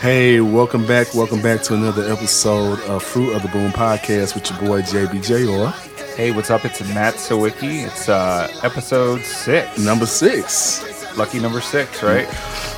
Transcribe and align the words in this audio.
Hey, 0.00 0.40
welcome 0.40 0.86
back. 0.86 1.14
Welcome 1.14 1.40
back 1.42 1.62
to 1.62 1.74
another 1.74 2.10
episode 2.10 2.80
of 2.82 3.02
Fruit 3.02 3.32
of 3.34 3.42
the 3.42 3.48
Boom 3.48 3.70
podcast 3.72 4.34
with 4.34 4.48
your 4.50 4.58
boy 4.60 4.82
JBJ 4.82 5.48
or 5.50 5.70
Hey, 6.16 6.30
what's 6.32 6.50
up? 6.50 6.64
It's 6.64 6.80
Matt 6.94 7.14
Sawicki. 7.14 7.86
It's 7.86 8.08
uh, 8.08 8.48
episode 8.62 9.22
six. 9.22 9.78
number 9.78 10.06
six. 10.06 11.16
Lucky 11.16 11.40
number 11.40 11.60
six, 11.60 12.02
right? 12.02 12.26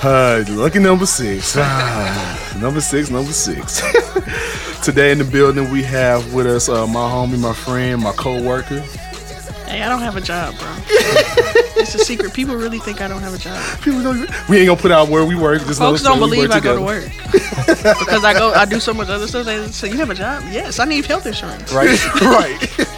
Uh, 0.04 0.44
lucky 0.50 0.78
number 0.78 1.06
six. 1.06 1.54
Ah, 1.58 2.58
number 2.60 2.80
six, 2.80 3.10
number 3.10 3.32
six. 3.32 3.80
Today 4.84 5.10
in 5.12 5.18
the 5.18 5.24
building, 5.24 5.70
we 5.70 5.82
have 5.82 6.32
with 6.32 6.46
us 6.46 6.68
uh, 6.68 6.86
my 6.86 7.00
homie, 7.00 7.38
my 7.38 7.52
friend, 7.52 8.00
my 8.02 8.12
co-worker. 8.12 8.80
Hey, 9.66 9.82
I 9.82 9.88
don't 9.88 10.00
have 10.00 10.16
a 10.16 10.20
job, 10.20 10.54
bro. 10.58 10.68
it's 11.76 11.94
a 11.94 11.98
secret. 11.98 12.32
People 12.32 12.56
really 12.56 12.78
think 12.78 13.00
I 13.00 13.08
don't 13.08 13.22
have 13.22 13.34
a 13.34 13.38
job. 13.38 13.58
People 13.82 14.02
don't 14.02 14.48
we 14.48 14.58
ain't 14.58 14.68
gonna 14.68 14.80
put 14.80 14.90
out 14.90 15.08
where 15.08 15.24
we 15.24 15.34
work. 15.34 15.62
Just 15.62 15.78
Folks 15.78 16.02
don't 16.02 16.20
we 16.20 16.26
believe 16.26 16.50
I 16.50 16.60
go 16.60 16.76
to 16.76 16.82
work 16.82 17.04
because 17.66 18.24
I 18.24 18.32
go. 18.34 18.52
I 18.52 18.64
do 18.64 18.80
so 18.80 18.94
much 18.94 19.08
other 19.08 19.26
stuff. 19.26 19.46
They 19.46 19.66
say, 19.68 19.90
"You 19.90 19.96
have 19.98 20.10
a 20.10 20.14
job?" 20.14 20.44
Yes, 20.50 20.78
I 20.78 20.84
need 20.84 21.04
health 21.06 21.26
insurance. 21.26 21.72
Right. 21.72 21.88
right. 22.22 22.88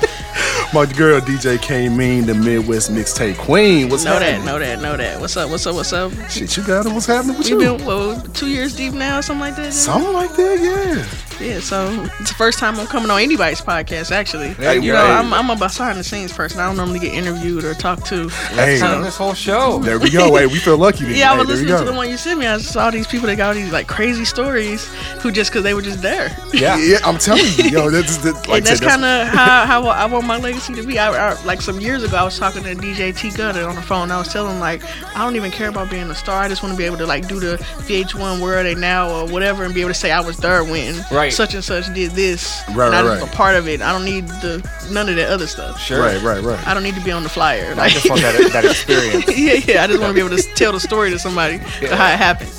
my 0.73 0.86
girl 0.86 1.20
DJ 1.20 1.60
K 1.60 1.88
Mean, 1.88 2.27
the 2.27 2.34
Midwest 2.34 2.92
mixtape 2.92 3.36
queen. 3.38 3.88
What's 3.88 4.06
up? 4.06 4.14
Know 4.14 4.20
that. 4.20 4.45
Know 4.45 4.59
that. 4.59 4.80
Know 4.80 4.97
that. 4.97 5.20
What's 5.20 5.36
up? 5.36 5.50
What's 5.50 5.66
up? 5.66 5.74
What's 5.74 5.92
up? 5.92 6.12
Shit, 6.28 6.56
you 6.56 6.64
got 6.64 6.86
it. 6.86 6.92
What's 6.92 7.06
happening 7.06 7.38
with 7.38 7.50
We've 7.50 7.61
you? 7.61 7.77
been 7.77 7.84
what, 7.84 8.34
two 8.34 8.48
years 8.48 8.77
deep 8.77 8.92
now, 8.92 9.19
or 9.19 9.22
something 9.22 9.41
like 9.41 9.56
that. 9.56 9.72
Something 9.72 10.12
like 10.12 10.34
that, 10.36 10.58
yeah. 10.61 11.20
Yeah. 11.41 11.61
So 11.61 11.89
it's 12.21 12.30
the 12.30 12.35
first 12.37 12.59
time 12.59 12.79
I'm 12.79 12.87
coming 12.87 13.11
on 13.11 13.21
anybody's 13.21 13.61
podcast. 13.61 14.11
Actually, 14.12 14.51
Hey, 14.55 14.79
you 14.81 14.93
right. 14.93 15.07
know, 15.09 15.15
I'm, 15.15 15.33
I'm 15.33 15.51
a 15.51 15.57
behind 15.57 15.98
the 15.98 16.05
scenes 16.05 16.33
person. 16.33 16.61
I 16.61 16.67
don't 16.67 16.77
normally 16.77 16.98
get 16.98 17.12
interviewed 17.14 17.64
or 17.64 17.75
talked 17.75 18.06
to. 18.06 18.28
Hey, 18.28 18.78
Kind 18.78 18.95
of 18.98 19.05
this 19.05 19.17
whole 19.17 19.34
show. 19.34 19.79
there 19.79 19.98
we 19.98 20.11
go. 20.11 20.34
Hey, 20.37 20.47
we 20.47 20.59
feel 20.59 20.77
lucky. 20.79 21.05
Then. 21.05 21.14
Yeah, 21.20 21.33
I 21.33 21.37
was 21.37 21.47
there 21.48 21.56
listening 21.56 21.79
to 21.79 21.84
the 21.92 21.97
one 21.97 22.09
you 22.11 22.17
sent 22.17 22.39
me. 22.39 22.47
I 22.47 22.59
saw 22.59 22.91
these 22.91 23.06
people 23.06 23.27
that 23.29 23.37
got 23.37 23.48
all 23.48 23.55
these 23.55 23.73
like 23.73 23.87
crazy 23.89 24.25
stories 24.25 24.87
who 25.23 25.31
just 25.33 25.51
because 25.51 25.62
they 25.64 25.75
were 25.75 25.83
just 25.83 26.03
there. 26.03 26.37
Yeah. 26.53 26.77
Yeah, 26.79 26.98
I'm 27.05 27.19
telling 27.19 27.45
you, 27.57 27.64
yo, 27.70 27.91
that's, 27.91 28.19
that's 28.19 28.47
like 28.48 28.59
and 28.59 28.67
that's 28.67 28.81
kind 28.81 29.05
of 29.05 29.29
how, 29.29 29.67
how 29.67 29.86
I 29.89 30.07
want 30.07 30.27
my 30.27 30.39
legacy 30.39 30.75
to 30.75 30.83
be. 30.83 30.98
I, 30.98 31.33
I, 31.33 31.42
like 31.45 31.61
some 31.62 31.81
years 31.81 32.03
ago, 32.03 32.17
I 32.17 32.23
was 32.25 32.39
talking 32.39 32.62
to 32.64 32.75
DJ 32.75 33.17
T 33.17 33.31
Gunner 33.31 33.64
on 33.69 33.75
the 33.75 33.83
phone. 33.83 34.11
I 34.11 34.19
was 34.19 34.29
telling 34.33 34.55
him 34.55 34.61
like, 34.61 34.83
I 35.17 35.25
don't 35.25 35.36
even 35.36 35.51
care 35.51 35.69
about 35.69 35.91
being 35.91 36.09
a 36.11 36.14
star. 36.14 36.42
I 36.42 36.48
just 36.48 36.62
want 36.62 36.73
to 36.75 36.79
be 36.79 36.84
able 36.84 36.98
to 36.98 37.07
like 37.07 37.27
do 37.29 37.39
the 37.41 37.57
VH1 37.86 38.41
Where 38.41 38.59
Are 38.59 38.62
They 38.62 38.75
Now 38.75 39.11
or 39.11 39.27
whatever, 39.27 39.64
and 39.64 39.75
be 39.75 39.81
able 39.81 39.91
to 39.91 39.95
say 39.95 40.11
I 40.11 40.20
was 40.20 40.36
there 40.39 40.64
when 40.64 41.05
Right. 41.11 41.30
Such 41.31 41.55
and 41.55 41.64
such 41.64 41.92
did 41.95 42.12
this. 42.12 42.62
Right, 42.75 42.86
and 42.86 42.95
I 42.95 43.03
right, 43.03 43.11
was 43.11 43.23
right. 43.23 43.33
a 43.33 43.36
part 43.36 43.56
of 43.56 43.69
it. 43.69 43.81
I 43.83 43.92
don't 43.92 44.05
need 44.05 44.27
the 44.28 44.59
none 44.91 45.09
of 45.09 45.17
that 45.17 45.28
other 45.31 45.47
stuff. 45.47 45.81
Sure. 45.81 46.00
Right, 46.00 46.20
right, 46.23 46.42
right. 46.42 46.67
I 46.67 46.75
don't 46.75 46.83
need 46.83 46.95
to 46.95 47.05
be 47.05 47.12
on 47.12 47.23
the 47.23 47.28
flyer. 47.28 47.73
I 47.73 47.75
Like, 47.75 47.92
just 47.92 48.09
want 48.09 48.23
that, 48.23 48.53
that 48.53 48.64
experience. 48.64 49.27
yeah, 49.39 49.55
yeah. 49.55 49.83
I 49.84 49.86
just 49.86 50.01
want 50.01 50.11
to 50.11 50.14
be 50.14 50.25
able 50.25 50.36
to 50.36 50.42
tell 50.55 50.73
the 50.73 50.81
story 50.81 51.11
to 51.11 51.19
somebody 51.19 51.56
of 51.56 51.91
how 51.91 52.12
it 52.12 52.19
happened. 52.19 52.51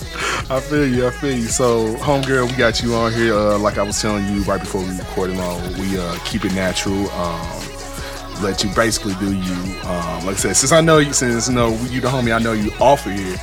I 0.50 0.60
feel 0.60 0.86
you. 0.88 1.08
I 1.08 1.12
feel 1.12 1.36
you. 1.36 1.48
So, 1.48 1.96
homegirl, 1.96 2.50
we 2.50 2.58
got 2.58 2.82
you 2.82 2.94
on 2.96 3.14
here. 3.14 3.34
Uh, 3.34 3.58
like 3.58 3.78
I 3.78 3.84
was 3.84 4.02
telling 4.02 4.26
you 4.28 4.42
right 4.44 4.60
before 4.60 4.82
we 4.82 4.98
recorded 4.98 5.38
on, 5.38 5.74
we 5.80 5.98
uh, 5.98 6.18
keep 6.26 6.46
it 6.46 6.54
natural. 6.54 7.10
Um, 7.12 7.62
let 8.42 8.64
you 8.64 8.70
basically 8.76 9.14
do 9.16 9.34
you. 9.34 9.54
Um, 9.84 10.26
like 10.26 10.36
I 10.36 10.40
said, 10.40 10.56
since 10.56 10.72
I 10.72 10.82
know 10.82 10.98
you, 10.98 11.14
since 11.14 11.48
you 11.48 11.56
know 11.56 11.70
you 11.90 12.02
the 12.02 12.08
homie, 12.08 12.34
I 12.36 12.40
know 12.40 12.54
you 12.54 12.72
off 12.80 13.06
of 13.06 13.14
here. 13.14 13.38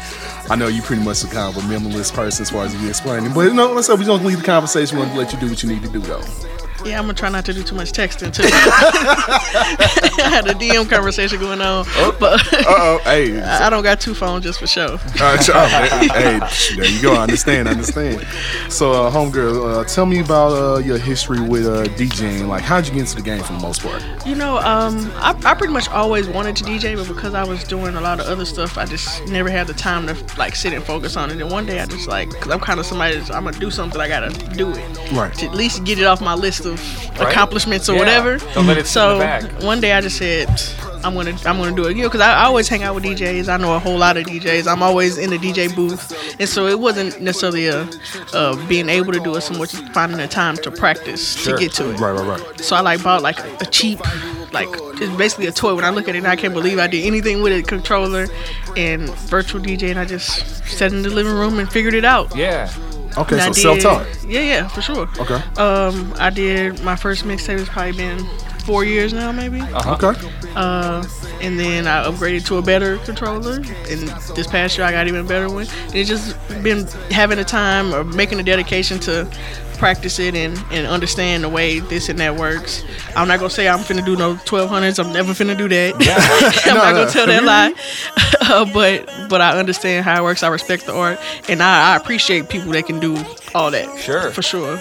I 0.51 0.57
know 0.57 0.69
you 0.69 0.81
pretty 0.81 1.03
much 1.03 1.23
a 1.25 1.27
kind 1.27 1.55
of 1.55 1.63
a 1.63 1.67
minimalist 1.67 2.15
person 2.15 2.43
as 2.43 2.51
far 2.51 2.65
as 2.65 2.75
you 2.75 2.89
explaining. 2.89 3.35
But 3.35 3.53
no, 3.53 3.73
let's 3.73 3.87
say 3.87 3.95
we 3.95 4.05
don't 4.05 4.25
leave 4.25 4.39
the 4.39 4.45
conversation. 4.45 4.97
We 4.97 5.03
want 5.03 5.15
to 5.15 5.19
let 5.19 5.33
you 5.33 5.39
do 5.41 5.49
what 5.49 5.63
you 5.63 5.69
need 5.69 5.83
to 5.83 5.91
do, 5.91 5.99
though. 6.01 6.23
Yeah, 6.85 6.99
I'm 6.99 7.05
gonna 7.05 7.15
try 7.15 7.29
not 7.29 7.45
to 7.47 7.53
do 7.53 7.63
too 7.63 7.75
much 7.75 7.93
texting 7.93 8.33
too. 8.33 8.43
I 8.49 10.29
had 10.31 10.47
a 10.47 10.55
DM 10.55 10.89
conversation 10.89 11.39
going 11.39 11.61
on, 11.61 11.85
but 12.19 12.41
Uh 12.53 12.65
oh, 12.67 13.01
hey, 13.05 13.41
I 13.41 13.69
don't 13.71 13.83
got 13.83 14.01
two 14.01 14.15
phones 14.15 14.45
just 14.45 14.61
for 14.61 14.67
show. 14.67 14.99
Uh, 15.21 15.37
ch- 15.39 15.51
oh, 15.53 15.67
hey, 15.67 16.09
hey, 16.09 16.77
there 16.77 16.87
you 16.87 17.03
go. 17.03 17.15
I 17.15 17.23
understand. 17.23 17.69
I 17.69 17.73
understand. 17.73 18.27
So, 18.69 18.93
uh, 18.93 19.11
homegirl, 19.11 19.81
uh, 19.81 19.85
tell 19.85 20.07
me 20.07 20.21
about 20.21 20.53
uh, 20.53 20.79
your 20.79 20.99
history 20.99 21.41
with 21.41 21.67
uh, 21.67 21.85
DJing. 21.97 22.47
Like, 22.49 22.63
how'd 22.63 22.87
you 22.87 22.93
get 22.93 23.01
into 23.01 23.17
the 23.17 23.23
game 23.23 23.43
for 23.43 23.53
the 23.53 23.61
most 23.61 23.83
part? 23.83 24.03
You 24.27 24.35
know, 24.35 24.59
um, 24.59 25.11
I, 25.17 25.39
I 25.45 25.55
pretty 25.55 25.73
much 25.73 25.89
always 25.89 26.29
wanted 26.29 26.57
to 26.57 26.65
DJ, 26.65 26.97
but 26.97 27.09
because 27.13 27.35
I 27.35 27.45
was 27.45 27.65
doing 27.65 27.95
a 27.97 28.01
lot 28.01 28.21
of 28.21 28.27
other 28.27 28.45
stuff, 28.45 28.79
I 28.79 28.85
just 28.87 29.27
never 29.29 29.51
had 29.51 29.67
the 29.67 29.75
time 29.75 30.07
to 30.07 30.15
like 30.39 30.55
sit 30.57 30.73
and 30.73 30.85
focus 30.85 31.17
on 31.17 31.31
it. 31.31 31.41
And 31.41 31.51
one 31.51 31.67
day 31.67 31.81
I 31.81 31.87
just 31.87 32.09
like, 32.09 32.31
cause 32.41 32.53
I'm 32.53 32.61
kind 32.61 32.79
of 32.81 32.87
somebody 32.87 33.17
that's 33.17 33.31
I'm 33.31 33.45
gonna 33.45 33.59
do 33.59 33.71
something, 33.71 34.01
I 34.01 34.09
gotta 34.09 34.31
do 34.55 34.71
it. 34.71 35.13
Right. 35.13 35.35
To 35.35 35.47
at 35.47 35.55
least 35.55 35.85
get 35.85 35.99
it 35.99 36.05
off 36.05 36.21
my 36.21 36.35
list 36.35 36.65
of 36.73 37.19
Right. 37.21 37.29
accomplishments 37.31 37.89
or 37.89 37.95
Yeah. 37.95 37.99
whatever. 38.01 38.39
Don't 38.55 38.67
let 38.67 38.79
it 38.79 38.87
sit 38.87 39.03
in 39.03 39.49
so 39.61 39.67
one 39.67 39.81
day 39.81 39.93
I 39.93 40.01
just 40.01 40.17
said. 40.19 40.49
I'm 41.05 41.15
gonna 41.15 41.31
I'm 41.47 41.59
gonna 41.59 41.77
do 41.77 41.85
it, 41.87 41.97
you 41.97 42.03
know, 42.03 42.09
because 42.09 42.21
I, 42.23 42.33
I 42.41 42.45
always 42.47 42.67
hang 42.67 42.83
out 42.83 42.93
with 42.97 43.05
DJs. 43.05 43.49
I 43.49 43.57
know 43.57 43.73
a 43.77 43.79
whole 43.79 43.97
lot 43.99 44.17
of 44.17 44.27
DJs. 44.27 44.67
I'm 44.67 44.83
always 44.83 45.17
in 45.17 45.31
the 45.31 45.39
DJ 45.39 45.69
booth, 45.73 46.13
and 46.41 46.49
so 46.49 46.67
it 46.67 46.81
wasn't 46.81 47.21
necessarily 47.21 47.69
a, 47.69 47.89
uh 48.33 48.57
being 48.67 48.89
able 48.89 49.13
to 49.13 49.21
do 49.21 49.37
it 49.37 49.43
so 49.43 49.55
much 49.55 49.75
as 49.75 49.81
finding 49.91 50.19
the 50.19 50.27
time 50.27 50.57
to 50.57 50.73
practice 50.73 51.37
Sure. 51.37 51.57
to 51.57 51.63
get 51.63 51.73
to 51.75 51.91
it. 51.93 52.01
Right, 52.01 52.11
right, 52.19 52.27
right. 52.41 52.61
So 52.61 52.75
I 52.75 52.81
like 52.81 53.01
bought 53.05 53.23
like 53.23 53.39
a 53.63 53.67
cheap, 53.67 54.01
like 54.53 54.69
it's 55.01 55.15
basically 55.17 55.47
a 55.47 55.53
toy. 55.53 55.77
When 55.77 55.85
I 55.85 55.91
look 55.91 56.09
at 56.09 56.17
it, 56.17 56.25
I 56.25 56.35
can't 56.35 56.53
believe 56.53 56.81
I 56.81 56.89
did 56.89 57.05
anything 57.07 57.43
with 57.43 57.53
a 57.53 57.63
Controller 57.63 58.27
and 58.77 59.09
virtual 59.31 59.61
DJ, 59.61 59.91
and 59.91 60.01
I 60.01 60.05
just 60.05 60.67
sat 60.67 60.93
in 60.93 61.03
the 61.03 61.11
living 61.11 61.33
room 61.33 61.61
and 61.61 61.71
figured 61.71 61.95
it 61.95 62.05
out. 62.05 62.35
Yeah. 62.35 62.69
Okay, 63.19 63.39
And 63.41 63.55
so 63.55 63.75
did- 63.75 63.83
self-taught. 63.83 64.25
Yeah, 64.29 64.41
yeah, 64.41 64.69
for 64.69 64.81
sure. 64.83 65.09
Okay. 65.19 65.41
Um, 65.57 66.13
I 66.19 66.31
did 66.31 66.83
my 66.83 66.97
first 66.97 67.25
mixtape 67.25 67.59
has 67.59 67.69
probably 67.69 67.93
been 67.93 68.25
four 68.65 68.85
years 68.85 69.13
now, 69.13 69.33
maybe. 69.33 69.61
Uh-huh. 69.61 69.97
Okay. 70.01 70.31
Uh, 70.55 71.03
and 71.41 71.59
then 71.59 71.87
I 71.87 72.05
upgraded 72.05 72.45
to 72.47 72.57
a 72.59 72.63
better 72.63 72.99
controller. 72.99 73.55
And 73.55 74.09
this 74.37 74.47
past 74.47 74.77
year, 74.77 74.87
I 74.87 74.93
got 74.93 75.07
even 75.09 75.27
better 75.27 75.49
one. 75.49 75.67
And 75.87 75.95
it's 75.95 76.09
just 76.09 76.37
been 76.63 76.87
having 77.11 77.39
a 77.39 77.45
time 77.45 77.95
or 77.95 78.05
making 78.05 78.39
a 78.41 78.43
dedication 78.43 78.99
to 79.01 79.27
practice 79.79 80.19
it 80.19 80.35
and, 80.35 80.57
and 80.71 80.87
understand 80.87 81.45
the 81.45 81.49
way 81.49 81.79
this 81.81 82.09
and 82.09 82.19
that 82.19 82.37
works. 82.37 82.85
I'm 83.17 83.29
not 83.29 83.39
gonna 83.39 83.51
say 83.51 83.69
I'm 83.69 83.79
finna 83.81 84.05
do 84.05 84.17
no 84.17 84.35
1200s. 84.35 85.03
I'm 85.05 85.13
never 85.13 85.33
finna 85.33 85.57
do 85.57 85.69
that. 85.69 85.95
I'm 86.67 86.75
No, 86.75 86.83
not 86.83 86.93
gonna 86.95 87.11
tell 87.11 87.27
that 87.27 87.45
lie. 87.45 87.75
uh, 88.43 88.65
but 88.75 89.09
but 89.29 89.41
I 89.41 89.59
understand 89.59 90.05
how 90.05 90.21
it 90.21 90.23
works. 90.25 90.43
I 90.43 90.49
respect 90.49 90.87
the 90.87 90.95
art, 90.95 91.19
and 91.49 91.63
I, 91.63 91.93
I 91.93 91.97
appreciate 91.97 92.49
people 92.49 92.73
that 92.73 92.87
can 92.87 93.01
do 93.01 93.17
all 93.55 93.71
that. 93.71 93.99
Sure. 94.01 94.31
for 94.31 94.43
sure. 94.43 94.81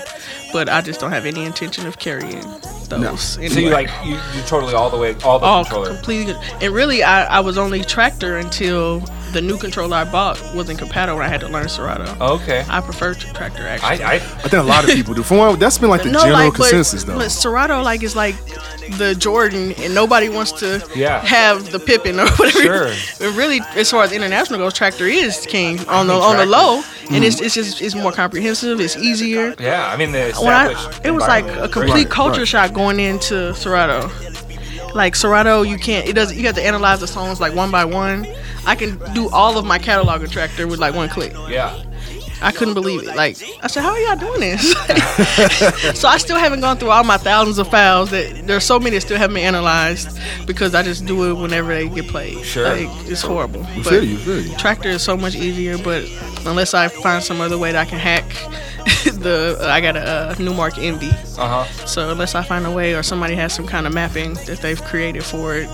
But 0.53 0.69
I 0.69 0.81
just 0.81 1.00
don't 1.02 1.12
have 1.12 1.25
any 1.25 1.44
intention 1.44 1.85
of 1.88 2.00
carrying 2.00 2.41
those. 2.90 3.22
So 3.22 3.41
you 3.41 3.69
like 3.69 3.90
you, 4.06 4.14
you 4.16 4.41
totally 4.46 4.74
all 4.74 4.90
the 4.90 4.97
way 4.97 5.14
all 5.25 5.40
the 5.40 5.46
all 5.46 5.64
controller. 5.66 5.94
completely. 5.94 6.35
And 6.62 6.74
really, 6.74 7.03
I, 7.03 7.38
I 7.38 7.40
was 7.41 7.58
only 7.58 7.81
Traktor 7.81 8.40
until 8.41 9.02
the 9.34 9.42
new 9.42 9.58
controller 9.58 9.96
I 9.98 10.04
bought 10.06 10.42
wasn't 10.56 10.80
compatible. 10.80 11.20
and 11.20 11.26
I 11.28 11.30
had 11.30 11.42
to 11.42 11.48
learn 11.50 11.68
Serato. 11.70 12.06
Okay. 12.36 12.66
I 12.70 12.82
prefer 12.82 13.14
tr- 13.14 13.28
Traktor 13.28 13.62
I, 13.62 13.68
actually. 13.70 14.04
I 14.04 14.14
I 14.16 14.20
think 14.20 14.54
a 14.54 14.62
lot 14.64 14.84
of 14.84 14.90
people 14.92 15.14
do. 15.14 15.24
For 15.24 15.38
what, 15.38 15.60
that's 15.60 15.78
been 15.78 15.90
like 15.90 16.04
the 16.04 16.12
no, 16.12 16.20
general 16.22 16.46
like, 16.46 16.54
consensus, 16.54 17.04
but, 17.04 17.14
though. 17.14 17.20
but 17.20 17.30
Serato 17.32 17.82
like 17.82 18.04
is 18.04 18.16
like 18.16 18.36
the 18.98 19.16
Jordan, 19.20 19.74
and 19.80 19.94
nobody 19.94 20.30
wants 20.30 20.52
to 20.54 20.82
Yeah. 20.96 21.20
have 21.26 21.72
the 21.72 21.80
Pippin 21.80 22.20
or 22.20 22.28
whatever. 22.38 22.94
Sure. 22.94 22.94
But 23.20 23.36
really, 23.38 23.60
as 23.76 23.92
far 23.92 24.04
as 24.04 24.12
international 24.12 24.60
goes, 24.60 24.74
Traktor 24.74 25.10
is 25.12 25.46
king 25.46 25.80
on 25.88 26.08
the 26.08 26.14
think 26.14 26.26
on 26.26 26.38
the 26.38 26.46
low, 26.46 26.82
Mm-hmm. 26.82 27.16
and 27.16 27.24
it's 27.24 27.40
it's 27.40 27.54
just 27.56 27.82
it's 27.82 27.96
more 27.96 28.12
comprehensive. 28.12 28.82
It's 28.82 28.98
easier. 28.98 29.56
yeah. 29.59 29.88
I 29.90 29.96
mean 29.96 30.12
the 30.12 30.34
when 30.42 30.52
I, 30.54 31.00
it 31.06 31.12
was 31.12 31.26
like 31.28 31.46
a 31.46 31.70
complete 31.70 31.94
Right, 32.06 32.09
culture 32.09 32.40
right. 32.42 32.48
shock 32.48 32.74
going 32.74 33.00
into 33.00 33.54
Serato. 33.56 34.09
Like 34.97 35.16
Serato, 35.16 35.62
you 35.62 35.78
can't. 35.78 36.08
It 36.08 36.13
does. 36.13 36.35
You 36.35 36.47
have 36.47 36.56
to 36.56 36.66
analyze 36.66 37.00
the 37.00 37.08
songs 37.08 37.40
like 37.40 37.53
one 37.53 37.69
by 37.69 37.85
one. 37.85 38.25
I 38.66 38.74
can 38.75 38.97
do 39.13 39.30
all 39.30 39.59
of 39.59 39.63
my 39.63 39.78
catalog 39.78 40.24
of 40.24 40.31
Traktor 40.31 40.68
with 40.68 40.80
like 40.80 40.96
one 40.96 41.08
click. 41.08 41.34
Yeah. 41.47 41.84
I 42.42 42.52
couldn't 42.52 42.74
believe 42.74 43.03
it. 43.03 43.16
Like 43.16 43.38
I 43.62 43.68
said, 43.68 43.81
how 43.81 43.92
are 43.92 44.00
y'all 44.00 44.16
doing 44.16 44.40
this? 44.40 44.72
so 46.00 46.08
I 46.08 46.18
still 46.18 46.38
haven't 46.38 46.62
gone 46.62 46.78
through 46.78 46.92
all 46.92 47.03
my 47.03 47.18
thousands 47.18 47.58
of 47.58 47.70
files. 47.70 48.11
That 48.11 48.46
there's 48.47 48.64
so 48.64 48.79
many 48.79 48.96
that 48.96 49.02
still 49.02 49.17
haven't 49.17 49.35
been 49.35 49.44
analyzed 49.44 50.17
because 50.46 50.76
I 50.76 50.84
just 50.84 51.06
do 51.06 51.29
it 51.29 51.41
whenever 51.41 51.70
they 51.73 51.88
get 51.90 52.08
played. 52.08 52.44
Sure. 52.46 52.67
like, 52.67 52.88
it's 53.09 53.22
horrible. 53.22 53.64
I 53.64 53.76
But 53.78 53.85
feel 53.85 54.03
you, 54.03 54.17
feel 54.17 54.41
you. 54.41 54.50
Traktor 54.52 54.85
is 54.88 55.02
so 55.02 55.17
much 55.17 55.35
easier, 55.35 55.78
but 55.78 56.06
unless 56.46 56.73
I 56.73 56.88
find 56.88 57.23
some 57.23 57.41
other 57.41 57.58
way 57.58 57.72
that 57.72 57.88
I 57.88 57.90
can 57.90 58.00
hack 58.00 58.26
the, 59.06 59.58
I 59.61 59.82
got 59.82 59.96
a 59.97 60.02
uh, 60.02 60.35
Numark 60.35 60.73
NV. 60.73 61.38
Uh 61.38 61.64
huh. 61.64 61.85
So 61.85 62.09
unless 62.09 62.35
I 62.35 62.44
find 62.44 62.66
a 62.66 62.72
way 62.72 62.96
or 62.96 63.03
somebody 63.03 63.35
has 63.35 63.53
some 63.53 63.67
kind 63.67 63.85
of 63.88 63.94
mapping 63.94 64.35
that 64.46 64.59
they've 64.61 64.82
created 64.84 65.23
for 65.23 65.56
it, 65.56 65.70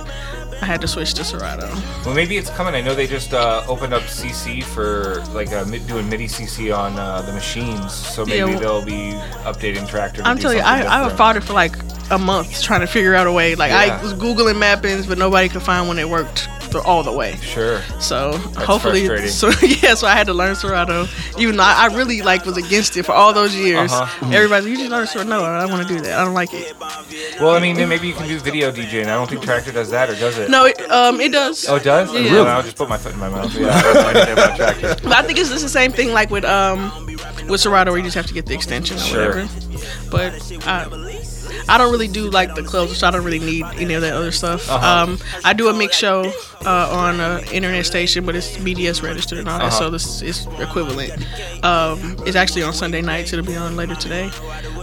I 0.64 0.66
had 0.66 0.80
to 0.80 0.88
switch 0.88 1.14
to 1.16 1.26
Serato. 1.26 1.68
Well, 2.06 2.16
maybe 2.16 2.38
it's 2.38 2.50
coming. 2.50 2.74
I 2.74 2.80
know 2.80 2.96
they 2.96 3.06
just 3.06 3.34
uh, 3.34 3.66
opened 3.68 3.94
up 3.94 4.04
CC 4.04 4.64
for 4.64 5.22
like 5.34 5.52
uh, 5.52 5.66
mid- 5.66 5.86
doing 5.88 6.08
MIDI 6.10 6.28
CC 6.28 6.74
on 6.76 6.98
uh, 6.98 7.22
the 7.22 7.34
machines, 7.34 7.92
so 7.94 8.26
maybe 8.26 8.38
Yeah, 8.38 8.46
well- 8.46 8.60
they'll 8.60 8.86
be 8.86 9.12
updating 9.44 9.86
Traktor. 9.90 10.22
I'm 10.24 10.38
telling 10.38 10.60
you, 10.60 10.64
I, 10.64 11.08
I 11.08 11.10
fought 11.18 11.36
it 11.36 11.42
for 11.44 11.52
like 11.52 11.76
a 12.12 12.18
month 12.18 12.62
trying 12.62 12.80
to 12.80 12.88
figure 12.88 13.14
out 13.14 13.28
a 13.28 13.32
way. 13.34 13.56
Like 13.56 13.72
Yeah. 13.72 13.98
I 14.00 14.02
was 14.02 14.14
googling 14.14 14.56
mappings, 14.56 15.06
but 15.06 15.18
nobody 15.18 15.50
could 15.50 15.64
find 15.64 15.86
one 15.86 15.98
that 15.98 16.08
worked 16.08 16.48
th- 16.74 16.86
all 16.86 17.04
the 17.04 17.12
way. 17.12 17.36
Sure. 17.38 17.82
So 18.00 18.34
hopefully, 18.38 19.08
so 19.30 19.50
yeah. 19.62 19.96
So 19.96 20.08
I 20.08 20.14
had 20.14 20.28
to 20.28 20.34
learn 20.34 20.56
Serato, 20.56 21.06
even 21.38 21.56
though 21.58 21.64
I, 21.64 21.88
I 21.90 21.96
really 21.96 22.22
like 22.22 22.46
was 22.46 22.58
against 22.58 22.98
it 22.98 23.04
for 23.04 23.14
all 23.14 23.34
those 23.34 23.56
years. 23.56 23.92
Uh-huh. 23.92 24.32
Everybody's 24.32 24.68
you 24.68 24.78
just 24.78 24.90
learn 24.92 25.08
Serato. 25.08 25.30
No, 25.30 25.44
I 25.44 25.62
don't 25.62 25.72
want 25.72 25.88
to 25.88 25.94
do 25.94 26.02
that. 26.02 26.20
I 26.20 26.26
don't 26.26 26.34
like 26.34 26.54
it. 26.54 26.74
Well, 27.40 27.56
I 27.56 27.60
mean, 27.60 27.76
then 27.76 27.90
maybe 27.90 28.08
you 28.08 28.14
can 28.14 28.28
do 28.28 28.40
video 28.40 28.72
DJ, 28.72 29.02
and 29.02 29.10
I 29.12 29.16
don't 29.16 29.30
think 29.30 29.42
Traktor 29.44 29.74
does 29.74 29.90
that, 29.92 30.10
or 30.10 30.16
does 30.16 30.38
it? 30.38 30.50
No, 30.50 30.66
it, 30.66 30.80
um, 30.92 31.20
it 31.22 31.32
does. 31.32 31.68
Oh, 31.68 31.76
it 31.76 31.84
does? 31.84 32.14
Yeah. 32.14 32.32
Well, 32.34 32.48
I'll 32.48 32.64
just 32.64 32.76
put 32.76 32.90
my 32.90 32.98
foot 32.98 33.14
in 33.14 33.20
my 33.20 33.30
mouth. 33.30 33.54
Yeah, 33.56 33.70
I 33.74 33.82
don't 33.82 33.94
know 33.94 34.10
anything 34.10 34.34
about 34.34 34.60
Traktor. 34.60 35.04
But 35.04 35.14
I 35.14 35.22
think 35.24 35.40
it's 35.40 35.50
just 35.50 35.64
the 35.64 35.70
same 35.70 35.92
thing 35.92 36.12
like 36.14 36.30
with 36.30 36.46
um 36.46 36.92
with 37.48 37.60
Serato, 37.62 37.92
where 37.92 37.98
you 38.00 38.04
just 38.06 38.16
have 38.16 38.28
to 38.28 38.34
get 38.34 38.46
the 38.46 38.54
extension 38.54 38.98
or 38.98 39.00
Sure. 39.02 39.28
whatever. 39.28 39.50
But 40.10 40.68
I, 40.68 40.88
I 41.70 41.78
don't 41.78 41.92
really 41.92 42.08
do 42.08 42.30
like 42.30 42.56
the 42.56 42.64
clubs, 42.64 42.98
so 42.98 43.08
I 43.08 43.12
don't 43.12 43.24
really 43.24 43.40
need 43.40 43.66
any 43.78 43.94
of 43.94 44.02
that 44.02 44.14
other 44.14 44.32
stuff. 44.32 44.70
Uh-huh. 44.70 45.04
Um, 45.12 45.20
I 45.44 45.54
do 45.54 45.68
a 45.70 45.74
mix 45.74 45.98
show 45.98 46.32
uh, 46.66 46.90
on 46.92 47.20
an 47.20 47.44
internet 47.52 47.86
station, 47.86 48.26
but 48.26 48.36
it's 48.36 48.58
BDS 48.58 49.02
registered 49.04 49.40
and 49.40 49.48
all 49.50 49.60
that, 49.60 49.68
Uh-huh. 49.68 49.78
so 49.80 49.90
this 49.90 50.22
is 50.22 50.48
equivalent. 50.60 51.14
Um, 51.64 52.18
it's 52.26 52.36
actually 52.36 52.64
on 52.64 52.74
Sunday 52.74 53.02
nights. 53.02 53.34
It'll 53.34 53.46
be 53.46 53.56
on 53.56 53.76
later 53.76 53.96
today. 53.96 54.30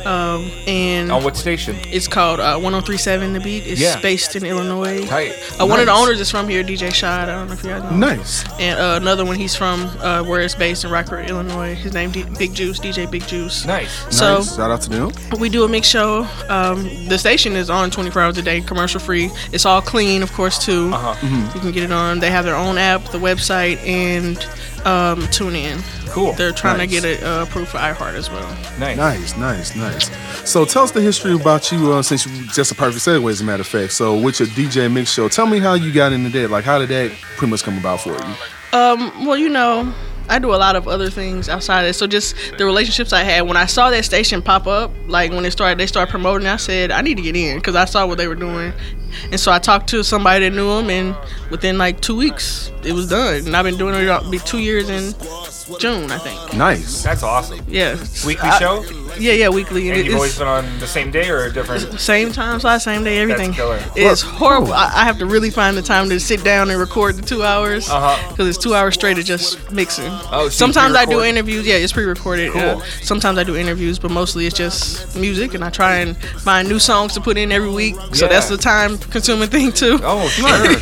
Um, 0.04 0.50
and 0.66 1.12
On 1.12 1.22
what 1.22 1.36
station? 1.36 1.76
it's 1.86 2.08
called 2.08 2.40
uh, 2.40 2.58
1037 2.58 3.32
The 3.34 3.40
Beat. 3.40 3.66
It's 3.66 3.80
Yeah. 3.80 4.00
based 4.00 4.34
in 4.34 4.44
Illinois. 4.46 5.04
Tight. 5.06 5.32
Uh, 5.60 5.66
One 5.66 5.78
of 5.80 5.86
the 5.86 5.92
owners 5.92 6.20
is 6.20 6.30
from 6.30 6.48
here, 6.48 6.62
DJ 6.64 6.90
Shad. 6.92 7.28
I 7.28 7.32
don't 7.34 7.48
know 7.48 7.52
if 7.52 7.62
you 7.62 7.70
guys 7.70 7.82
know. 7.84 7.90
Nice. 7.96 8.44
And 8.58 8.78
uh, 8.78 8.98
another 9.00 9.24
one, 9.26 9.36
he's 9.36 9.54
from 9.54 9.82
uh, 10.00 10.22
where 10.22 10.40
it's 10.40 10.54
based 10.54 10.84
in 10.84 10.90
Rockford, 10.90 11.28
Illinois. 11.28 11.74
His 11.74 11.92
name 11.92 12.10
D- 12.12 12.24
Big 12.38 12.54
Juice, 12.54 12.78
DJ 12.80 13.10
Big 13.10 13.26
Juice. 13.26 13.66
Nice. 13.66 13.90
So 14.16 14.36
nice. 14.36 14.56
Shout 14.56 14.70
out 14.70 14.80
to 14.82 14.88
them. 14.90 15.12
we 15.38 15.48
do 15.50 15.64
a 15.64 15.68
mix 15.68 15.86
show. 15.88 16.26
Um, 16.48 16.84
the 17.08 17.18
station 17.18 17.54
is 17.54 17.68
on 17.68 17.90
24 17.90 18.22
hours 18.22 18.38
a 18.38 18.42
day, 18.42 18.62
commercial 18.62 19.00
free. 19.00 19.30
It's 19.52 19.66
all 19.66 19.82
clean, 19.82 20.22
of 20.22 20.32
course, 20.32 20.64
too. 20.64 20.90
Uh-huh. 20.94 21.14
Mm-hmm. 21.26 21.58
You 21.70 21.74
can 21.82 21.88
get 21.88 21.90
it 21.90 21.94
on. 21.94 22.18
They 22.18 22.30
have 22.32 22.44
their 22.44 22.56
own 22.56 22.78
app, 22.78 23.04
the 23.12 23.18
website, 23.18 23.76
and 23.86 24.36
um, 24.84 25.28
tune 25.30 25.54
in. 25.54 25.78
Cool. 26.08 26.32
They're 26.32 26.50
trying 26.50 26.78
Nice. 26.78 26.88
to 26.88 27.00
get 27.00 27.04
it 27.04 27.22
uh, 27.22 27.44
approved 27.48 27.68
for 27.70 27.78
iHeart 27.78 28.14
as 28.14 28.28
well. 28.28 28.48
Nice. 28.80 28.96
Nice, 28.96 29.36
nice, 29.36 29.76
nice. 29.76 30.10
So 30.50 30.64
tell 30.64 30.82
us 30.82 30.90
the 30.90 31.00
history 31.00 31.32
about 31.32 31.70
you, 31.70 31.92
uh, 31.92 32.02
since 32.02 32.26
you 32.26 32.44
just 32.48 32.72
a 32.72 32.74
perfect 32.74 33.04
segue, 33.04 33.30
as 33.30 33.40
a 33.40 33.44
matter 33.44 33.60
of 33.60 33.68
fact. 33.68 33.92
So 33.92 34.20
with 34.20 34.40
your 34.40 34.48
DJ 34.48 34.92
mix 34.92 35.12
show, 35.12 35.28
tell 35.28 35.46
me 35.46 35.60
how 35.60 35.74
you 35.74 35.92
got 35.92 36.12
into 36.12 36.28
that. 36.30 36.50
Like, 36.50 36.64
how 36.64 36.80
did 36.80 36.88
that 36.88 37.12
pretty 37.36 37.50
much 37.52 37.62
come 37.62 37.78
about 37.78 38.00
for 38.00 38.10
you? 38.10 38.34
Um, 38.72 39.26
well, 39.26 39.36
you 39.38 39.48
know, 39.48 39.94
I 40.30 40.38
do 40.38 40.54
a 40.54 40.56
lot 40.56 40.76
of 40.76 40.86
other 40.88 41.10
things 41.10 41.48
outside 41.48 41.82
of 41.82 41.90
it. 41.90 41.94
So 41.94 42.06
just 42.06 42.34
the 42.56 42.64
relationships 42.64 43.12
I 43.12 43.22
had 43.24 43.42
when 43.42 43.56
I 43.56 43.66
saw 43.66 43.90
that 43.90 44.04
station 44.04 44.40
pop 44.40 44.66
up, 44.66 44.92
like 45.08 45.32
when 45.32 45.44
it 45.44 45.50
started, 45.50 45.78
they 45.78 45.86
started 45.86 46.10
promoting. 46.10 46.46
I 46.46 46.56
said 46.56 46.90
I 46.90 47.02
need 47.02 47.16
to 47.16 47.22
get 47.22 47.36
in 47.36 47.56
because 47.58 47.74
I 47.74 47.84
saw 47.84 48.06
what 48.06 48.16
they 48.16 48.28
were 48.28 48.36
doing, 48.36 48.72
and 49.30 49.40
so 49.40 49.50
I 49.50 49.58
talked 49.58 49.88
to 49.90 50.04
somebody 50.04 50.48
that 50.48 50.54
knew 50.54 50.68
them, 50.76 50.88
and 50.88 51.16
within 51.50 51.76
like 51.78 52.00
two 52.00 52.16
weeks, 52.16 52.70
it 52.84 52.92
was 52.92 53.08
done. 53.08 53.46
And 53.46 53.56
I've 53.56 53.64
been 53.64 53.76
doing 53.76 53.94
it 53.96 54.08
all, 54.08 54.30
be 54.30 54.38
two 54.38 54.58
years 54.60 54.88
in 54.88 55.12
June, 55.80 56.10
I 56.10 56.18
think. 56.18 56.54
Nice. 56.54 57.02
That's 57.02 57.22
awesome. 57.24 57.60
Yeah. 57.68 57.96
Weekly 58.24 58.48
I- 58.48 58.58
show? 58.58 58.84
Yeah, 59.18 59.32
yeah, 59.32 59.48
weekly. 59.48 59.88
And 59.90 59.98
it- 59.98 60.06
you've 60.06 60.14
always 60.14 60.38
been 60.38 60.48
on 60.48 60.78
the 60.78 60.86
same 60.86 61.10
day 61.10 61.28
or 61.30 61.44
a 61.44 61.52
different? 61.52 62.00
same 62.00 62.32
time 62.32 62.60
slot, 62.60 62.82
same 62.82 63.04
day, 63.04 63.18
everything. 63.18 63.52
killer. 63.52 63.80
It's 63.96 64.24
Well, 64.24 64.34
horrible. 64.34 64.72
I, 64.72 64.90
I 64.94 65.04
have 65.04 65.18
to 65.18 65.26
really 65.26 65.50
find 65.50 65.76
the 65.76 65.82
time 65.82 66.08
to 66.10 66.20
sit 66.20 66.42
down 66.44 66.70
and 66.70 66.78
record 66.78 67.16
the 67.16 67.22
two 67.22 67.42
hours 67.42 67.84
because 67.86 68.02
Uh-huh. 68.02 68.44
it's 68.44 68.58
two 68.58 68.74
hours 68.74 68.94
straight 68.94 69.18
of 69.18 69.24
just 69.24 69.70
mixing. 69.72 70.10
Oh, 70.30 70.44
so 70.44 70.50
sometimes 70.50 70.94
I 70.96 71.04
do 71.04 71.22
interviews. 71.22 71.66
Yeah, 71.66 71.76
it's 71.76 71.92
pre-recorded. 71.92 72.52
Cool. 72.52 72.60
Uh, 72.62 72.80
sometimes 73.02 73.38
I 73.38 73.44
do 73.44 73.56
interviews, 73.56 73.98
but 73.98 74.10
mostly 74.10 74.46
it's 74.46 74.56
just 74.56 75.16
music, 75.16 75.54
and 75.54 75.64
I 75.64 75.70
try 75.70 75.96
and 75.96 76.16
find 76.16 76.68
new 76.68 76.78
songs 76.78 77.14
to 77.14 77.20
put 77.20 77.36
in 77.36 77.52
every 77.52 77.70
week. 77.70 77.96
So 78.12 78.26
that's 78.28 78.48
the 78.48 78.56
time-consuming 78.56 79.48
thing 79.48 79.72
too. 79.72 79.98
Oh, 80.02 80.28
sure. 80.28 80.76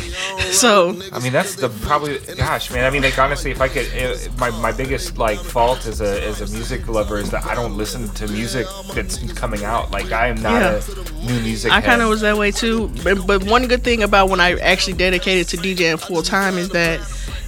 So 0.51 0.99
I 1.11 1.19
mean, 1.19 1.33
that's 1.33 1.55
the 1.55 1.69
probably. 1.69 2.19
Gosh, 2.37 2.71
man. 2.71 2.85
I 2.85 2.89
mean, 2.89 3.03
like 3.03 3.17
honestly, 3.19 3.51
if 3.51 3.61
I 3.61 3.67
could, 3.67 3.87
uh, 3.97 4.15
my 4.37 4.49
my 4.51 4.71
biggest 4.71 5.17
like 5.17 5.39
fault 5.39 5.85
as 5.85 6.01
a 6.01 6.23
as 6.25 6.41
a 6.41 6.47
music 6.55 6.87
lover 6.87 7.17
is 7.17 7.29
that 7.31 7.45
I 7.45 7.55
don't 7.55 7.77
listen 7.77 8.07
to 8.19 8.27
music 8.27 8.67
that's 8.93 9.17
coming 9.33 9.63
out. 9.63 9.91
Like 9.91 10.11
I 10.11 10.27
am 10.27 10.41
not 10.41 10.61
Yeah. 10.61 10.81
a 10.81 11.25
new 11.25 11.39
music. 11.41 11.71
I 11.71 11.81
kind 11.81 12.01
of 12.01 12.09
was 12.09 12.21
that 12.21 12.37
way 12.37 12.51
too. 12.51 12.89
But, 13.03 13.25
but 13.25 13.43
one 13.45 13.67
good 13.67 13.83
thing 13.83 14.03
about 14.03 14.29
when 14.29 14.39
I 14.39 14.57
actually 14.59 14.93
dedicated 14.97 15.47
to 15.49 15.57
DJing 15.57 15.99
full 15.99 16.21
time 16.21 16.57
is 16.57 16.69
that 16.69 16.99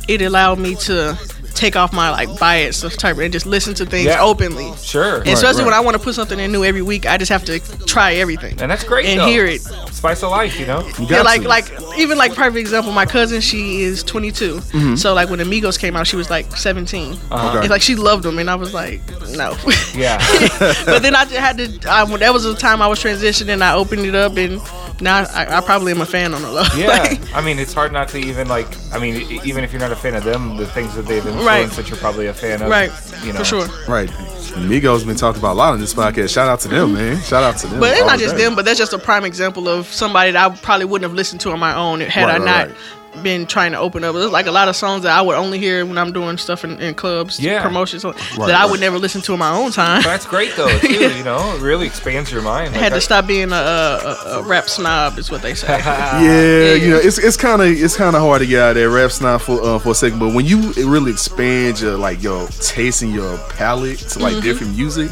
it 0.07 0.21
allowed 0.21 0.59
me 0.59 0.75
to 0.75 1.17
take 1.61 1.75
off 1.75 1.93
my 1.93 2.09
like 2.09 2.39
bias 2.39 2.83
of 2.83 2.97
type 2.97 3.17
and 3.19 3.31
just 3.31 3.45
listen 3.45 3.73
to 3.75 3.85
things 3.85 4.05
Yeah. 4.07 4.21
openly. 4.21 4.73
Sure. 4.81 5.17
And 5.19 5.29
especially 5.29 5.63
when. 5.63 5.73
I 5.73 5.79
want 5.79 5.95
to 5.95 6.03
put 6.03 6.15
something 6.15 6.37
in 6.39 6.51
new 6.51 6.65
every 6.65 6.81
week, 6.81 7.05
I 7.05 7.17
just 7.17 7.31
have 7.31 7.45
to 7.45 7.59
try 7.85 8.15
everything 8.15 8.59
And 8.61 8.69
that's 8.69 8.83
great. 8.83 9.05
and 9.05 9.19
though. 9.21 9.27
hear 9.27 9.45
it. 9.45 9.61
Spice 9.61 10.21
of 10.23 10.31
life, 10.31 10.59
you 10.59 10.65
know. 10.65 10.81
You 10.99 11.05
Yeah, 11.09 11.21
like 11.21 11.43
to. 11.43 11.47
like 11.47 11.71
even 11.97 12.17
like 12.17 12.33
perfect 12.33 12.57
example. 12.57 12.91
My 12.91 13.05
cousin, 13.05 13.39
she 13.41 13.83
is 13.83 14.03
22. 14.03 14.55
Mm-hmm. 14.55 14.95
So 14.95 15.13
like 15.13 15.29
when 15.29 15.39
Amigos 15.39 15.77
came 15.77 15.95
out, 15.95 16.07
she 16.07 16.15
was 16.17 16.29
like 16.29 16.51
17. 16.57 17.13
Uh-huh. 17.31 17.59
And 17.61 17.69
like 17.69 17.81
she 17.81 17.95
loved 17.95 18.23
them, 18.23 18.37
and 18.39 18.49
I 18.49 18.55
was 18.55 18.73
like, 18.73 18.99
no. 19.29 19.55
Yeah. 19.95 20.17
but 20.85 21.01
then 21.03 21.15
I 21.15 21.23
just 21.25 21.35
had 21.37 21.57
to. 21.57 21.89
I, 21.89 22.03
when 22.03 22.19
that 22.21 22.33
was 22.33 22.43
the 22.43 22.55
time 22.55 22.81
I 22.81 22.87
was 22.87 22.99
transitioning. 22.99 23.61
I 23.61 23.73
opened 23.75 24.05
it 24.05 24.15
up, 24.15 24.35
and 24.37 24.59
now 25.01 25.17
I, 25.33 25.57
I 25.57 25.61
probably 25.61 25.91
am 25.91 26.01
a 26.01 26.05
fan 26.05 26.33
on 26.33 26.41
the 26.41 26.51
low. 26.51 26.63
Yeah, 26.75 26.87
Like, 27.09 27.35
I 27.35 27.41
mean, 27.41 27.59
it's 27.59 27.73
hard 27.73 27.91
not 27.91 28.07
to 28.09 28.17
even 28.19 28.47
like. 28.47 28.67
I 28.93 28.99
mean, 28.99 29.15
e- 29.15 29.39
even 29.43 29.63
if 29.63 29.71
you're 29.71 29.81
not 29.81 29.91
a 29.91 29.95
fan 29.95 30.13
of 30.15 30.23
them, 30.23 30.57
the 30.57 30.65
things 30.67 30.95
that 30.95 31.03
they've 31.07 31.25
influenced 31.25 31.45
Right. 31.45 31.69
that 31.71 31.89
you're 31.89 31.97
probably 31.97 32.27
a 32.27 32.33
fan 32.33 32.61
of, 32.61 32.69
right. 32.69 32.91
You 33.23 33.33
know, 33.33 33.39
For 33.39 33.45
sure. 33.45 33.67
Right. 33.87 34.09
Migos 34.51 35.05
been 35.05 35.15
talked 35.15 35.37
about 35.37 35.53
a 35.53 35.59
lot 35.59 35.73
on 35.73 35.79
this 35.79 35.93
podcast. 35.93 36.33
Shout 36.33 36.47
out 36.49 36.59
to 36.61 36.67
them, 36.67 36.93
man. 36.93 37.17
Shout 37.21 37.43
out 37.43 37.57
to 37.59 37.67
them. 37.67 37.79
But 37.79 37.91
it's 37.97 38.05
not 38.05 38.19
just 38.19 38.35
day. 38.35 38.43
them, 38.43 38.55
but 38.55 38.65
that's 38.65 38.77
just 38.77 38.91
a 38.93 38.97
prime 38.99 39.23
example 39.23 39.69
of 39.69 39.87
somebody 39.87 40.31
that 40.31 40.51
I 40.51 40.55
probably 40.55 40.85
wouldn't 40.85 41.09
have 41.09 41.15
listened 41.15 41.39
to 41.41 41.51
on 41.51 41.59
my 41.59 41.73
own 41.75 42.01
had 42.01 42.25
Right, 42.25 42.35
I 42.41 42.43
right, 42.43 42.67
not 42.69 42.77
been 43.23 43.45
trying 43.45 43.73
to 43.73 43.77
open 43.77 44.03
up. 44.03 44.15
There's 44.15 44.31
like 44.31 44.45
a 44.47 44.51
lot 44.51 44.67
of 44.69 44.75
songs 44.75 45.03
that 45.03 45.17
I 45.17 45.21
would 45.21 45.35
only 45.35 45.59
hear 45.59 45.85
when 45.85 45.97
I'm 45.97 46.11
doing 46.13 46.37
stuff 46.37 46.63
in, 46.63 46.79
in 46.79 46.93
clubs, 46.95 47.39
Yeah. 47.39 47.61
promotions, 47.61 48.03
that 48.03 48.15
Right, 48.37 48.51
I 48.51 48.65
would 48.65 48.79
never 48.79 48.97
listen 48.97 49.21
to 49.23 49.33
in 49.33 49.39
my 49.39 49.51
own 49.51 49.71
time. 49.71 50.01
That's 50.01 50.25
great 50.25 50.55
though, 50.55 50.69
too. 50.79 50.87
You 51.17 51.23
know, 51.23 51.55
it 51.55 51.61
really 51.61 51.85
expands 51.87 52.31
your 52.31 52.41
mind. 52.41 52.69
I 52.69 52.71
Like 52.71 52.81
had 52.81 52.89
to 52.89 52.95
that- 52.95 53.01
stop 53.01 53.27
being 53.27 53.51
a, 53.51 53.55
a, 53.55 54.39
a 54.39 54.43
rap 54.43 54.69
snob, 54.69 55.17
is 55.17 55.29
what 55.29 55.41
they 55.41 55.53
say. 55.55 55.67
Yeah, 56.21 56.73
you 56.75 56.89
know, 56.91 56.97
it's 56.97 57.17
it's 57.17 57.37
kind 57.37 57.61
of 57.61 57.67
it's 57.67 57.95
kind 57.97 58.15
of 58.15 58.21
hard 58.21 58.41
to 58.41 58.47
get 58.47 58.61
out 58.61 58.69
of 58.71 58.75
that 58.75 58.89
rap 58.89 59.11
snob 59.11 59.41
for 59.41 59.61
uh, 59.63 59.79
for 59.79 59.89
a 59.91 59.95
second, 59.95 60.19
but 60.19 60.33
when 60.33 60.45
you 60.45 60.71
really 60.73 61.11
expand 61.11 61.79
your 61.81 61.97
like 61.97 62.21
your 62.23 62.47
taste 62.47 63.01
and 63.01 63.13
your 63.13 63.37
palate 63.49 63.99
to 63.99 64.05
Mm-hmm. 64.05 64.21
like 64.35 64.43
different 64.43 64.75
music, 64.75 65.09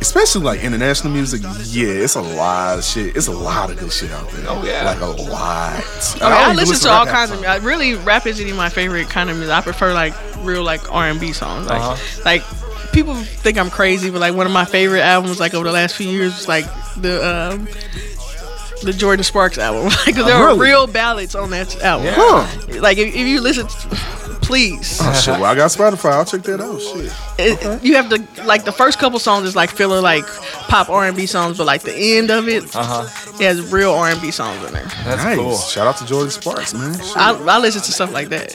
especially 0.00 0.42
like 0.42 0.62
international 0.62 1.12
music, 1.12 1.42
yeah, 1.64 1.88
it's 1.88 2.14
a 2.16 2.20
lot 2.20 2.78
of 2.78 2.84
shit. 2.84 3.16
It's 3.16 3.26
a 3.28 3.32
lot 3.32 3.70
of 3.70 3.78
good 3.78 3.92
shit 3.92 4.10
out 4.10 4.28
there. 4.30 4.44
Oh, 4.48 4.64
yeah. 4.64 4.84
like 4.84 5.00
a 5.00 5.06
lot. 5.06 5.82
I, 5.82 6.18
I, 6.22 6.46
don't 6.46 6.56
listen 6.56 6.78
to 6.88 6.94
all 6.94 7.06
kinds 7.06 7.30
of 7.30 7.40
music. 7.40 7.62
Really, 7.62 7.94
rap 7.94 8.26
isn't 8.26 8.44
even 8.44 8.56
my 8.56 8.68
favorite 8.68 9.08
kind 9.08 9.30
of 9.30 9.36
music. 9.36 9.54
I 9.54 9.60
prefer 9.60 9.92
like 9.94 10.14
real 10.44 10.62
like 10.62 10.92
R 10.92 11.08
and 11.08 11.18
B 11.20 11.32
songs. 11.32 11.66
Like, 11.68 11.80
Uh-huh. 11.82 12.22
like 12.24 12.42
people 12.92 13.14
think 13.14 13.58
I'm 13.58 13.70
crazy, 13.70 14.10
but 14.10 14.20
like 14.20 14.34
one 14.34 14.46
of 14.46 14.52
my 14.52 14.64
favorite 14.64 15.00
albums 15.02 15.40
like 15.40 15.54
over 15.54 15.64
the 15.64 15.72
last 15.72 15.94
few 15.96 16.08
years 16.08 16.34
was 16.34 16.48
like 16.48 16.64
the 16.96 17.52
um, 17.52 17.64
the 18.82 18.92
Jordin 18.92 19.24
Sparks 19.24 19.58
album. 19.58 19.90
Like 20.06 20.14
there 20.14 20.34
are 20.34 20.48
Really? 20.48 20.60
real 20.68 20.86
ballads 20.86 21.34
on 21.34 21.50
that 21.50 21.74
album. 21.82 22.06
Yeah. 22.06 22.14
Huh. 22.16 22.80
Like 22.80 22.98
if, 22.98 23.08
if 23.14 23.26
you 23.26 23.40
listen, 23.40 23.66
please, 24.46 24.98
Oh 25.02 25.12
shit! 25.12 25.34
Well, 25.34 25.44
I 25.44 25.54
got 25.54 25.70
Spotify. 25.70 26.12
I'll 26.12 26.24
check 26.24 26.42
that 26.42 26.60
out. 26.60 26.80
Shit. 26.80 27.12
it, 27.38 27.82
you 27.84 27.94
have 27.96 28.08
to 28.10 28.44
like 28.44 28.64
the 28.64 28.72
first 28.72 28.98
couple 28.98 29.18
songs 29.18 29.46
is 29.46 29.54
like 29.56 29.70
filler 29.70 30.00
like 30.00 30.24
pop 30.68 30.88
R 30.88 31.04
and 31.06 31.16
B 31.16 31.26
songs, 31.26 31.58
but 31.58 31.66
like 31.66 31.82
the 31.82 31.94
end 31.94 32.30
of 32.30 32.48
it, 32.48 32.74
Uh 32.74 32.82
huh. 32.84 33.34
it 33.40 33.44
has 33.44 33.72
real 33.72 33.92
R 33.92 34.08
and 34.08 34.20
B 34.22 34.30
songs 34.30 34.64
in 34.64 34.72
there. 34.72 34.84
That's 35.04 35.24
nice. 35.24 35.36
cool. 35.36 35.56
Shout 35.56 35.86
out 35.86 35.96
to 35.98 36.04
Jordin 36.04 36.30
Sparks, 36.30 36.72
man. 36.74 36.94
Shit. 36.94 37.16
I, 37.16 37.32
I 37.32 37.58
listen 37.58 37.82
to 37.82 37.92
stuff 37.92 38.12
like 38.12 38.28
that. 38.28 38.52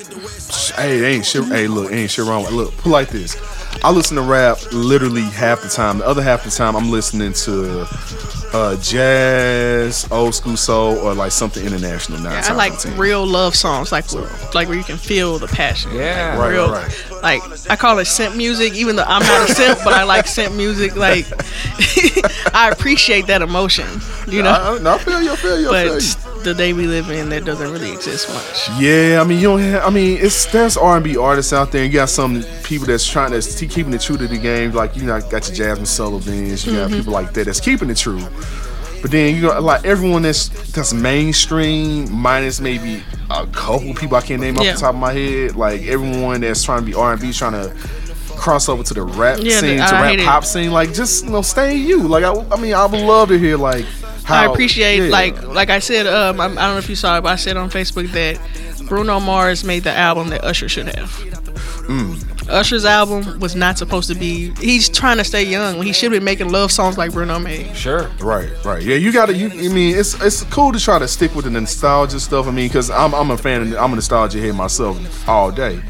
Hey, 0.75 1.15
ain't 1.15 1.25
shit. 1.25 1.43
Hey, 1.45 1.67
look, 1.67 1.91
ain't 1.91 2.09
shit 2.09 2.25
wrong. 2.25 2.43
with 2.43 2.53
Look, 2.53 2.77
put 2.77 2.89
like 2.89 3.09
this. 3.09 3.35
I 3.83 3.91
listen 3.91 4.15
to 4.17 4.21
rap 4.21 4.57
literally 4.71 5.23
half 5.23 5.61
the 5.61 5.69
time. 5.69 5.99
The 5.99 6.07
other 6.07 6.21
half 6.21 6.45
of 6.45 6.51
the 6.51 6.57
time, 6.57 6.75
I'm 6.75 6.91
listening 6.91 7.33
to 7.33 7.87
uh, 8.53 8.75
jazz, 8.77 10.07
old 10.11 10.35
school 10.35 10.57
soul, 10.57 10.97
or 10.97 11.13
like 11.13 11.31
something 11.31 11.65
international. 11.65 12.19
Now, 12.19 12.39
I 12.39 12.53
like 12.53 12.73
real 12.97 13.25
love 13.25 13.55
songs, 13.55 13.91
like 13.91 14.11
like 14.53 14.67
where 14.67 14.77
you 14.77 14.83
can 14.83 14.97
feel 14.97 15.39
the 15.39 15.47
passion. 15.47 15.91
Yeah. 15.93 16.35
like, 16.37 16.39
Right, 16.39 16.51
real, 16.51 16.71
right, 16.71 17.21
Like 17.23 17.41
I 17.69 17.75
call 17.75 17.99
it 17.99 18.05
simp 18.05 18.35
music, 18.35 18.73
even 18.73 18.95
though 18.95 19.05
I'm 19.07 19.23
not 19.23 19.49
a 19.49 19.53
simp, 19.53 19.79
but 19.83 19.93
I 19.93 20.03
like 20.03 20.27
simp 20.27 20.55
music. 20.55 20.95
Like 20.95 21.25
I 22.53 22.69
appreciate 22.71 23.27
that 23.27 23.41
emotion, 23.41 23.87
you 24.27 24.43
know. 24.43 24.51
I, 24.51 24.75
I, 24.75 24.79
no, 24.79 24.95
I 24.95 24.97
feel 24.99 25.21
you. 25.21 25.31
I 25.31 25.35
feel 25.35 25.59
you. 25.59 25.71
I 25.71 25.83
feel 25.83 25.93
but 25.93 26.25
you. 26.25 26.30
The 26.43 26.55
day 26.55 26.73
we 26.73 26.87
live 26.87 27.09
in, 27.11 27.29
that 27.29 27.45
doesn't 27.45 27.71
really 27.71 27.91
exist 27.91 28.27
much. 28.29 28.69
Yeah, 28.81 29.19
I 29.21 29.27
mean, 29.27 29.39
you 29.39 29.47
don't 29.49 29.59
have. 29.59 29.83
I 29.83 29.89
mean, 29.91 30.17
it's 30.19 30.45
there's 30.51 30.75
R 30.75 30.95
and 30.95 31.03
B 31.03 31.15
artists 31.15 31.53
out 31.53 31.71
there. 31.71 31.83
And 31.83 31.93
you 31.93 31.99
got 31.99 32.09
some 32.09 32.43
people 32.63 32.87
that's 32.87 33.07
trying 33.07 33.31
to 33.31 33.41
keep 33.57 33.69
keeping 33.69 33.93
it 33.93 34.01
true 34.01 34.17
to 34.17 34.27
the 34.27 34.37
game. 34.39 34.71
Like 34.71 34.95
you 34.95 35.03
know, 35.03 35.19
got 35.21 35.47
your 35.47 35.75
Jazmine 35.75 35.85
Sullivans. 35.85 36.65
You 36.65 36.73
got 36.73 36.89
Mm-hmm. 36.89 36.97
people 36.97 37.13
like 37.13 37.33
that 37.33 37.45
that's 37.45 37.59
keeping 37.59 37.89
it 37.91 37.97
true. 37.97 38.19
But 39.01 39.11
then 39.11 39.35
you 39.35 39.41
got 39.43 39.61
like 39.61 39.85
everyone 39.85 40.23
that's 40.23 40.49
that's 40.71 40.93
mainstream, 40.93 42.11
minus 42.11 42.59
maybe 42.59 43.03
a 43.29 43.45
couple 43.47 43.93
people 43.93 44.17
I 44.17 44.21
can't 44.21 44.41
name 44.41 44.57
off 44.57 44.63
Yeah. 44.65 44.73
the 44.73 44.79
top 44.79 44.95
of 44.95 44.99
my 44.99 45.13
head. 45.13 45.55
Like 45.55 45.81
everyone 45.83 46.41
that's 46.41 46.63
trying 46.63 46.79
to 46.79 46.85
be 46.85 46.93
R 46.95 47.13
and 47.13 47.21
B, 47.21 47.31
trying 47.33 47.53
to 47.53 47.75
cross 48.35 48.67
over 48.67 48.81
to 48.83 48.93
the 48.95 49.03
rap 49.03 49.37
Yeah, 49.41 49.59
scene, 49.59 49.77
the- 49.77 49.83
to 49.85 49.95
I 49.95 50.01
rap 50.01 50.09
hate 50.11 50.19
it. 50.21 50.25
pop 50.25 50.43
scene. 50.45 50.71
Like 50.71 50.93
just 50.93 51.25
you 51.25 51.31
know, 51.31 51.43
stay 51.43 51.75
you. 51.75 52.07
Like 52.07 52.23
I, 52.23 52.33
I 52.51 52.59
mean, 52.59 52.73
I 52.73 52.85
would 52.87 53.01
love 53.01 53.29
to 53.29 53.37
hear 53.37 53.57
like. 53.57 53.85
I 54.29 54.45
appreciate 54.45 55.03
yeah. 55.03 55.09
like 55.09 55.41
like 55.43 55.69
I 55.69 55.79
said. 55.79 56.07
Um, 56.07 56.39
I, 56.39 56.45
I 56.45 56.47
don't 56.47 56.55
know 56.55 56.77
if 56.77 56.89
you 56.89 56.95
saw 56.95 57.17
it, 57.17 57.21
but 57.21 57.29
I 57.29 57.35
said 57.35 57.57
on 57.57 57.69
Facebook 57.69 58.11
that 58.11 58.39
Bruno 58.87 59.19
Mars 59.19 59.63
made 59.63 59.83
the 59.83 59.91
album 59.91 60.29
that 60.29 60.43
Usher 60.43 60.69
should 60.69 60.87
have. 60.87 61.09
Mm. 61.87 62.40
Usher's 62.51 62.85
album 62.85 63.39
was 63.39 63.55
not 63.55 63.77
supposed 63.77 64.09
to 64.09 64.15
be. 64.15 64.51
He's 64.59 64.89
trying 64.89 65.17
to 65.17 65.23
stay 65.23 65.43
young 65.43 65.77
when 65.77 65.87
he 65.87 65.93
should 65.93 66.11
be 66.11 66.19
making 66.19 66.49
love 66.51 66.71
songs 66.71 66.97
like 66.97 67.11
Bruno 67.11 67.39
made. 67.39 67.75
Sure. 67.75 68.09
Right, 68.19 68.49
right. 68.65 68.81
Yeah, 68.83 68.95
you 68.95 69.11
gotta. 69.11 69.33
You, 69.33 69.47
I 69.47 69.73
mean, 69.73 69.95
it's 69.97 70.19
it's 70.21 70.43
cool 70.45 70.71
to 70.71 70.79
try 70.79 70.99
to 70.99 71.07
stick 71.07 71.33
with 71.35 71.45
the 71.45 71.51
nostalgia 71.51 72.19
stuff. 72.19 72.47
I 72.47 72.51
mean, 72.51 72.67
because 72.67 72.89
I'm 72.89 73.13
I'm 73.13 73.31
a 73.31 73.37
fan. 73.37 73.61
Of, 73.61 73.75
I'm 73.77 73.91
a 73.93 73.95
nostalgia 73.95 74.39
head 74.39 74.55
myself 74.55 75.27
all 75.29 75.51
day. 75.51 75.81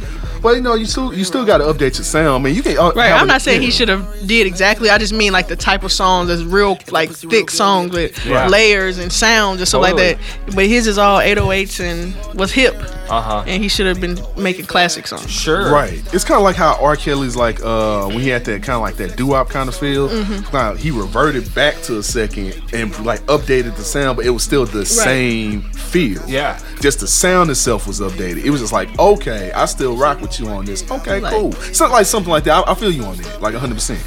But 0.41 0.55
you 0.55 0.61
know, 0.61 0.73
you 0.73 0.87
still 0.87 1.13
you 1.13 1.23
still 1.23 1.45
got 1.45 1.59
to 1.59 1.65
update 1.65 1.97
your 1.97 2.03
sound. 2.03 2.27
I 2.29 2.37
mean, 2.39 2.55
you 2.55 2.63
can. 2.63 2.75
Uh, 2.77 2.91
Right, 2.95 3.11
I'm 3.11 3.25
a- 3.25 3.27
not 3.27 3.43
saying 3.43 3.61
yeah. 3.61 3.65
he 3.67 3.71
should 3.71 3.89
have 3.89 4.25
did 4.27 4.47
exactly. 4.47 4.89
I 4.89 4.97
just 4.97 5.13
mean 5.13 5.31
like 5.33 5.47
the 5.47 5.55
type 5.55 5.83
of 5.83 5.91
songs 5.91 6.29
that's 6.29 6.41
real 6.41 6.79
like 6.89 7.11
thick 7.11 7.51
songs 7.51 7.91
with 7.93 8.25
Yeah. 8.25 8.47
layers 8.47 8.97
and 8.97 9.11
sounds 9.13 9.59
and 9.61 9.67
stuff 9.67 9.83
Totally. 9.83 10.13
like 10.15 10.17
that. 10.47 10.55
But 10.55 10.65
his 10.65 10.87
is 10.87 10.97
all 10.97 11.19
808s 11.19 11.79
and 11.79 12.15
was 12.39 12.51
hip, 12.51 12.73
Uh 13.07 13.21
huh. 13.21 13.43
and 13.45 13.61
he 13.61 13.69
should 13.69 13.85
have 13.85 14.01
been 14.01 14.17
making 14.35 14.65
classic 14.65 15.05
songs. 15.05 15.29
Sure. 15.29 15.71
Right. 15.71 16.01
It's 16.11 16.23
kind 16.23 16.37
of 16.39 16.43
like 16.43 16.50
how 16.55 16.77
R. 16.81 16.95
Kelly's 16.95 17.35
like 17.35 17.61
uh 17.63 18.05
when 18.07 18.19
he 18.19 18.29
had 18.29 18.45
that 18.45 18.63
kind 18.63 18.75
of 18.75 18.81
like 18.81 18.95
that 18.97 19.17
doo-wop 19.17 19.49
kind 19.49 19.69
of 19.69 19.75
feel. 19.75 20.09
Mm-hmm. 20.09 20.53
Now 20.55 20.73
he 20.75 20.91
reverted 20.91 21.53
back 21.53 21.75
to 21.83 21.97
a 21.99 22.03
second 22.03 22.61
and 22.73 22.97
like 23.05 23.21
updated 23.27 23.75
the 23.75 23.83
sound, 23.83 24.17
but 24.17 24.25
it 24.25 24.29
was 24.31 24.43
still 24.43 24.65
the 24.65 24.85
same 24.85 25.61
feel. 25.73 26.21
Yeah. 26.27 26.59
Just 26.79 26.99
the 26.99 27.07
sound 27.07 27.49
itself 27.49 27.87
was 27.87 27.99
updated. 27.99 28.43
It 28.43 28.49
was 28.49 28.61
just 28.61 28.73
like, 28.73 28.97
okay, 28.99 29.51
I 29.51 29.65
still 29.65 29.95
rock 29.97 30.21
with 30.21 30.39
you 30.39 30.47
on 30.47 30.65
this. 30.65 30.89
Okay, 30.89 31.19
Like- 31.19 31.33
cool. 31.33 31.51
Something 31.53 31.93
like 31.93 32.05
something 32.05 32.31
like 32.31 32.43
that. 32.45 32.67
I, 32.67 32.71
I 32.71 32.75
feel 32.75 32.91
you 32.91 33.03
on 33.03 33.17
that, 33.17 33.41
like 33.41 33.53
100. 33.53 33.73
percent 33.75 33.99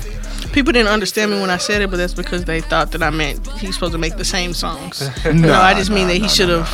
People 0.53 0.73
didn't 0.73 0.93
understand 0.93 1.33
me 1.33 1.41
when 1.41 1.51
I 1.51 1.57
said 1.57 1.83
it, 1.83 1.91
but 1.91 1.97
that's 1.97 2.15
because 2.15 2.45
they 2.45 2.61
thought 2.61 2.93
that 2.93 3.03
I 3.03 3.11
meant 3.11 3.45
he's 3.55 3.75
supposed 3.75 3.91
to 3.93 3.99
make 3.99 4.17
the 4.17 4.25
same 4.25 4.53
songs. 4.55 5.01
no, 5.25 5.53
I 5.53 5.75
just 5.75 5.91
mean 5.91 6.07
that 6.07 6.15
he 6.19 6.29
should 6.29 6.49
have 6.49 6.69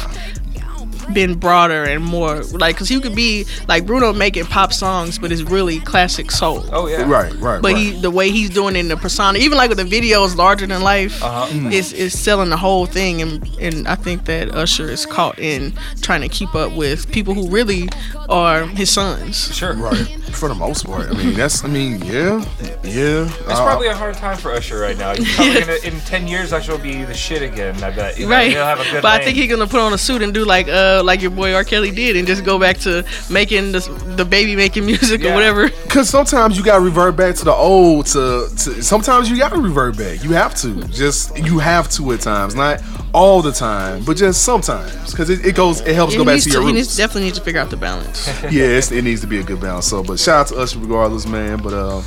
been 1.14 1.34
broader 1.34 1.84
and 1.84 2.04
more 2.04 2.42
like 2.52 2.76
because 2.76 2.88
he 2.88 3.00
could 3.00 3.14
be 3.14 3.46
like 3.68 3.86
Bruno 3.86 4.12
making 4.12 4.44
pop 4.46 4.72
songs, 4.72 5.18
but 5.18 5.32
it's 5.32 5.42
really 5.42 5.80
classic 5.80 6.30
soul. 6.30 6.64
Oh 6.72 6.86
yeah. 6.86 7.08
Right, 7.08 7.32
right, 7.34 7.60
But 7.62 7.72
right. 7.72 7.76
he, 7.76 7.90
the 8.00 8.10
way 8.10 8.30
he's 8.30 8.50
doing 8.50 8.76
it 8.76 8.80
in 8.80 8.88
the 8.88 8.96
persona, 8.96 9.38
even 9.38 9.56
like 9.58 9.68
with 9.68 9.78
the 9.78 9.84
videos 9.84 10.36
larger 10.36 10.66
than 10.66 10.82
life, 10.82 11.22
Uh-huh. 11.22 11.68
is 11.70 11.92
is 11.92 12.18
selling 12.18 12.50
the 12.50 12.56
whole 12.56 12.86
thing, 12.86 13.22
and 13.22 13.46
and 13.60 13.86
I 13.88 13.94
think 13.94 14.24
that 14.26 14.54
Usher 14.54 14.88
is 14.90 15.06
caught 15.06 15.38
in 15.38 15.72
trying 16.00 16.20
to 16.22 16.28
keep 16.28 16.54
up 16.54 16.72
with 16.72 17.10
people 17.10 17.34
who 17.34 17.48
really 17.48 17.88
are 18.28 18.66
his 18.66 18.90
sons. 18.90 19.54
Sure. 19.54 19.74
right. 19.74 20.06
For 20.32 20.48
the 20.48 20.54
most 20.54 20.86
part, 20.86 21.08
I 21.10 21.14
mean 21.14 21.34
that's. 21.34 21.64
I 21.64 21.68
mean, 21.68 22.00
yeah, 22.04 22.44
yeah. 22.84 23.26
It's 23.26 23.48
Uh, 23.48 23.64
probably 23.66 23.88
a 23.88 23.94
hard 23.94 24.14
time 24.14 24.36
for 24.38 24.52
Usher 24.52 24.78
right 24.78 24.96
now. 24.96 25.12
He's 25.14 25.34
probably 25.34 25.60
gonna, 25.60 25.76
in 25.84 25.98
ten 26.00 26.28
years, 26.28 26.52
Usher 26.52 26.72
will 26.72 26.78
be 26.78 27.02
the 27.02 27.14
shit 27.14 27.42
again. 27.42 27.82
I 27.82 27.90
bet. 27.90 28.16
You 28.18 28.26
know, 28.26 28.30
Right, 28.30 28.50
He'll 28.52 28.64
have 28.64 28.78
a 28.80 28.84
good 28.84 29.02
but 29.02 29.10
I 29.20 29.24
think 29.24 29.36
he's 29.36 29.50
gonna 29.50 29.66
put 29.66 29.80
on 29.80 29.92
a 29.92 29.98
suit 29.98 30.22
and 30.22 30.32
do 30.32 30.44
like 30.44 30.68
uh 30.68 30.99
like 31.02 31.22
your 31.22 31.30
boy 31.30 31.54
R. 31.54 31.64
Kelly 31.64 31.90
did, 31.90 32.16
and 32.16 32.26
just 32.26 32.44
go 32.44 32.58
back 32.58 32.78
to 32.78 33.04
making 33.30 33.72
the 33.72 33.80
the 34.16 34.24
baby 34.24 34.56
making 34.56 34.86
music 34.86 35.20
Yeah. 35.20 35.32
or 35.32 35.34
whatever. 35.34 35.70
Cause 35.88 36.08
sometimes 36.08 36.56
you 36.58 36.64
gotta 36.64 36.82
revert 36.82 37.16
back 37.16 37.34
to 37.36 37.44
the 37.44 37.52
old. 37.52 38.06
To, 38.06 38.48
to 38.48 38.82
sometimes 38.82 39.30
you 39.30 39.36
gotta 39.36 39.58
revert 39.58 39.96
back. 39.96 40.22
You 40.24 40.30
have 40.32 40.54
to. 40.56 40.74
Just 40.88 41.36
you 41.38 41.58
have 41.58 41.88
to 41.90 42.12
at 42.12 42.20
times, 42.20 42.54
not 42.54 42.82
all 43.12 43.42
the 43.42 43.52
time, 43.52 44.04
but 44.04 44.16
just 44.16 44.44
sometimes. 44.44 45.14
Cause 45.14 45.30
it, 45.30 45.44
it 45.44 45.54
goes. 45.54 45.80
It 45.80 45.94
helps 45.94 46.12
He 46.12 46.18
go 46.18 46.24
back 46.24 46.38
to 46.40 46.44
to, 46.44 46.50
your 46.50 46.62
he 46.62 46.72
needs, 46.72 46.88
roots. 46.88 46.96
definitely 46.96 47.22
needs 47.24 47.38
to 47.38 47.44
figure 47.44 47.60
out 47.60 47.70
the 47.70 47.76
balance. 47.76 48.26
yeah, 48.44 48.64
it's, 48.64 48.92
it 48.92 49.02
needs 49.02 49.20
to 49.22 49.26
be 49.26 49.38
a 49.40 49.42
good 49.42 49.60
balance. 49.60 49.86
So, 49.86 50.02
but 50.02 50.18
shout 50.18 50.40
out 50.40 50.46
to 50.48 50.56
us 50.56 50.76
regardless, 50.76 51.26
man. 51.26 51.60
But 51.62 51.72
uh, 51.72 52.02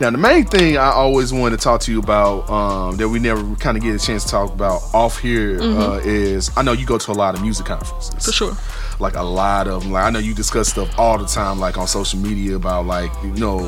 now 0.00 0.10
the 0.10 0.18
main 0.18 0.44
thing 0.44 0.76
I 0.76 0.90
always 0.90 1.32
wanted 1.32 1.58
to 1.58 1.62
talk 1.64 1.80
to 1.82 1.92
you 1.92 1.98
about 2.00 2.48
um, 2.50 2.96
that 2.96 3.08
we 3.08 3.18
never 3.18 3.54
kind 3.56 3.76
of 3.76 3.82
get 3.82 3.94
a 3.94 3.98
chance 3.98 4.24
to 4.24 4.30
talk 4.30 4.52
about 4.52 4.82
off 4.92 5.18
here 5.18 5.60
uh, 5.60 6.00
is 6.04 6.50
I 6.56 6.62
know 6.62 6.72
you 6.72 6.86
go 6.86 6.98
to 6.98 7.12
a 7.12 7.14
lot 7.14 7.34
of 7.34 7.42
music 7.42 7.66
conferences 7.66 8.10
Mm-hmm. 8.10 8.18
For 8.18 8.32
sure. 8.32 8.56
like 9.00 9.14
a 9.14 9.22
lot 9.22 9.68
of 9.68 9.82
them. 9.82 9.92
Like 9.92 10.04
I 10.04 10.10
know 10.10 10.18
you 10.18 10.34
discuss 10.34 10.68
stuff 10.68 10.96
all 10.98 11.18
the 11.18 11.26
time, 11.26 11.58
like 11.58 11.76
on 11.78 11.86
social 11.86 12.18
media 12.18 12.56
about 12.56 12.86
like 12.86 13.10
you 13.22 13.32
know 13.34 13.58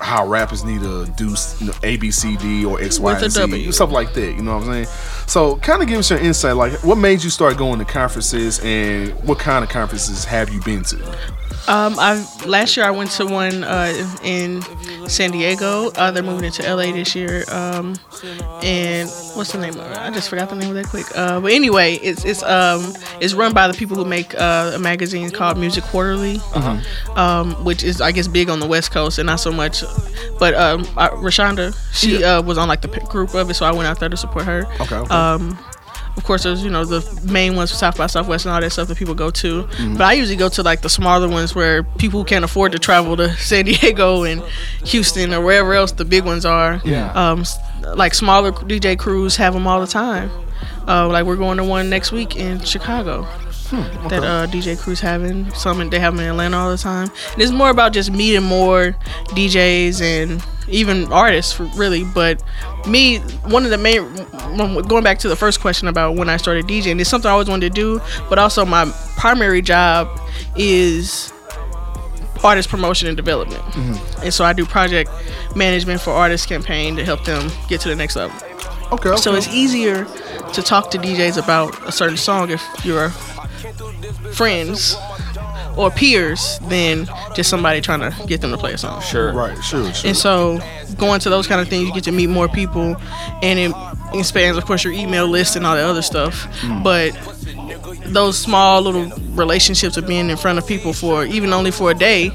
how 0.00 0.24
rappers 0.26 0.62
need 0.64 0.80
to 0.80 1.06
do 1.16 1.34
you 1.58 1.66
know, 1.66 1.74
A 1.82 1.96
B 1.96 2.10
C 2.10 2.36
D 2.36 2.64
or 2.64 2.80
X 2.80 3.00
Y 3.00 3.12
a 3.12 3.22
and 3.22 3.32
Z, 3.32 3.72
stuff 3.72 3.90
like 3.90 4.12
that. 4.14 4.32
You 4.34 4.42
know 4.42 4.56
what 4.56 4.66
I'm 4.68 4.72
saying? 4.72 4.86
So 5.26 5.56
kind 5.56 5.82
of 5.82 5.88
give 5.88 5.98
us 5.98 6.10
your 6.10 6.20
insight. 6.20 6.54
Like, 6.56 6.72
what 6.84 6.96
made 6.96 7.22
you 7.24 7.30
start 7.30 7.56
going 7.56 7.78
to 7.80 7.84
conferences, 7.84 8.60
and 8.62 9.12
what 9.24 9.38
kind 9.38 9.64
of 9.64 9.70
conferences 9.70 10.24
have 10.24 10.50
you 10.50 10.60
been 10.62 10.84
to? 10.84 11.18
Um, 11.68 11.98
I 11.98 12.26
last 12.46 12.76
year 12.76 12.86
I 12.86 12.90
went 12.90 13.10
to 13.12 13.26
one 13.26 13.62
uh, 13.62 13.92
in 14.22 14.62
San 15.06 15.30
Diego. 15.30 15.90
Uh, 15.90 16.10
they're 16.10 16.22
moving 16.22 16.44
into 16.44 16.62
LA 16.62 16.92
this 16.92 17.14
year. 17.14 17.44
Um, 17.50 17.96
and 18.62 19.08
what's 19.34 19.52
the 19.52 19.58
name 19.58 19.74
of 19.74 19.90
it? 19.90 19.98
I 19.98 20.10
just 20.10 20.30
forgot 20.30 20.48
the 20.48 20.56
name 20.56 20.70
of 20.70 20.74
that 20.76 20.86
quick. 20.86 21.06
Uh, 21.14 21.40
but 21.40 21.52
anyway, 21.52 21.94
it's 21.96 22.24
it's 22.24 22.42
um 22.42 22.94
it's 23.20 23.34
run 23.34 23.52
by 23.52 23.68
the 23.68 23.74
people 23.74 23.96
who 23.96 24.04
make 24.06 24.34
uh, 24.40 24.72
a 24.74 24.78
magazine 24.78 25.30
called 25.30 25.58
Music 25.58 25.84
Quarterly, 25.84 26.40
um, 27.16 27.52
which 27.64 27.84
is 27.84 28.00
I 28.00 28.12
guess 28.12 28.28
big 28.28 28.48
on 28.48 28.60
the 28.60 28.66
West 28.66 28.90
Coast 28.90 29.18
and 29.18 29.26
not 29.26 29.40
so 29.40 29.52
much. 29.52 29.82
But 30.38 30.54
um, 30.54 30.82
uh, 30.96 31.10
Rashonda, 31.10 31.76
she 31.92 32.24
uh, 32.24 32.40
was 32.42 32.56
on 32.56 32.68
like 32.68 32.80
the 32.80 32.88
group 32.88 33.34
of 33.34 33.50
it, 33.50 33.54
so 33.54 33.66
I 33.66 33.72
went 33.72 33.88
out 33.88 34.00
there 34.00 34.08
to 34.08 34.16
support 34.16 34.44
her. 34.44 34.64
Okay. 34.80 34.96
okay. 34.96 35.14
Um, 35.14 35.58
of 36.18 36.24
course, 36.24 36.42
there's 36.42 36.62
you 36.62 36.70
know 36.70 36.84
the 36.84 37.00
main 37.32 37.56
ones, 37.56 37.70
South 37.72 37.96
by 37.96 38.06
Southwest 38.08 38.44
and 38.44 38.52
all 38.54 38.60
that 38.60 38.70
stuff 38.70 38.88
that 38.88 38.98
people 38.98 39.14
go 39.14 39.30
to. 39.30 39.66
But 39.96 40.02
I 40.02 40.12
usually 40.14 40.36
go 40.36 40.48
to 40.50 40.62
like 40.62 40.82
the 40.82 40.88
smaller 40.90 41.28
ones 41.28 41.54
where 41.54 41.84
people 41.84 42.20
who 42.20 42.26
can't 42.26 42.44
afford 42.44 42.72
to 42.72 42.78
travel 42.78 43.16
to 43.16 43.30
San 43.36 43.64
Diego 43.64 44.24
and 44.24 44.42
Houston 44.84 45.32
or 45.32 45.40
wherever 45.40 45.72
else 45.72 45.92
the 45.92 46.04
big 46.04 46.24
ones 46.24 46.44
are. 46.44 46.82
Yeah. 46.84 47.12
Um, 47.12 47.44
like 47.94 48.12
smaller 48.14 48.52
DJ 48.52 48.98
crews 48.98 49.36
have 49.36 49.54
them 49.54 49.66
all 49.66 49.80
the 49.80 49.86
time. 49.86 50.30
Uh, 50.86 51.06
like 51.08 51.24
we're 51.24 51.36
going 51.36 51.58
to 51.58 51.64
one 51.64 51.88
next 51.88 52.12
week 52.12 52.36
in 52.36 52.60
Chicago. 52.60 53.26
That 53.70 54.24
uh, 54.24 54.46
DJ 54.46 54.78
crews 54.78 55.00
having 55.00 55.50
some, 55.52 55.88
they 55.90 55.98
have 56.00 56.14
them 56.16 56.24
in 56.24 56.30
Atlanta 56.30 56.56
all 56.56 56.70
the 56.70 56.78
time. 56.78 57.10
And 57.32 57.42
it's 57.42 57.52
more 57.52 57.70
about 57.70 57.92
just 57.92 58.10
meeting 58.10 58.42
more 58.42 58.96
DJs 59.28 60.00
and 60.00 60.44
even 60.68 61.12
artists, 61.12 61.58
really. 61.60 62.04
But 62.04 62.42
me, 62.86 63.18
one 63.46 63.64
of 63.64 63.70
the 63.70 63.78
main, 63.78 64.02
going 64.82 65.04
back 65.04 65.18
to 65.20 65.28
the 65.28 65.36
first 65.36 65.60
question 65.60 65.88
about 65.88 66.16
when 66.16 66.28
I 66.28 66.36
started 66.38 66.66
DJing, 66.66 67.00
it's 67.00 67.10
something 67.10 67.28
I 67.28 67.32
always 67.32 67.48
wanted 67.48 67.74
to 67.74 67.80
do. 67.80 68.00
But 68.28 68.38
also, 68.38 68.64
my 68.64 68.90
primary 69.16 69.60
job 69.62 70.08
is 70.56 71.32
artist 72.44 72.68
promotion 72.68 73.08
and 73.08 73.16
development, 73.16 73.62
and 74.22 74.32
so 74.32 74.44
I 74.44 74.52
do 74.52 74.64
project 74.64 75.10
management 75.56 76.00
for 76.00 76.10
artist 76.12 76.48
campaign 76.48 76.94
to 76.96 77.04
help 77.04 77.24
them 77.24 77.50
get 77.68 77.80
to 77.80 77.88
the 77.88 77.96
next 77.96 78.14
level. 78.14 78.36
okay. 78.92 79.16
So 79.16 79.34
it's 79.34 79.48
easier 79.48 80.04
to 80.52 80.62
talk 80.62 80.90
to 80.92 80.98
DJs 80.98 81.42
about 81.42 81.76
a 81.88 81.90
certain 81.90 82.16
song 82.16 82.50
if 82.50 82.62
you're 82.84 83.10
friends 84.32 84.96
or 85.76 85.90
peers 85.90 86.58
than 86.68 87.08
just 87.34 87.48
somebody 87.48 87.80
trying 87.80 88.00
to 88.00 88.26
get 88.26 88.40
them 88.40 88.50
to 88.50 88.56
play 88.56 88.72
a 88.72 88.78
song. 88.78 89.00
Sure. 89.02 89.32
right. 89.32 89.62
Sure. 89.62 89.92
Sure. 89.92 90.08
And 90.08 90.16
so 90.16 90.58
going 90.96 91.20
to 91.20 91.30
those 91.30 91.46
kind 91.46 91.60
of 91.60 91.68
things, 91.68 91.86
you 91.86 91.94
get 91.94 92.04
to 92.04 92.12
meet 92.12 92.28
more 92.28 92.48
people, 92.48 92.96
and 93.42 93.58
it 93.58 93.72
expands, 94.12 94.58
of 94.58 94.64
course, 94.64 94.82
your 94.82 94.92
email 94.92 95.26
list 95.26 95.56
and 95.56 95.64
all 95.64 95.76
that 95.76 95.84
other 95.84 96.02
stuff. 96.02 96.44
Hmm. 96.60 96.82
But 96.82 97.12
those 98.06 98.38
small 98.38 98.82
little 98.82 99.06
relationships 99.34 99.96
of 99.96 100.06
being 100.06 100.30
in 100.30 100.36
front 100.36 100.58
of 100.58 100.66
people 100.66 100.92
for 100.92 101.24
even 101.24 101.52
only 101.52 101.70
for 101.70 101.90
a 101.90 101.94
day 101.94 102.30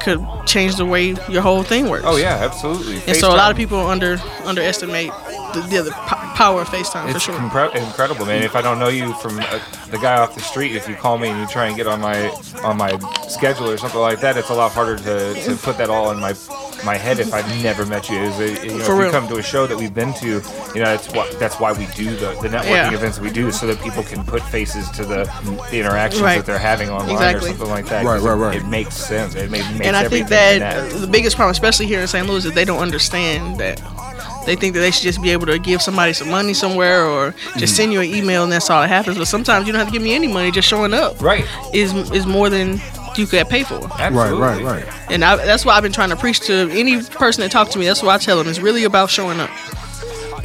could 0.00 0.24
change 0.46 0.76
the 0.76 0.86
way 0.86 1.14
your 1.28 1.42
whole 1.42 1.62
thing 1.62 1.88
works. 1.88 2.04
Oh 2.06 2.16
yeah, 2.16 2.36
absolutely. 2.40 3.02
And 3.06 3.16
so 3.16 3.28
a 3.28 3.36
lot 3.36 3.50
of 3.50 3.56
people 3.56 3.78
under 3.78 4.18
underestimate 4.44 5.10
the, 5.52 5.66
the, 5.70 5.82
the 5.82 5.90
po- 5.90 6.19
power 6.40 6.62
of 6.62 6.68
FaceTime 6.68 7.04
for 7.10 7.10
It's 7.16 7.22
sure. 7.24 7.34
compre- 7.34 7.74
incredible, 7.74 8.24
man. 8.24 8.42
If 8.42 8.56
I 8.56 8.62
don't 8.62 8.78
know 8.78 8.88
you 8.88 9.12
from 9.14 9.38
uh, 9.38 9.60
the 9.90 9.98
guy 9.98 10.16
off 10.16 10.34
the 10.34 10.40
street, 10.40 10.74
if 10.74 10.88
you 10.88 10.94
call 10.94 11.18
me 11.18 11.28
and 11.28 11.38
you 11.38 11.46
try 11.46 11.66
and 11.66 11.76
get 11.76 11.86
on 11.86 12.00
my 12.00 12.28
on 12.64 12.78
my 12.78 12.98
schedule 13.28 13.68
or 13.68 13.76
something 13.76 14.00
like 14.00 14.20
that, 14.20 14.38
it's 14.38 14.48
a 14.48 14.54
lot 14.54 14.72
harder 14.72 14.96
to, 14.96 15.34
to 15.44 15.56
put 15.56 15.76
that 15.76 15.90
all 15.90 16.10
in 16.12 16.18
my 16.18 16.34
my 16.82 16.96
head 16.96 17.18
if 17.18 17.34
I've 17.34 17.46
never 17.62 17.84
met 17.84 18.08
you. 18.08 18.16
Is 18.20 18.40
it, 18.40 18.64
you 18.64 18.78
know, 18.78 18.84
For 18.84 18.92
if 18.94 18.98
real. 18.98 19.06
you 19.08 19.12
come 19.12 19.28
to 19.28 19.36
a 19.36 19.42
show 19.42 19.66
that 19.66 19.76
we've 19.76 19.92
been 19.92 20.14
to, 20.14 20.26
you 20.26 20.80
know, 20.80 20.96
that's 20.96 21.08
why 21.12 21.30
that's 21.38 21.60
why 21.60 21.72
we 21.72 21.84
do 21.94 22.06
the, 22.16 22.28
the 22.40 22.48
networking 22.48 22.70
Yeah. 22.70 22.94
events 22.94 23.20
we 23.20 23.30
do, 23.30 23.50
so 23.52 23.66
that 23.66 23.78
people 23.82 24.02
can 24.02 24.24
put 24.24 24.40
faces 24.44 24.88
to 24.92 25.04
the 25.04 25.24
the 25.70 25.78
interactions 25.78 26.22
Right. 26.22 26.36
that 26.38 26.46
they're 26.46 26.58
having 26.58 26.88
online 26.88 27.10
Exactly. 27.10 27.50
or 27.50 27.52
something 27.52 27.68
like 27.70 27.86
that. 27.92 28.04
Right, 28.06 28.14
'cause 28.18 28.24
right, 28.24 28.34
right. 28.34 28.56
It 28.56 28.66
makes 28.66 28.94
sense. 28.96 29.34
It 29.34 29.50
makes, 29.50 29.68
makes 29.72 29.86
and 29.86 29.94
I 29.94 30.04
everything 30.04 30.26
think 30.26 30.60
that 30.60 30.76
connect. 30.86 31.00
the 31.02 31.06
biggest 31.06 31.36
problem, 31.36 31.52
especially 31.52 31.86
here 31.86 32.00
in 32.00 32.06
St. 32.08 32.26
Louis, 32.26 32.46
is 32.46 32.52
they 32.54 32.64
don't 32.64 32.80
understand 32.80 33.58
that. 33.60 33.78
They 34.46 34.56
think 34.56 34.74
that 34.74 34.80
they 34.80 34.90
should 34.90 35.02
just 35.02 35.22
be 35.22 35.30
able 35.30 35.46
to 35.46 35.58
give 35.58 35.82
somebody 35.82 36.12
some 36.12 36.30
money 36.30 36.54
somewhere 36.54 37.04
or 37.04 37.32
just 37.32 37.54
mm-hmm. 37.54 37.66
send 37.66 37.92
you 37.92 38.00
an 38.00 38.06
email 38.06 38.42
and 38.44 38.52
that's 38.52 38.70
all 38.70 38.80
that 38.80 38.88
happens. 38.88 39.18
But 39.18 39.26
sometimes 39.26 39.66
you 39.66 39.72
don't 39.72 39.78
have 39.78 39.88
to 39.88 39.92
give 39.92 40.02
me 40.02 40.14
any 40.14 40.28
money. 40.28 40.50
Just 40.50 40.68
showing 40.68 40.94
up 40.94 41.20
Right. 41.20 41.44
is 41.72 41.92
is 42.10 42.26
more 42.26 42.48
than 42.48 42.80
you 43.16 43.26
could 43.26 43.48
pay 43.48 43.62
for. 43.64 43.78
right. 43.78 44.00
Absolutely. 44.00 44.40
Right. 44.40 44.84
Right. 44.84 45.10
And 45.10 45.24
I, 45.24 45.36
that's 45.36 45.64
why 45.64 45.74
I've 45.74 45.82
been 45.82 45.92
trying 45.92 46.10
to 46.10 46.16
preach 46.16 46.40
to 46.40 46.70
any 46.70 47.02
person 47.02 47.42
that 47.42 47.50
talks 47.50 47.72
to 47.72 47.78
me. 47.78 47.86
That's 47.86 48.02
what 48.02 48.14
I 48.14 48.18
tell 48.18 48.38
them. 48.38 48.48
It's 48.48 48.60
really 48.60 48.84
about 48.84 49.10
showing 49.10 49.40
up. 49.40 49.50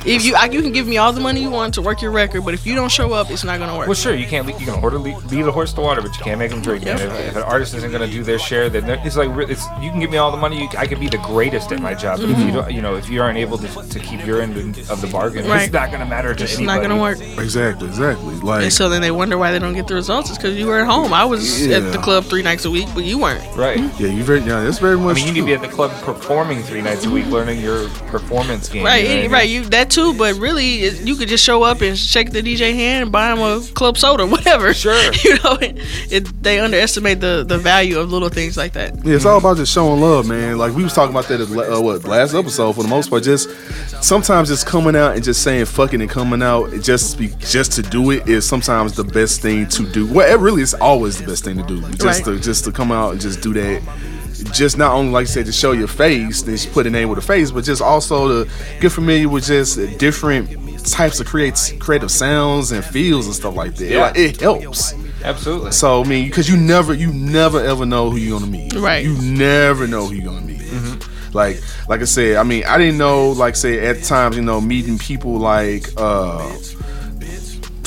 If 0.06 0.26
you 0.26 0.36
I, 0.36 0.46
you 0.46 0.62
can 0.62 0.72
give 0.72 0.88
me 0.88 0.98
all 0.98 1.12
the 1.14 1.22
money 1.22 1.42
you 1.42 1.50
want 1.50 1.74
to 1.76 1.82
work 1.82 2.02
your 2.02 2.12
record, 2.12 2.42
but 2.46 2.54
if 2.54 2.66
you 2.66 2.76
don't 2.76 2.92
show 2.92 3.14
up, 3.14 3.32
it's 3.32 3.44
not 3.44 3.60
gonna 3.60 3.78
work. 3.78 3.88
Well, 3.88 3.96
sure, 3.96 4.16
you 4.16 4.28
can't 4.28 4.46
lead, 4.46 4.60
you 4.60 4.66
can 4.68 4.84
order 4.84 4.98
lead, 5.00 5.18
lead 5.32 5.46
a 5.46 5.52
horse 5.52 5.74
to 5.74 5.82
water, 5.82 6.02
but 6.02 6.16
you 6.18 6.24
can't 6.24 6.40
make 6.40 6.52
them 6.52 6.62
drink. 6.62 6.86
Yep. 6.86 7.00
If, 7.00 7.30
if 7.30 7.36
an 7.36 7.44
artist 7.44 7.74
isn't 7.74 7.92
going 7.92 8.08
to 8.08 8.14
do 8.14 8.24
their 8.24 8.40
share, 8.40 8.70
then 8.70 8.88
it's 9.06 9.18
like 9.18 9.30
it's 9.50 9.66
you 9.82 9.90
can 9.90 10.00
give 10.00 10.12
me 10.12 10.18
all 10.18 10.32
the 10.32 10.38
money. 10.38 10.62
You, 10.62 10.70
I 10.78 10.88
could 10.88 11.00
be 11.00 11.08
the 11.08 11.18
greatest 11.20 11.72
at 11.72 11.82
my 11.82 11.94
job, 11.94 12.20
but 12.20 12.30
if 12.30 12.38
you 12.38 12.46
mm-hmm. 12.46 12.56
don't, 12.56 12.72
you 12.74 12.82
know, 12.82 12.96
if 12.96 13.10
you 13.10 13.22
aren't 13.22 13.38
able 13.38 13.58
to, 13.58 13.68
to 13.68 14.00
keep 14.00 14.26
your 14.26 14.42
end 14.42 14.56
of 14.90 15.02
the 15.02 15.08
bargain, 15.08 15.48
Right. 15.48 15.64
it's 15.64 15.74
not 15.74 15.90
going 15.90 16.02
to 16.02 16.06
matter 16.06 16.34
to 16.34 16.44
it's 16.44 16.58
anybody. 16.58 16.80
not 16.80 16.88
gonna 16.88 17.02
work. 17.02 17.20
Exactly. 17.40 17.88
Exactly. 17.88 18.36
Like. 18.36 18.64
And 18.64 18.74
so 18.74 18.90
then 18.90 19.02
they 19.02 19.12
wonder 19.12 19.38
why 19.38 19.52
they 19.52 19.60
don't 19.60 19.74
get 19.74 19.88
the 19.88 19.96
results. 19.96 20.30
It's 20.30 20.38
because 20.38 20.58
you 20.58 20.68
were 20.68 20.80
at 20.80 20.88
home. 20.88 21.14
I 21.14 21.26
was 21.26 21.66
Yeah. 21.66 21.78
at 21.78 21.92
the 21.92 22.00
club 22.00 22.26
three 22.26 22.44
nights 22.44 22.66
a 22.66 22.72
week, 22.72 22.88
but 22.94 23.04
you 23.04 23.18
weren't. 23.20 23.44
Right. 23.56 23.80
yeah. 24.00 24.08
You 24.08 24.24
very. 24.24 24.40
Yeah. 24.40 24.64
That's 24.64 24.80
very 24.80 24.98
much. 24.98 25.04
I 25.04 25.08
much. 25.08 25.16
mean, 25.18 25.28
you 25.28 25.34
need 25.34 25.40
to 25.42 25.46
be 25.46 25.54
at 25.54 25.62
the 25.62 25.68
club 25.76 25.92
performing 26.04 26.62
three 26.64 26.82
nights 26.82 27.06
a 27.06 27.10
week, 27.10 27.26
learning 27.28 27.60
your 27.60 27.90
performance 28.08 28.70
game. 28.70 28.84
Right, 28.84 29.04
you 29.04 29.10
know 29.10 29.16
what 29.16 29.20
I 29.20 29.22
mean? 29.24 29.32
right. 29.32 29.50
You 29.50 29.64
that 29.66 29.90
too, 29.96 30.14
but 30.14 30.36
really, 30.36 30.84
it- 30.84 31.02
you 31.08 31.16
could 31.16 31.28
just 31.30 31.44
show 31.44 31.64
up 31.64 31.82
and 31.82 31.98
shake 31.98 32.32
the 32.32 32.42
DJ 32.44 32.74
hand 32.76 33.04
and 33.04 33.12
buy 33.12 33.32
him 33.32 33.40
a 33.40 33.62
club 33.74 33.98
soda, 33.98 34.26
whatever. 34.36 34.74
Sure. 34.74 34.94
you 35.24 35.36
know, 35.44 35.54
it, 35.62 35.78
it, 36.12 36.44
they 36.44 36.60
underestimate 36.60 37.20
the 37.22 37.44
the 37.48 37.58
value 37.58 37.98
of 38.00 38.12
little 38.12 38.30
things 38.30 38.58
like 38.58 38.74
that. 38.74 38.94
Yeah, 39.06 39.16
it's 39.16 39.26
all 39.26 39.38
about 39.40 39.58
just 39.58 39.74
showing 39.74 40.02
love, 40.02 40.28
man. 40.28 40.58
Like 40.58 40.76
we 40.76 40.84
was 40.84 40.94
talking 40.94 41.12
about 41.16 41.28
that 41.30 41.42
at 41.42 41.50
uh, 41.50 41.82
what 41.82 42.04
last 42.04 42.34
episode 42.36 42.74
for 42.74 42.84
the 42.84 42.90
most 42.90 43.10
part. 43.10 43.24
Just 43.24 43.50
sometimes 44.04 44.50
just 44.50 44.66
coming 44.68 44.96
out 44.96 45.16
and 45.16 45.24
just 45.24 45.42
saying 45.42 45.66
fucking 45.66 46.02
and 46.02 46.10
coming 46.10 46.44
out 46.44 46.70
just 46.82 47.18
be 47.18 47.30
just 47.40 47.72
to 47.74 47.82
do 47.82 48.12
it 48.12 48.28
is 48.28 48.46
sometimes 48.46 48.94
the 48.96 49.04
best 49.04 49.42
thing 49.42 49.68
to 49.70 49.90
do. 49.92 50.06
Well, 50.12 50.30
it 50.32 50.40
really 50.40 50.62
is 50.62 50.74
always 50.76 51.18
the 51.20 51.26
best 51.26 51.44
thing 51.44 51.58
to 51.58 51.64
do. 51.64 51.82
Just 51.94 52.04
Right. 52.04 52.26
to 52.26 52.40
just 52.40 52.66
to 52.66 52.72
come 52.72 52.92
out 52.92 53.14
and 53.14 53.22
just 53.22 53.42
do 53.42 53.54
that. 53.54 53.82
Just 54.54 54.78
not 54.78 54.94
only 54.94 55.12
like 55.12 55.24
you 55.24 55.28
said 55.28 55.46
to 55.48 55.52
show 55.52 55.72
your 55.72 55.88
face, 55.88 56.42
then 56.42 56.58
you 56.58 56.70
put 56.72 56.88
a 56.88 56.90
name 56.90 57.10
with 57.10 57.20
a 57.20 57.22
face, 57.22 57.52
but 57.52 57.64
just 57.64 57.82
also 57.82 58.46
to 58.46 58.52
get 58.80 58.92
familiar 58.92 59.28
with 59.30 59.46
just 59.46 59.78
different 59.98 60.50
types 60.86 61.20
of 61.20 61.26
creates 61.28 61.72
creative 61.74 62.12
sounds 62.12 62.72
and 62.72 62.84
feels 62.84 63.26
and 63.26 63.36
stuff 63.36 63.56
like 63.56 63.76
that. 63.76 63.86
Yeah. 63.86 64.02
Like, 64.02 64.18
it 64.18 64.40
helps. 64.40 64.94
Absolutely. 65.24 65.72
So 65.72 66.04
I 66.04 66.08
mean, 66.08 66.28
because 66.28 66.48
you 66.48 66.58
never, 66.58 66.94
you 66.94 67.12
never 67.12 67.60
ever 67.60 67.86
know 67.86 68.10
who 68.10 68.18
you're 68.18 68.40
gonna 68.40 68.52
meet. 68.52 68.74
Right. 68.74 69.04
You 69.04 69.20
never 69.22 69.88
know 69.88 70.06
who 70.06 70.16
you're 70.16 70.26
gonna 70.26 70.46
meet. 70.46 70.56
Like, 71.34 71.62
like 71.90 72.00
I 72.00 72.06
said, 72.06 72.38
I 72.38 72.44
mean, 72.44 72.64
I 72.64 72.78
didn't 72.78 72.98
know, 72.98 73.32
like, 73.32 73.58
say 73.58 73.86
at 73.88 74.04
times, 74.04 74.38
you 74.38 74.42
know, 74.42 74.62
meeting 74.62 74.98
people 74.98 75.38
like, 75.38 75.90
uh, 75.98 76.50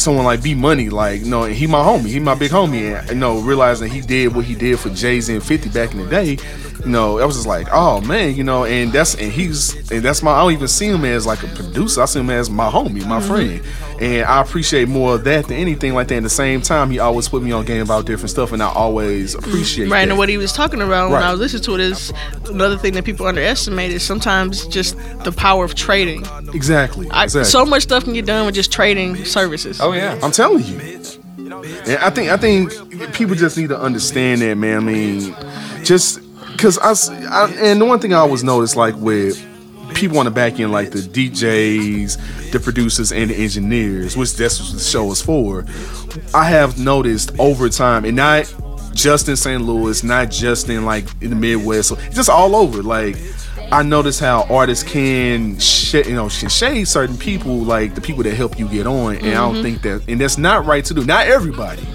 someone 0.09 0.25
like 0.25 0.43
B 0.43 0.55
Money, 0.55 0.88
like, 0.88 1.21
you 1.21 1.27
know, 1.27 1.45
he 1.45 1.67
my 1.67 1.83
homie, 1.85 2.07
he 2.07 2.19
my 2.19 2.35
big 2.35 2.50
homie, 2.50 2.99
and 2.99 3.11
you 3.11 3.15
know, 3.17 3.41
realizing 3.41 3.91
he 3.91 4.00
did 4.00 4.35
what 4.35 4.47
he 4.47 4.55
did 4.55 4.81
for 4.81 4.88
Jay 4.88 5.21
Z 5.21 5.35
and 5.35 5.45
Fifty 5.45 5.69
back 5.69 5.93
in 5.93 5.99
the 5.99 6.07
day, 6.07 6.37
you 6.85 6.90
know, 6.90 7.18
I 7.18 7.25
was 7.25 7.37
just 7.37 7.47
like, 7.47 7.68
oh 7.73 8.00
man, 8.02 8.35
you 8.35 8.44
know, 8.44 8.64
and 8.64 8.92
that's 8.92 9.14
and 9.14 9.32
he's 9.32 9.75
and 9.90 10.02
that's 10.04 10.23
my 10.23 10.32
I 10.32 10.42
don't 10.42 10.52
even 10.52 10.68
see 10.68 10.87
him 10.87 11.04
as 11.04 11.26
like 11.26 11.42
a 11.42 11.49
producer, 11.49 12.02
I 12.02 12.04
see 12.06 12.20
him 12.20 12.30
as 12.30 12.49
my 12.50 12.70
homie, 12.70 13.04
my 13.06 13.18
mm-hmm. 13.20 13.26
friend, 13.26 13.62
and 14.00 14.25
I 14.25 14.40
appreciate 14.42 14.88
more 14.88 15.14
of 15.16 15.25
that 15.25 15.47
than 15.49 15.56
anything 15.56 15.94
like 15.94 16.08
that. 16.08 16.16
At 16.18 16.23
the 16.23 16.30
same 16.30 16.61
time, 16.62 16.90
he 16.90 16.99
always 16.99 17.28
put 17.28 17.42
me 17.42 17.52
on 17.52 17.64
game 17.64 17.82
about 17.82 18.06
different 18.06 18.30
stuff, 18.30 18.52
and 18.52 18.62
I 18.62 18.68
always 18.73 19.35
appreciate 19.35 19.88
Right, 19.88 20.04
that. 20.04 20.11
and 20.11 20.18
what 20.18 20.28
he 20.28 20.37
was 20.37 20.52
talking 20.52 20.80
about 20.80 21.11
when 21.11 21.20
Right. 21.20 21.28
I 21.28 21.30
was 21.32 21.40
listening 21.40 21.62
to 21.64 21.75
it 21.75 21.80
is 21.80 22.12
another 22.49 22.76
thing 22.76 22.94
that 22.94 23.04
people 23.04 23.26
underestimate 23.26 23.90
is 23.90 24.02
sometimes 24.02 24.66
just 24.66 24.97
the 25.25 25.32
power 25.32 25.64
of 25.64 25.75
trading. 25.75 26.25
exactly, 26.54 27.08
I, 27.11 27.25
exactly. 27.25 27.50
So 27.50 27.64
much 27.66 27.82
stuff 27.82 28.04
can 28.04 28.12
get 28.14 28.26
done 28.26 28.47
with 28.47 28.54
just 28.54 28.70
trading 28.73 29.25
services. 29.25 29.80
oh 29.80 29.92
yeah. 29.92 30.18
I'm 30.23 30.30
telling 30.32 30.64
you. 30.64 30.80
And 31.87 31.99
I 31.99 32.11
think 32.11 32.30
I 32.30 32.37
think 32.37 33.12
people 33.14 33.35
just 33.35 33.56
need 33.56 33.70
to 33.70 33.78
understand 33.78 34.42
that, 34.42 34.56
man. 34.56 34.76
I 34.76 34.80
mean, 34.80 35.35
just 35.82 36.20
because 36.59 36.77
I, 37.09 37.45
I- 37.45 37.50
and 37.53 37.81
the 37.81 37.85
one 37.85 38.00
thing 38.00 38.12
I 38.12 38.19
always 38.19 38.43
notice, 38.43 38.75
like 38.75 38.97
with 38.97 39.45
people 39.95 40.19
on 40.19 40.25
the 40.25 40.31
back 40.31 40.59
end, 40.59 40.73
like 40.73 40.91
the 40.91 40.99
DJs, 40.99 42.50
the 42.50 42.59
producers, 42.59 43.12
and 43.12 43.31
the 43.31 43.37
engineers, 43.37 44.17
which 44.17 44.35
that's 44.35 44.61
what 44.61 44.73
the 44.73 44.81
show 44.81 45.11
is 45.12 45.23
for. 45.23 45.65
I 46.35 46.45
have 46.45 46.79
noticed 46.79 47.38
over 47.38 47.69
time, 47.69 48.05
and 48.05 48.17
not 48.17 48.53
just 48.93 49.29
in 49.29 49.37
St. 49.37 49.62
Louis, 49.62 50.03
not 50.03 50.33
just 50.33 50.69
in 50.69 50.85
like 50.85 51.07
in 51.21 51.31
the 51.31 51.37
Midwest, 51.37 51.91
so 51.91 51.97
just 52.11 52.29
all 52.29 52.57
over. 52.57 52.83
Like 52.83 53.17
I 53.71 53.85
notice 53.85 54.19
how 54.19 54.43
artists 54.50 54.83
can, 54.83 55.59
sh- 55.61 55.95
you 55.95 56.15
know, 56.15 56.29
can 56.29 56.49
shade 56.49 56.88
certain 56.88 57.17
people, 57.17 57.59
like 57.59 57.95
the 57.95 58.00
people 58.00 58.25
that 58.25 58.35
help 58.35 58.59
you 58.59 58.69
get 58.69 58.88
on, 58.88 59.17
and 59.17 59.27
I 59.27 59.35
don't 59.35 59.55
mm-hmm. 59.55 59.62
think 59.62 59.83
that, 59.83 60.09
and 60.09 60.21
that's 60.21 60.38
not 60.38 60.67
right 60.67 60.85
to 60.87 60.95
do. 60.95 61.05
Not 61.05 61.29
everybody, 61.29 61.87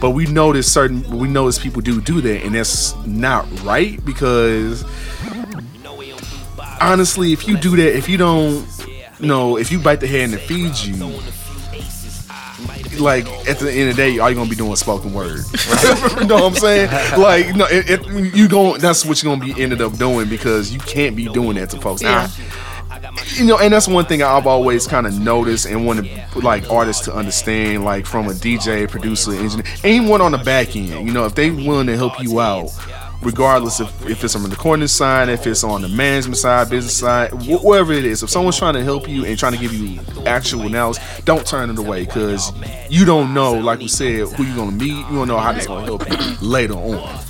but 0.00 0.10
we 0.10 0.26
notice 0.26 0.70
certain, 0.70 1.02
we 1.18 1.28
notice 1.28 1.58
people 1.58 1.82
do 1.82 2.00
do 2.00 2.20
that, 2.20 2.44
and 2.44 2.54
that's 2.54 2.94
not 3.06 3.46
right 3.62 4.02
because 4.04 4.84
honestly, 6.80 7.32
if 7.32 7.46
you 7.48 7.56
do 7.56 7.76
that, 7.76 7.96
if 7.96 8.08
you 8.08 8.16
don't, 8.18 8.66
you 9.20 9.26
know, 9.26 9.56
if 9.56 9.72
you 9.72 9.78
bite 9.78 10.00
the 10.00 10.06
hand 10.06 10.32
that 10.32 10.40
feeds 10.40 10.86
you, 10.86 10.94
like 13.00 13.26
at 13.48 13.58
the 13.58 13.70
end 13.70 13.90
of 13.90 13.96
the 13.96 14.02
day, 14.02 14.18
all 14.18 14.30
you're 14.30 14.36
gonna 14.36 14.50
be 14.50 14.56
doing 14.56 14.76
spoken 14.76 15.12
word. 15.12 15.40
you 16.20 16.26
know 16.26 16.34
what 16.34 16.44
I'm 16.44 16.54
saying? 16.54 16.90
Like, 17.18 17.54
no, 17.54 17.66
it, 17.66 17.90
it, 17.90 18.34
you 18.34 18.48
going 18.48 18.80
that's 18.80 19.04
what 19.04 19.22
you're 19.22 19.34
gonna 19.36 19.54
be 19.54 19.60
ended 19.60 19.80
up 19.80 19.96
doing 19.96 20.28
because 20.28 20.72
you 20.72 20.80
can't 20.80 21.16
be 21.16 21.28
doing 21.28 21.56
that 21.56 21.70
to 21.70 21.80
folks. 21.80 22.02
Yeah. 22.02 22.28
You 23.36 23.44
know, 23.44 23.58
and 23.58 23.72
that's 23.72 23.88
one 23.88 24.04
thing 24.06 24.22
I've 24.22 24.46
always 24.46 24.86
kind 24.86 25.06
of 25.06 25.18
noticed 25.18 25.66
and 25.66 25.86
wanted 25.86 26.08
like 26.42 26.68
artists 26.70 27.04
to 27.06 27.14
understand, 27.14 27.84
like 27.84 28.06
from 28.06 28.26
a 28.26 28.32
DJ, 28.32 28.88
producer, 28.88 29.32
engineer, 29.32 29.64
anyone 29.84 30.20
on 30.20 30.32
the 30.32 30.38
back 30.38 30.74
end. 30.76 31.06
You 31.06 31.12
know, 31.12 31.24
if 31.26 31.34
they 31.34 31.50
willing 31.50 31.86
to 31.86 31.96
help 31.96 32.20
you 32.22 32.40
out, 32.40 32.70
regardless 33.22 33.80
if, 33.80 34.06
if 34.06 34.22
it's 34.24 34.36
on 34.36 34.42
the 34.42 34.48
recording 34.48 34.86
side, 34.86 35.28
if 35.28 35.46
it's 35.46 35.64
on 35.64 35.82
the 35.82 35.88
management 35.88 36.36
side, 36.36 36.70
business 36.70 36.96
side, 36.96 37.30
wh- 37.32 37.64
whatever 37.64 37.92
it 37.92 38.04
is, 38.04 38.22
if 38.22 38.30
someone's 38.30 38.58
trying 38.58 38.74
to 38.74 38.84
help 38.84 39.08
you 39.08 39.24
and 39.24 39.38
trying 39.38 39.52
to 39.52 39.58
give 39.58 39.72
you 39.72 40.00
actual 40.26 40.62
analysis, 40.62 41.02
don't 41.24 41.46
turn 41.46 41.70
it 41.70 41.78
away 41.78 42.04
because 42.04 42.52
you 42.90 43.04
don't 43.04 43.34
know, 43.34 43.54
like 43.54 43.78
we 43.80 43.88
said, 43.88 44.28
who 44.28 44.44
you're 44.44 44.56
gonna 44.56 44.72
meet. 44.72 44.96
You 45.08 45.14
don't 45.16 45.28
know 45.28 45.38
how 45.38 45.52
this 45.52 45.66
gonna 45.66 45.84
help 45.84 46.08
you 46.08 46.36
later 46.46 46.74
on. 46.74 47.20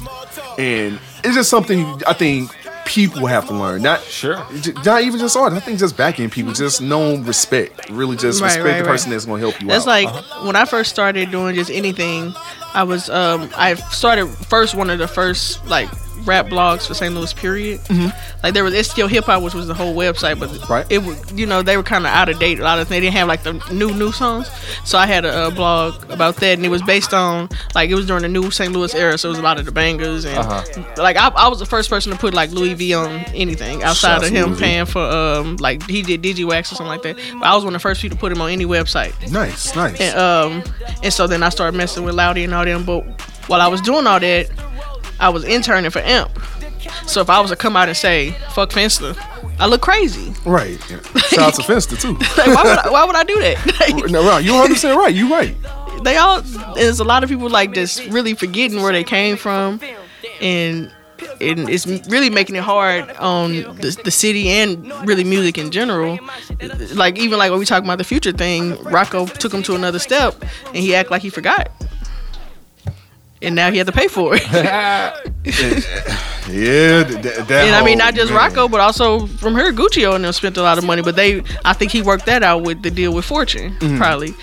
And 0.59 0.99
it's 1.25 1.35
just 1.35 1.51
something 1.51 1.85
I 2.07 2.13
think 2.13 2.51
people 2.89 3.27
have 3.27 3.47
to 3.49 3.55
learn. 3.55 3.83
Not 3.83 4.01
Sure. 4.03 4.45
not 4.85 5.03
even 5.03 5.21
just 5.21 5.37
art. 5.37 5.53
I 5.53 5.61
think 5.61 5.79
just 5.79 5.97
back 5.97 6.19
end 6.19 6.33
people, 6.33 6.53
just 6.53 6.81
know 6.81 7.17
respect. 7.19 7.91
Really, 7.91 8.17
just 8.17 8.41
Right, 8.41 8.47
respect 8.49 8.65
right, 8.67 8.79
the 8.79 8.85
right. 8.85 8.91
person 8.91 9.11
that's 9.13 9.27
gonna 9.27 9.41
help 9.41 9.61
you 9.61 9.69
That's 9.69 9.87
out. 9.87 10.05
like 10.05 10.45
when 10.45 10.57
I 10.57 10.65
first 10.65 10.91
started 10.91 11.31
doing 11.31 11.55
just 11.55 11.71
anything. 11.71 12.35
I 12.75 12.83
was 12.83 13.09
um 13.11 13.49
I 13.57 13.75
started 13.75 14.27
first 14.29 14.75
one 14.75 14.91
of 14.91 14.99
the 14.99 15.09
first 15.09 15.65
like 15.67 15.89
rap 16.25 16.47
blogs 16.47 16.87
for 16.87 16.95
St. 16.95 17.15
Louis. 17.15 17.33
Period. 17.33 17.81
Like 18.43 18.55
there 18.55 18.65
was 18.65 18.75
STO 18.87 19.07
Hip 19.07 19.25
Hop, 19.25 19.43
which 19.43 19.55
was 19.55 19.67
the 19.67 19.75
whole 19.75 19.95
website, 19.95 20.39
but 20.41 20.49
Mm-hmm. 20.49 20.73
Right. 20.73 20.87
it 20.91 20.99
was 20.99 21.33
you 21.33 21.45
know 21.47 21.63
they 21.63 21.77
were 21.77 21.83
kind 21.83 22.05
of 22.07 22.13
out 22.13 22.29
of 22.29 22.39
date. 22.39 22.59
A 22.59 22.63
lot 22.63 22.79
of 22.79 22.89
they 22.89 23.01
didn't 23.01 23.15
have 23.15 23.29
like 23.29 23.43
the 23.43 23.53
new 23.73 23.93
new 23.95 24.13
songs. 24.13 24.49
So 24.85 24.97
I 24.99 25.07
had 25.07 25.25
a, 25.25 25.51
blog 25.51 26.11
about 26.11 26.37
that, 26.37 26.55
and 26.59 26.65
it 26.65 26.69
was 26.69 26.83
based 26.83 27.13
on 27.15 27.49
like 27.75 27.91
it 27.91 27.95
was 27.95 28.07
during 28.07 28.23
the 28.23 28.29
new 28.29 28.51
St. 28.51 28.73
Louis 28.73 28.95
era, 28.95 29.17
so 29.19 29.29
it 29.29 29.33
was 29.33 29.39
a 29.39 29.43
lot 29.43 29.59
of 29.59 29.65
the 29.67 29.73
bangers 29.73 30.25
and 30.25 30.39
Uh-huh. 30.39 30.83
like 30.97 31.17
I, 31.17 31.29
I 31.29 31.49
was 31.49 31.59
the 31.59 31.67
first 31.67 31.89
person 31.91 32.13
to 32.13 32.19
put 32.19 32.35
like 32.35 32.51
Louis 32.51 32.75
V 32.75 32.95
on 32.95 33.11
anything 33.35 33.83
outside 33.83 34.15
Shouts 34.17 34.27
of 34.29 34.33
him 34.33 34.47
Louis 34.49 34.57
V. 34.57 34.63
paying 34.65 34.87
for 34.87 35.03
um 35.03 35.57
like 35.57 35.83
he 35.89 36.03
did 36.03 36.23
DigiWax 36.23 36.61
or 36.73 36.75
something 36.77 36.87
like 36.87 37.03
that. 37.03 37.17
But 37.39 37.45
I 37.47 37.55
was 37.55 37.65
one 37.65 37.75
of 37.75 37.81
the 37.81 37.83
first 37.83 38.01
people 38.03 38.17
to 38.17 38.21
put 38.21 38.33
him 38.33 38.41
on 38.41 38.51
any 38.51 38.65
website. 38.67 39.13
nice, 39.31 39.75
nice. 39.77 40.01
And, 40.01 40.19
um, 40.19 40.63
and 41.03 41.13
so 41.13 41.27
then 41.27 41.43
I 41.43 41.49
started 41.51 41.77
messing 41.77 42.05
with 42.05 42.15
Loudy 42.15 42.45
and 42.45 42.55
all 42.55 42.65
them. 42.65 42.85
But 42.85 43.05
while 43.49 43.61
I 43.61 43.69
was 43.69 43.81
doing 43.81 44.07
all 44.07 44.21
that, 44.21 44.49
I 45.21 45.29
was 45.31 45.45
interning 45.45 45.91
for 45.91 46.01
Imp. 46.01 46.31
So 47.07 47.21
if 47.21 47.29
I 47.31 47.41
was 47.41 47.51
to 47.51 47.57
come 47.57 47.77
out 47.77 47.89
and 47.89 47.97
say 47.97 48.31
"fuck 48.51 48.73
Finster," 48.73 49.15
I 49.59 49.67
look 49.67 49.81
crazy. 49.81 50.33
right. 50.45 50.79
Yeah. 50.91 51.01
Shout 51.29 51.39
out 51.41 51.55
to 51.55 51.63
Finster 51.63 51.97
too. 51.97 52.15
Like, 52.37 52.47
why 52.47 52.63
would 52.65 52.79
I, 52.79 52.91
why 52.91 53.05
would 53.05 53.17
I 53.17 53.25
do 53.25 53.39
that? 53.41 54.07
no, 54.11 54.27
right. 54.27 54.45
You 54.45 54.53
100 54.53 54.75
percent 54.75 54.97
right. 54.99 55.15
You 55.15 55.31
right. 55.31 55.55
they 56.05 56.17
all 56.17 56.41
there's 56.75 57.01
a 57.01 57.05
lot 57.05 57.23
of 57.25 57.29
people 57.29 57.49
like 57.51 57.75
just 57.75 58.05
really 58.07 58.35
forgetting 58.35 58.81
where 58.83 58.93
they 58.93 59.05
came 59.05 59.37
from, 59.37 59.81
and 60.41 60.91
and 61.41 61.69
it's 61.69 61.87
really 62.09 62.31
making 62.31 62.55
it 62.57 62.63
hard 62.63 63.11
on 63.17 63.53
the, 63.53 64.01
the 64.05 64.11
city 64.11 64.49
and 64.49 64.87
really 65.07 65.25
music 65.25 65.59
in 65.59 65.71
general. 65.71 66.19
Like 66.95 67.19
even 67.19 67.39
like 67.39 67.51
when 67.51 67.59
we 67.59 67.67
talk 67.67 67.83
about 67.83 67.99
the 67.99 68.05
future 68.05 68.33
thing, 68.33 68.75
Rocko 68.77 69.31
took 69.37 69.53
him 69.53 69.63
to 69.65 69.75
another 69.75 69.99
step, 69.99 70.41
and 70.67 70.77
he 70.77 70.95
act 70.95 71.11
like 71.11 71.23
he 71.23 71.31
forgot. 71.31 71.71
And 73.41 73.55
now 73.55 73.71
he 73.71 73.79
had 73.79 73.87
to 73.87 73.93
pay 73.93 74.09
for 74.09 74.35
it. 74.35 74.43
Yeah. 76.49 77.05
th- 77.05 77.23
th- 77.23 77.37
that 77.47 77.67
and 77.67 77.75
I 77.77 77.85
mean, 77.85 77.99
not 77.99 78.15
just 78.15 78.33
man. 78.33 78.51
Rocko, 78.51 78.71
but 78.71 78.81
also 78.81 79.27
from 79.27 79.55
her, 79.55 79.73
Gucci 79.73 80.13
and 80.13 80.25
them 80.25 80.33
spent 80.33 80.57
a 80.57 80.63
lot 80.63 80.79
of 80.79 80.85
money. 80.85 81.03
But 81.03 81.17
they, 81.17 81.43
I 81.65 81.73
think 81.73 81.93
he 81.93 82.03
worked 82.03 82.27
that 82.27 82.43
out 82.43 82.63
with 82.63 82.83
the 82.83 82.91
deal 82.91 83.13
with 83.13 83.25
Fortune. 83.25 83.75
Mm-hmm. 83.75 83.99
Probably, 83.99 84.35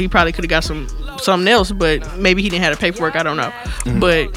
he 0.00 0.08
probably 0.08 0.32
could 0.32 0.44
have 0.44 0.50
got 0.50 0.64
some 0.64 0.88
something 1.18 1.48
else, 1.48 1.72
but 1.72 2.18
maybe 2.18 2.42
he 2.42 2.48
didn't 2.48 2.64
have 2.64 2.74
the 2.74 2.80
paperwork. 2.80 3.16
I 3.16 3.22
don't 3.22 3.36
know. 3.36 3.50
Mm-hmm. 3.50 4.00
But 4.00 4.32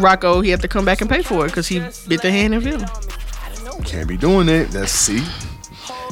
Rocko, 0.00 0.44
he 0.44 0.50
had 0.50 0.60
to 0.62 0.68
come 0.68 0.84
back 0.84 1.00
and 1.00 1.10
pay 1.10 1.22
for 1.22 1.44
it 1.44 1.48
because 1.48 1.66
he 1.66 1.80
bit 2.08 2.22
the 2.22 2.30
hand 2.30 2.54
and 2.54 2.62
feel. 2.62 2.84
Can't 3.84 4.08
be 4.08 4.16
doing 4.16 4.46
that. 4.46 4.70
That's 4.70 4.92
see. 4.92 5.22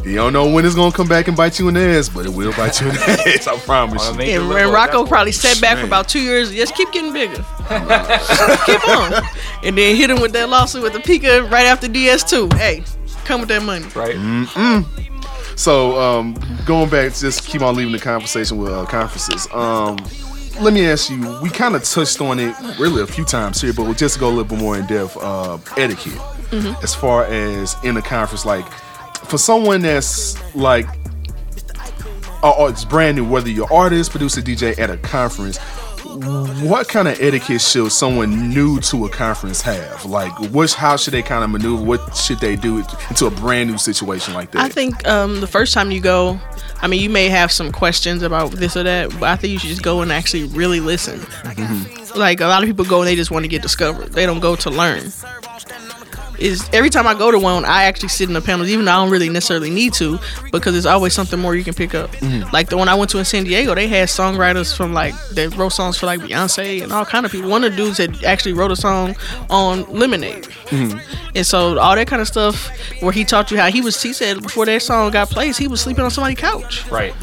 You 0.04 0.16
don't 0.16 0.32
know 0.32 0.50
when 0.50 0.64
it's 0.66 0.74
gonna 0.74 0.90
come 0.94 1.06
back 1.06 1.28
and 1.28 1.36
bite 1.36 1.58
you 1.58 1.68
in 1.68 1.74
the 1.74 1.80
ass, 1.80 2.08
but 2.08 2.26
it 2.26 2.32
will 2.32 2.52
bite 2.52 2.80
you 2.80 2.88
in 2.88 2.94
the 2.94 3.00
ass. 3.36 3.46
I 3.46 3.56
promise 3.58 4.08
you. 4.08 4.14
major 4.16 4.40
And, 4.40 4.48
level 4.48 4.74
and 4.74 4.90
Rocko 4.90 5.06
probably 5.06 5.32
sat 5.32 5.60
back 5.60 5.78
for 5.78 5.86
about 5.86 6.08
two 6.08 6.20
years. 6.20 6.50
Just 6.52 6.74
keep 6.74 6.90
getting 6.90 7.12
bigger. 7.12 7.36
keep 8.66 8.88
on. 8.88 9.12
And 9.62 9.78
then 9.78 9.94
hit 9.96 10.10
him 10.10 10.20
with 10.20 10.32
that 10.32 10.48
lawsuit 10.48 10.82
with 10.82 10.92
the 10.92 10.98
Pika 10.98 11.48
right 11.50 11.66
after 11.66 11.86
DS2. 11.86 12.52
Hey, 12.54 12.82
come 13.24 13.40
with 13.40 13.48
that 13.50 13.62
money. 13.62 13.86
Right. 13.94 14.16
Mm-hmm. 14.16 15.56
So, 15.56 16.00
um, 16.00 16.36
going 16.66 16.88
back, 16.90 17.14
just 17.14 17.46
keep 17.46 17.62
on 17.62 17.76
leaving 17.76 17.92
the 17.92 17.98
conversation 18.00 18.58
with 18.58 18.72
uh, 18.72 18.84
conferences. 18.86 19.46
Um, 19.52 19.98
let 20.60 20.72
me 20.74 20.86
ask 20.86 21.10
you. 21.10 21.38
We 21.40 21.48
kind 21.48 21.76
of 21.76 21.84
touched 21.84 22.20
on 22.20 22.40
it 22.40 22.54
really 22.78 23.02
a 23.02 23.06
few 23.06 23.24
times 23.24 23.60
here, 23.60 23.72
but 23.72 23.84
we'll 23.84 23.94
just 23.94 24.18
go 24.18 24.28
a 24.28 24.30
little 24.30 24.44
bit 24.44 24.58
more 24.58 24.76
in 24.76 24.86
depth. 24.86 25.16
Uh, 25.16 25.58
etiquette, 25.76 26.20
as 26.82 26.94
far 26.94 27.24
as 27.24 27.76
in 27.84 27.96
a 27.96 28.02
conference, 28.02 28.44
like 28.44 28.66
for 29.24 29.38
someone 29.38 29.82
that's 29.82 30.36
like, 30.54 30.86
or, 32.42 32.58
or 32.58 32.70
it's 32.70 32.84
brand 32.84 33.16
new, 33.16 33.28
whether 33.28 33.48
you're 33.48 33.72
artist, 33.72 34.10
producer, 34.10 34.40
DJ 34.40 34.78
at 34.78 34.90
a 34.90 34.96
conference. 34.96 35.58
what 36.62 36.88
kind 36.88 37.08
of 37.08 37.18
etiquette 37.20 37.60
should 37.60 37.90
someone 37.90 38.50
new 38.50 38.78
to 38.80 39.06
a 39.06 39.08
conference 39.08 39.62
have? 39.62 40.04
Like, 40.04 40.36
which 40.50 40.74
how 40.74 40.96
should 40.96 41.14
they 41.14 41.22
kind 41.22 41.42
of 41.42 41.50
maneuver? 41.50 41.82
What 41.82 42.16
should 42.16 42.38
they 42.38 42.56
do 42.56 42.78
into 42.78 43.26
a 43.26 43.30
brand 43.30 43.70
new 43.70 43.78
situation 43.78 44.34
like 44.34 44.50
that? 44.50 44.62
I 44.62 44.68
think 44.68 45.06
um, 45.08 45.40
the 45.40 45.46
first 45.46 45.72
time 45.72 45.90
you 45.90 46.00
go, 46.00 46.38
I 46.82 46.88
mean, 46.88 47.00
you 47.00 47.08
may 47.08 47.28
have 47.28 47.52
some 47.52 47.70
questions 47.70 48.22
about 48.22 48.50
this 48.50 48.76
or 48.76 48.82
that, 48.82 49.10
but 49.12 49.22
I 49.22 49.36
think 49.36 49.52
you 49.52 49.58
should 49.58 49.70
just 49.70 49.82
go 49.82 50.02
and 50.02 50.12
actually 50.12 50.44
really 50.44 50.80
listen. 50.80 51.20
Mm-hmm. 51.20 52.18
Like 52.18 52.40
a 52.40 52.46
lot 52.46 52.62
of 52.62 52.68
people 52.68 52.84
go 52.84 53.00
and 53.00 53.08
they 53.08 53.16
just 53.16 53.30
want 53.30 53.44
to 53.44 53.48
get 53.48 53.62
discovered. 53.62 54.12
They 54.12 54.26
don't 54.26 54.40
go 54.40 54.56
to 54.56 54.70
learn. 54.70 55.12
Is 56.42 56.68
every 56.72 56.90
time 56.90 57.06
I 57.06 57.14
go 57.14 57.30
to 57.30 57.38
one, 57.38 57.64
I 57.64 57.84
actually 57.84 58.08
sit 58.08 58.28
in 58.28 58.34
the 58.34 58.40
panels, 58.40 58.68
even 58.68 58.84
though 58.84 58.92
I 58.92 58.96
don't 58.96 59.10
really 59.10 59.28
necessarily 59.28 59.70
need 59.70 59.92
to, 59.94 60.18
because 60.50 60.72
there's 60.72 60.86
always 60.86 61.14
something 61.14 61.38
more 61.38 61.54
you 61.54 61.62
can 61.62 61.74
pick 61.74 61.94
up. 61.94 62.10
Mm-hmm. 62.16 62.50
Like 62.52 62.68
the 62.68 62.76
one 62.76 62.88
I 62.88 62.94
went 62.94 63.10
to 63.12 63.18
in 63.18 63.24
San 63.24 63.44
Diego, 63.44 63.74
they 63.74 63.86
had 63.86 64.08
songwriters 64.08 64.76
from 64.76 64.92
like 64.92 65.14
that 65.34 65.56
wrote 65.56 65.70
songs 65.70 65.96
for 65.96 66.06
like 66.06 66.20
Beyonce 66.20 66.82
and 66.82 66.92
all 66.92 67.04
kind 67.04 67.24
of 67.24 67.30
people. 67.32 67.48
One 67.48 67.62
of 67.64 67.70
the 67.70 67.76
dudes 67.76 67.98
that 67.98 68.24
actually 68.24 68.54
wrote 68.54 68.72
a 68.72 68.76
song 68.76 69.14
on 69.50 69.84
Lemonade, 69.92 70.48
Mm-hmm. 70.72 70.98
and 71.36 71.46
so 71.46 71.78
all 71.78 71.94
that 71.94 72.06
kind 72.06 72.22
of 72.22 72.26
stuff 72.28 72.70
where 73.02 73.12
he 73.12 73.24
taught 73.24 73.50
you 73.50 73.58
how 73.58 73.70
he 73.70 73.80
was. 73.82 74.02
He 74.02 74.12
said 74.14 74.42
before 74.42 74.64
that 74.66 74.80
song 74.82 75.10
got 75.10 75.28
played, 75.28 75.54
he 75.56 75.68
was 75.68 75.80
sleeping 75.82 76.02
on 76.02 76.10
somebody's 76.10 76.38
couch 76.38 76.88
Right. 76.90 77.14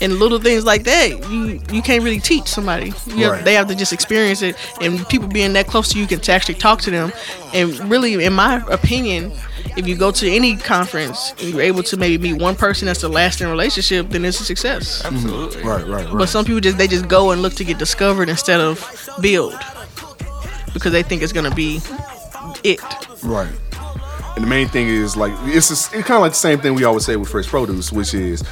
And 0.00 0.14
little 0.18 0.38
things 0.40 0.64
like 0.64 0.84
that 0.84 1.08
you 1.30 1.60
you 1.72 1.80
can't 1.82 2.02
really 2.02 2.18
teach 2.20 2.46
somebody 2.46 2.92
you 3.06 3.24
have- 3.30 3.44
they 3.44 3.54
have 3.54 3.68
to 3.68 3.74
just 3.74 3.92
experience 3.92 4.42
it 4.42 4.56
and 4.80 5.06
people 5.08 5.28
being 5.28 5.52
that 5.52 5.66
close 5.66 5.88
to 5.90 5.98
you 5.98 6.06
can 6.06 6.20
actually 6.30 6.54
talk 6.54 6.80
to 6.80 6.90
them 6.90 7.12
and 7.52 7.78
really 7.90 8.24
in 8.24 8.32
my 8.32 8.56
opinion 8.70 9.32
if 9.76 9.86
you 9.88 9.96
go 9.96 10.10
to 10.10 10.30
any 10.30 10.56
conference 10.56 11.32
and 11.40 11.50
you're 11.50 11.60
able 11.62 11.82
to 11.82 11.96
maybe 11.96 12.18
meet 12.32 12.40
one 12.40 12.54
person 12.54 12.86
that's 12.86 13.02
a 13.02 13.08
lasting 13.08 13.48
relationship 13.48 14.08
then 14.10 14.24
it's 14.24 14.40
a 14.40 14.44
success 14.44 15.04
Absolutely. 15.04 15.62
right, 15.62 15.86
right, 15.86 16.04
right. 16.06 16.18
but 16.18 16.28
some 16.28 16.44
people 16.44 16.60
just 16.60 16.78
they 16.78 16.88
just 16.88 17.08
go 17.08 17.30
and 17.30 17.42
look 17.42 17.54
to 17.54 17.64
get 17.64 17.78
discovered 17.78 18.28
instead 18.28 18.60
of 18.60 19.08
build 19.20 19.54
because 20.72 20.92
they 20.92 21.02
think 21.02 21.22
it's 21.22 21.32
gonna 21.32 21.54
be 21.54 21.80
it 22.62 22.80
Right. 23.22 23.48
And 24.36 24.42
the 24.44 24.48
main 24.48 24.68
thing 24.68 24.88
is 24.88 25.16
like 25.16 25.32
it's 25.44 25.68
just, 25.68 25.94
it's 25.94 26.06
kind 26.06 26.16
of 26.16 26.22
like 26.22 26.32
the 26.32 26.36
same 26.38 26.58
thing 26.58 26.74
we 26.74 26.82
always 26.84 27.04
say 27.06 27.14
with 27.16 27.28
fresh 27.28 27.46
produce, 27.46 27.92
which 27.92 28.12
is 28.14 28.42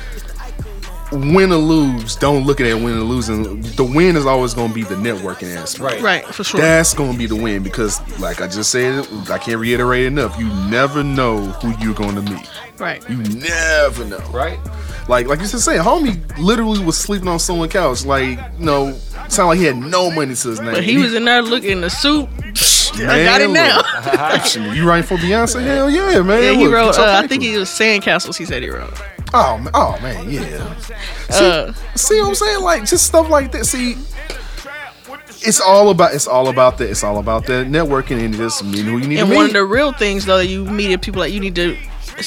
win 1.13 1.53
or 1.53 1.57
lose. 1.57 2.17
Don't 2.17 2.45
look 2.45 2.61
at 2.61 2.67
it 2.67 2.75
win 2.75 2.97
or 2.97 3.03
losing. 3.03 3.61
The 3.61 3.85
win 3.85 4.17
is 4.17 4.27
always 4.27 4.55
going 4.55 4.69
to 4.69 4.75
be 4.75 4.83
the 4.83 4.95
networking 4.95 5.55
aspect. 5.55 6.03
Right. 6.03 6.25
right 6.25 6.35
for 6.35 6.45
sure 6.45 6.61
That's 6.61 6.95
going 6.95 7.13
to 7.13 7.19
be 7.19 7.27
the 7.27 7.37
win 7.37 7.63
because, 7.63 8.01
like 8.19 8.41
I 8.41 8.49
just 8.49 8.71
said, 8.71 9.07
I 9.31 9.39
can't 9.39 9.59
reiterate 9.59 10.07
enough. 10.07 10.39
You 10.39 10.49
never 10.69 11.03
know 11.05 11.39
who 11.39 11.75
you're 11.85 11.95
going 11.95 12.15
to 12.17 12.23
meet. 12.23 12.49
right 12.79 13.07
You 13.09 13.19
never 13.19 14.05
know. 14.05 14.19
Right. 14.31 14.59
Like, 15.09 15.27
like 15.27 15.41
you 15.41 15.47
just 15.47 15.65
saying, 15.65 15.83
homie 15.83 16.21
literally 16.39 16.85
was 16.85 16.97
sleeping 16.97 17.29
on 17.29 17.39
someone's 17.39 17.73
couch. 17.73 18.05
Like, 18.05 18.39
you 18.59 18.65
know, 18.65 18.93
sound 19.29 19.49
like 19.49 19.59
he 19.59 19.65
had 19.65 19.77
no 19.77 20.11
money 20.11 20.35
to 20.35 20.49
his 20.49 20.61
name. 20.61 20.75
but 20.75 20.85
he 20.85 20.99
was 20.99 21.15
in 21.15 21.25
there 21.25 21.43
looking 21.43 21.81
the 21.81 21.91
suit 22.95 23.09
I 23.09 23.25
got 23.25 23.41
it 23.41 23.51
now. 23.51 23.77
look. 24.67 24.77
you 24.77 24.89
writing 24.89 25.07
for 25.07 25.17
Beyonce? 25.17 25.63
Hell 25.63 25.91
yeah, 25.91 26.21
man. 26.23 26.43
Yeah, 26.43 26.53
he 26.53 26.65
Look, 26.65 26.75
wrote. 26.75 26.99
Uh, 26.99 27.21
I 27.23 27.27
think 27.27 27.43
he 27.43 27.57
was 27.57 27.69
Sandcastles. 27.69 28.37
He 28.37 28.45
said 28.45 28.63
he 28.63 28.71
wrote. 28.71 28.93
Oh, 29.35 29.59
man, 29.59 29.71
oh 29.75 29.99
man, 30.03 30.29
yeah. 30.31 30.77
See, 31.31 31.45
Uh, 31.45 31.73
see 31.95 32.21
what 32.21 32.29
I'm 32.29 32.35
saying? 32.35 32.61
Like 32.63 32.85
just 32.85 33.07
stuff 33.07 33.31
like 33.31 33.53
that. 33.53 33.65
See, 33.65 33.97
it's 35.45 35.61
all 35.61 35.91
about 35.91 36.15
it's 36.15 36.27
all 36.27 36.49
about 36.49 36.79
that. 36.79 36.91
It's 36.91 37.03
all 37.03 37.19
about 37.19 37.47
that 37.47 37.67
networking 37.67 38.23
and 38.23 38.35
just 38.35 38.65
meeting 38.65 38.87
who 38.87 38.99
you 38.99 39.09
need 39.09 39.19
And 39.21 39.31
to 39.31 39.35
one 39.35 39.47
of 39.47 39.53
the 39.53 39.65
real 39.65 39.93
things 39.93 40.27
though 40.27 40.37
that 40.39 40.47
you 40.47 40.65
meet 40.67 41.01
people 41.01 41.23
that 41.23 41.31
you 41.31 41.41
need 41.41 41.55
to 41.57 41.77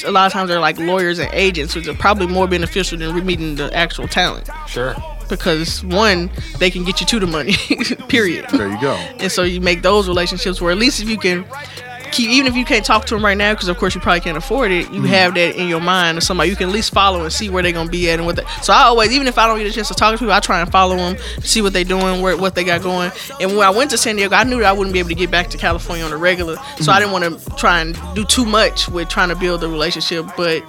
a 0.04 0.10
lot 0.10 0.26
of 0.26 0.32
times 0.32 0.48
they're 0.48 0.60
like 0.60 0.78
lawyers 0.78 1.18
and 1.18 1.32
agents, 1.32 1.74
which 1.74 1.86
are 1.88 1.94
probably 1.94 2.26
more 2.26 2.46
beneficial 2.48 2.98
than 2.98 3.24
meeting 3.24 3.54
the 3.54 3.72
actual 3.74 4.08
talent. 4.08 4.48
Sure. 4.66 4.94
Because 5.28 5.84
one, 5.84 6.30
they 6.58 6.70
can 6.70 6.84
get 6.84 7.00
you 7.00 7.06
to 7.06 7.20
the 7.20 7.26
money, 7.26 7.54
period. 8.08 8.46
there 8.50 8.68
you 8.68 8.80
go. 8.80 8.94
And 9.18 9.30
so 9.30 9.42
you 9.42 9.60
make 9.60 9.82
those 9.82 10.08
relationships 10.08 10.60
where 10.60 10.70
at 10.70 10.78
least 10.78 11.00
if 11.00 11.08
you 11.08 11.18
can 11.18 11.44
keep, 12.12 12.30
even 12.30 12.46
if 12.46 12.56
you 12.56 12.64
can't 12.64 12.84
talk 12.84 13.04
to 13.06 13.14
them 13.14 13.24
right 13.24 13.36
now, 13.36 13.52
because 13.52 13.68
of 13.68 13.76
course 13.76 13.94
you 13.94 14.00
probably 14.00 14.20
can't 14.20 14.36
afford 14.36 14.70
it, 14.70 14.90
you 14.92 15.00
mm-hmm. 15.00 15.06
have 15.06 15.34
that 15.34 15.56
in 15.56 15.68
your 15.68 15.80
mind 15.80 16.18
of 16.18 16.24
somebody 16.24 16.50
you 16.50 16.56
can 16.56 16.68
at 16.68 16.74
least 16.74 16.92
follow 16.92 17.22
and 17.22 17.32
see 17.32 17.48
where 17.48 17.62
they're 17.62 17.72
gonna 17.72 17.90
be 17.90 18.10
at 18.10 18.18
and 18.18 18.26
what. 18.26 18.36
They, 18.36 18.44
so 18.62 18.72
I 18.72 18.82
always, 18.82 19.12
even 19.12 19.26
if 19.26 19.38
I 19.38 19.46
don't 19.46 19.58
get 19.58 19.66
a 19.66 19.72
chance 19.72 19.88
to 19.88 19.94
talk 19.94 20.12
to 20.12 20.18
people, 20.18 20.32
I 20.32 20.40
try 20.40 20.60
and 20.60 20.70
follow 20.70 20.96
them, 20.96 21.16
see 21.40 21.62
what 21.62 21.72
they're 21.72 21.84
doing, 21.84 22.22
where 22.22 22.36
what 22.36 22.54
they 22.54 22.64
got 22.64 22.82
going. 22.82 23.12
And 23.40 23.56
when 23.56 23.66
I 23.66 23.70
went 23.70 23.90
to 23.90 23.98
San 23.98 24.16
Diego, 24.16 24.34
I 24.34 24.44
knew 24.44 24.58
that 24.60 24.66
I 24.66 24.72
wouldn't 24.72 24.92
be 24.92 24.98
able 24.98 25.10
to 25.10 25.14
get 25.14 25.30
back 25.30 25.48
to 25.50 25.58
California 25.58 26.04
on 26.04 26.12
a 26.12 26.16
regular, 26.16 26.56
so 26.56 26.62
I 26.92 27.00
mm-hmm. 27.00 27.12
didn't 27.12 27.12
want 27.12 27.44
to 27.44 27.56
try 27.56 27.80
and 27.80 27.98
do 28.14 28.24
too 28.24 28.44
much 28.44 28.88
with 28.88 29.08
trying 29.08 29.28
to 29.28 29.36
build 29.36 29.62
a 29.64 29.68
relationship, 29.68 30.26
but. 30.36 30.62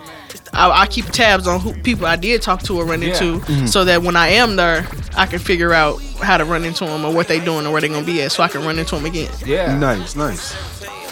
I, 0.54 0.84
I 0.84 0.88
keep 0.88 1.06
tabs 1.06 1.48
on 1.48 1.60
who 1.60 1.74
people 1.82 2.06
I 2.06 2.16
did 2.16 2.42
talk 2.42 2.62
to 2.64 2.78
or 2.78 2.86
run 2.86 3.02
Yeah. 3.02 3.10
into, 3.10 3.40
mm-hmm. 3.46 3.66
so 3.68 3.86
that 3.86 4.02
when 4.02 4.16
I 4.16 4.30
am 4.30 4.56
there, 4.56 4.88
I 5.16 5.26
can 5.26 5.40
figure 5.40 5.74
out 5.74 6.02
how 6.22 6.38
to 6.38 6.46
run 6.46 6.64
into 6.66 6.86
them 6.86 7.06
or 7.06 7.14
what 7.14 7.28
they 7.28 7.40
doing 7.44 7.66
or 7.68 7.72
where 7.72 7.82
they 7.82 7.90
gonna 7.90 8.06
be 8.06 8.22
at, 8.24 8.32
so 8.32 8.44
I 8.44 8.48
can 8.48 8.64
run 8.66 8.80
into 8.80 8.96
them 8.96 9.06
again. 9.06 9.32
Yeah. 9.46 9.78
Nice, 9.78 10.16
nice. 10.16 10.56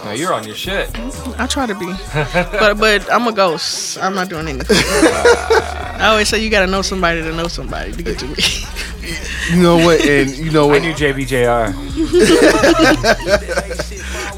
Now 0.03 0.11
you're 0.11 0.33
on 0.33 0.45
your 0.45 0.55
shit. 0.55 0.89
I 1.39 1.47
try 1.47 1.65
to 1.65 1.73
be, 1.73 1.87
but 2.59 2.77
but 2.77 3.11
I'm 3.11 3.27
a 3.27 3.33
ghost. 3.33 3.97
I'm 3.99 4.13
not 4.13 4.29
doing 4.29 4.47
anything. 4.47 4.77
I 4.77 6.09
always 6.09 6.29
say 6.29 6.43
you 6.43 6.51
gotta 6.51 6.67
know 6.67 6.83
somebody 6.83 7.23
to 7.23 7.33
know 7.33 7.47
somebody 7.47 7.91
to 7.91 8.03
get 8.03 8.19
to 8.19 8.27
me. 8.27 8.35
You 9.49 9.61
know 9.61 9.77
what? 9.77 10.01
And 10.05 10.29
you 10.35 10.51
know 10.51 10.65
I 10.65 10.73
what? 10.73 10.81
knew 10.83 10.93
JBJR. 10.93 11.73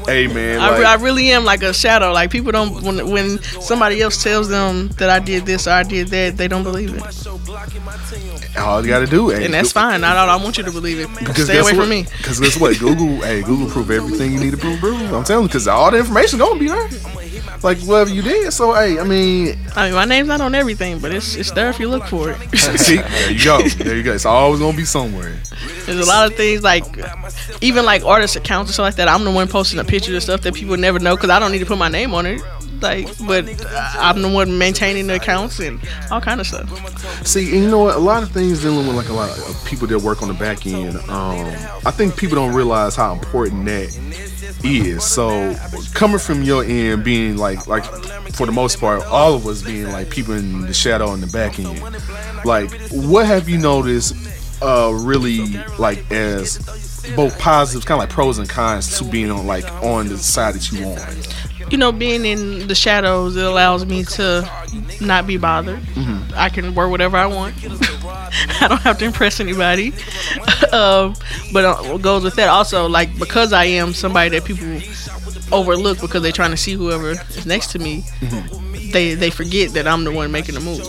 hey 0.08 0.26
man, 0.26 0.60
I, 0.60 0.70
like, 0.70 0.78
re- 0.80 0.84
I 0.86 0.94
really 0.96 1.30
am 1.30 1.44
like 1.44 1.62
a 1.62 1.72
shadow. 1.72 2.12
Like 2.12 2.30
people 2.30 2.52
don't 2.52 2.82
when 2.82 3.10
when 3.10 3.38
somebody 3.42 4.00
else 4.00 4.22
tells 4.22 4.48
them 4.48 4.88
that 4.98 5.10
I 5.10 5.18
did 5.18 5.46
this 5.46 5.66
or 5.66 5.72
I 5.72 5.82
did 5.82 6.08
that, 6.08 6.36
they 6.36 6.48
don't 6.48 6.64
believe 6.64 6.94
it, 6.94 7.02
all 8.56 8.82
you 8.82 8.88
got 8.88 9.00
to 9.00 9.06
do, 9.06 9.28
hey, 9.28 9.44
and 9.44 9.54
that's 9.54 9.72
fine. 9.72 10.04
I 10.04 10.14
don't. 10.14 10.28
I 10.28 10.42
want 10.42 10.58
you 10.58 10.64
to 10.64 10.72
believe 10.72 10.98
it. 11.00 11.08
Because 11.18 11.44
Stay 11.44 11.58
away 11.58 11.72
what? 11.72 11.80
from 11.80 11.88
me. 11.90 12.02
Because 12.16 12.40
guess 12.40 12.58
what? 12.58 12.78
Google, 12.78 13.20
hey, 13.22 13.42
Google 13.42 13.68
prove 13.68 13.90
everything 13.90 14.32
you 14.32 14.40
need 14.40 14.52
to 14.52 14.56
prove. 14.56 14.80
prove. 14.80 15.00
I'm 15.12 15.24
telling 15.24 15.44
you, 15.44 15.48
because 15.48 15.68
all 15.68 15.90
the 15.90 15.98
information 15.98 16.38
gonna 16.38 16.58
be 16.58 16.68
there. 16.68 16.88
Like 17.62 17.78
whatever 17.80 18.10
you 18.10 18.22
did. 18.22 18.52
So 18.52 18.72
hey, 18.74 18.98
I 18.98 19.04
mean, 19.04 19.58
I 19.74 19.86
mean, 19.86 19.94
my 19.94 20.04
name's 20.04 20.28
not 20.28 20.40
on 20.40 20.54
everything, 20.54 20.98
but 20.98 21.14
it's 21.14 21.34
it's 21.34 21.50
there 21.52 21.68
if 21.70 21.78
you 21.80 21.88
look 21.88 22.04
for 22.06 22.30
it. 22.30 22.58
see, 22.78 22.96
there 22.96 23.32
you 23.32 23.44
go, 23.44 23.62
there 23.62 23.96
you 23.96 24.02
go. 24.02 24.14
It's 24.14 24.26
always 24.26 24.60
gonna 24.60 24.76
be 24.76 24.84
somewhere. 24.84 25.36
There's 25.86 26.06
a 26.06 26.08
lot 26.08 26.30
of 26.30 26.36
things 26.36 26.62
like 26.62 26.84
even 27.60 27.84
like 27.84 28.04
artist 28.04 28.36
accounts 28.36 28.70
and 28.70 28.74
stuff 28.74 28.84
like 28.84 28.94
that. 28.96 29.08
I'm 29.08 29.24
the 29.24 29.30
one 29.30 29.48
posting 29.48 29.78
the 29.78 29.84
pictures 29.84 30.14
and 30.14 30.22
stuff 30.22 30.42
that 30.42 30.54
people 30.54 30.76
never 30.76 30.98
know 30.98 31.16
because 31.16 31.30
I 31.30 31.38
don't 31.38 31.52
need 31.52 31.60
to 31.60 31.66
put 31.66 31.78
my 31.78 31.88
name 31.88 32.14
on 32.14 32.26
it. 32.26 32.40
Like, 32.80 33.08
but 33.26 33.44
I'm 33.98 34.22
the 34.22 34.28
one 34.28 34.56
maintaining 34.56 35.08
the 35.08 35.16
accounts 35.16 35.58
and 35.58 35.80
all 36.10 36.20
kind 36.20 36.40
of 36.40 36.46
stuff. 36.46 37.26
See, 37.26 37.52
and 37.54 37.64
you 37.64 37.70
know 37.70 37.78
what? 37.80 37.96
A 37.96 37.98
lot 37.98 38.22
of 38.22 38.30
things 38.30 38.62
dealing 38.62 38.86
with 38.86 38.96
like 38.96 39.08
a 39.08 39.12
lot 39.12 39.36
of 39.36 39.64
people 39.64 39.86
that 39.88 39.98
work 39.98 40.22
on 40.22 40.28
the 40.28 40.34
back 40.34 40.66
end. 40.66 40.96
Um, 41.08 41.46
I 41.84 41.90
think 41.90 42.16
people 42.16 42.36
don't 42.36 42.54
realize 42.54 42.94
how 42.94 43.12
important 43.12 43.64
that 43.64 43.88
is. 44.64 45.04
So 45.04 45.54
coming 45.94 46.18
from 46.18 46.42
your 46.42 46.64
end, 46.64 47.04
being 47.04 47.36
like 47.36 47.66
like 47.66 47.84
for 48.34 48.46
the 48.46 48.52
most 48.52 48.78
part, 48.78 49.04
all 49.06 49.34
of 49.34 49.46
us 49.46 49.62
being 49.62 49.90
like 49.90 50.10
people 50.10 50.34
in 50.34 50.62
the 50.62 50.74
shadow 50.74 51.12
in 51.14 51.20
the 51.20 51.26
back 51.26 51.58
end. 51.58 51.80
Like, 52.44 52.70
what 52.90 53.26
have 53.26 53.48
you 53.48 53.58
noticed? 53.58 54.14
Uh, 54.60 54.92
really 54.92 55.46
like 55.78 56.10
as 56.10 56.58
both 57.14 57.38
positives, 57.38 57.84
kind 57.84 58.00
of 58.00 58.08
like 58.08 58.10
pros 58.10 58.38
and 58.38 58.48
cons 58.48 58.98
to 58.98 59.04
being 59.04 59.30
on 59.30 59.46
like 59.46 59.64
on 59.82 60.08
the 60.08 60.18
side 60.18 60.54
that 60.54 60.72
you 60.72 60.84
on. 60.84 61.70
You 61.70 61.78
know, 61.78 61.92
being 61.92 62.24
in 62.24 62.66
the 62.66 62.74
shadows, 62.74 63.36
it 63.36 63.44
allows 63.44 63.86
me 63.86 64.02
to 64.04 64.50
not 65.00 65.26
be 65.26 65.36
bothered. 65.36 65.80
I 66.34 66.48
can 66.48 66.74
wear 66.74 66.88
whatever 66.88 67.16
I 67.16 67.26
want. 67.26 67.54
I 68.60 68.68
don't 68.68 68.80
have 68.82 68.98
to 68.98 69.04
impress 69.04 69.40
anybody. 69.40 69.88
um, 70.72 71.14
but 71.52 71.64
uh, 71.64 71.76
what 71.84 72.02
goes 72.02 72.22
with 72.24 72.36
that 72.36 72.48
also, 72.48 72.88
like 72.88 73.16
because 73.18 73.52
I 73.52 73.64
am 73.64 73.92
somebody 73.92 74.30
that 74.30 74.44
people 74.44 74.66
overlook 75.50 76.00
because 76.00 76.22
they're 76.22 76.32
trying 76.32 76.50
to 76.50 76.56
see 76.56 76.74
whoever 76.74 77.10
is 77.10 77.46
next 77.46 77.72
to 77.72 77.78
me. 77.78 78.04
They 78.92 79.14
they 79.14 79.30
forget 79.30 79.72
that 79.72 79.86
I'm 79.86 80.04
the 80.04 80.12
one 80.12 80.32
making 80.32 80.54
the 80.54 80.60
move, 80.62 80.86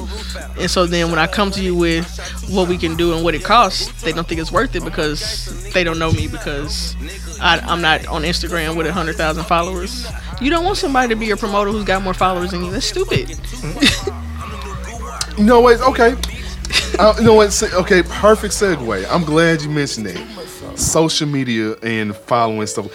and 0.57 0.71
so 0.71 0.85
then 0.85 1.09
when 1.09 1.19
I 1.19 1.27
come 1.27 1.51
to 1.51 1.61
you 1.61 1.75
with 1.75 2.07
what 2.49 2.69
we 2.69 2.77
can 2.77 2.95
do 2.95 3.13
and 3.13 3.25
what 3.25 3.35
it 3.35 3.43
costs, 3.43 4.01
they 4.03 4.13
don't 4.13 4.25
think 4.25 4.39
it's 4.39 4.53
worth 4.53 4.73
it 4.75 4.85
because 4.85 5.71
they 5.73 5.83
don't 5.83 5.99
know 5.99 6.11
me 6.11 6.27
because 6.27 6.95
I, 7.41 7.59
I'm 7.59 7.81
not 7.81 8.07
on 8.07 8.23
Instagram 8.23 8.77
with 8.77 8.87
a 8.87 8.93
hundred 8.93 9.17
thousand 9.17 9.43
followers. 9.45 10.07
You 10.39 10.49
don't 10.49 10.63
want 10.63 10.77
somebody 10.77 11.09
to 11.09 11.15
be 11.15 11.25
your 11.25 11.35
promoter 11.35 11.71
who's 11.71 11.83
got 11.83 12.01
more 12.01 12.13
followers 12.13 12.51
than 12.51 12.63
you. 12.63 12.71
That's 12.71 12.85
stupid. 12.85 13.37
Know 15.39 15.61
what? 15.61 15.79
Okay. 15.79 16.15
Uh, 16.99 17.13
you 17.17 17.23
know 17.23 17.33
what? 17.33 17.51
Se- 17.51 17.73
Okay, 17.73 18.03
perfect 18.03 18.53
segue. 18.53 19.05
I'm 19.09 19.23
glad 19.23 19.61
you 19.61 19.69
mentioned 19.69 20.05
that. 20.07 20.77
Social 20.77 21.27
media 21.27 21.73
and 21.83 22.15
following 22.15 22.67
stuff. 22.67 22.87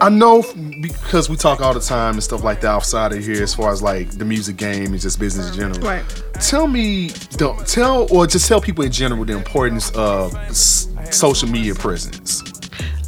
I 0.00 0.08
know 0.08 0.42
because 0.80 1.28
we 1.28 1.36
talk 1.36 1.60
all 1.60 1.74
the 1.74 1.80
time 1.80 2.14
and 2.14 2.22
stuff 2.22 2.42
like 2.42 2.60
that 2.62 2.68
outside 2.68 3.12
of 3.12 3.24
here, 3.24 3.42
as 3.42 3.54
far 3.54 3.70
as 3.72 3.82
like 3.82 4.10
the 4.12 4.24
music 4.24 4.56
game 4.56 4.86
and 4.92 5.00
just 5.00 5.18
business 5.18 5.50
in 5.50 5.54
general. 5.56 5.80
Right. 5.80 6.04
Tell 6.40 6.66
me, 6.66 7.10
don't 7.32 7.66
tell 7.66 8.06
or 8.10 8.26
just 8.26 8.48
tell 8.48 8.60
people 8.60 8.84
in 8.84 8.92
general 8.92 9.24
the 9.24 9.34
importance 9.36 9.90
of 9.90 10.34
s- 10.48 10.88
social 11.10 11.48
media 11.48 11.74
presence. 11.74 12.42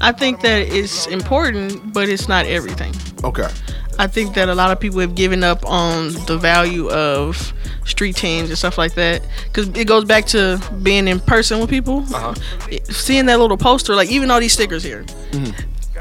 I 0.01 0.13
think 0.13 0.41
that 0.43 0.67
it's 0.69 1.07
important, 1.07 1.93
but 1.95 2.09
it's 2.09 2.29
not 2.29 2.45
everything. 2.47 2.93
Okay. 3.25 3.49
I 3.99 4.07
think 4.07 4.35
that 4.35 4.49
a 4.49 4.55
lot 4.55 4.71
of 4.71 4.81
people 4.81 5.01
have 5.01 5.15
given 5.15 5.45
up 5.45 5.65
on 5.69 6.13
the 6.27 6.39
value 6.39 6.91
of 6.91 7.53
street 7.85 8.17
teams 8.17 8.49
and 8.49 8.59
stuff 8.59 8.79
like 8.79 8.95
that. 8.95 9.23
Because 9.47 9.69
it 9.69 9.87
goes 9.87 10.05
back 10.05 10.27
to 10.27 10.61
being 10.83 11.09
in 11.09 11.21
person 11.21 11.61
with 11.61 11.69
people, 11.71 12.05
Uh-huh. 12.15 12.35
Seeing 12.85 13.27
that 13.27 13.39
little 13.39 13.57
poster, 13.57 13.95
like 13.95 14.11
even 14.11 14.31
all 14.31 14.41
these 14.41 14.53
stickers 14.53 14.83
here. 14.83 15.05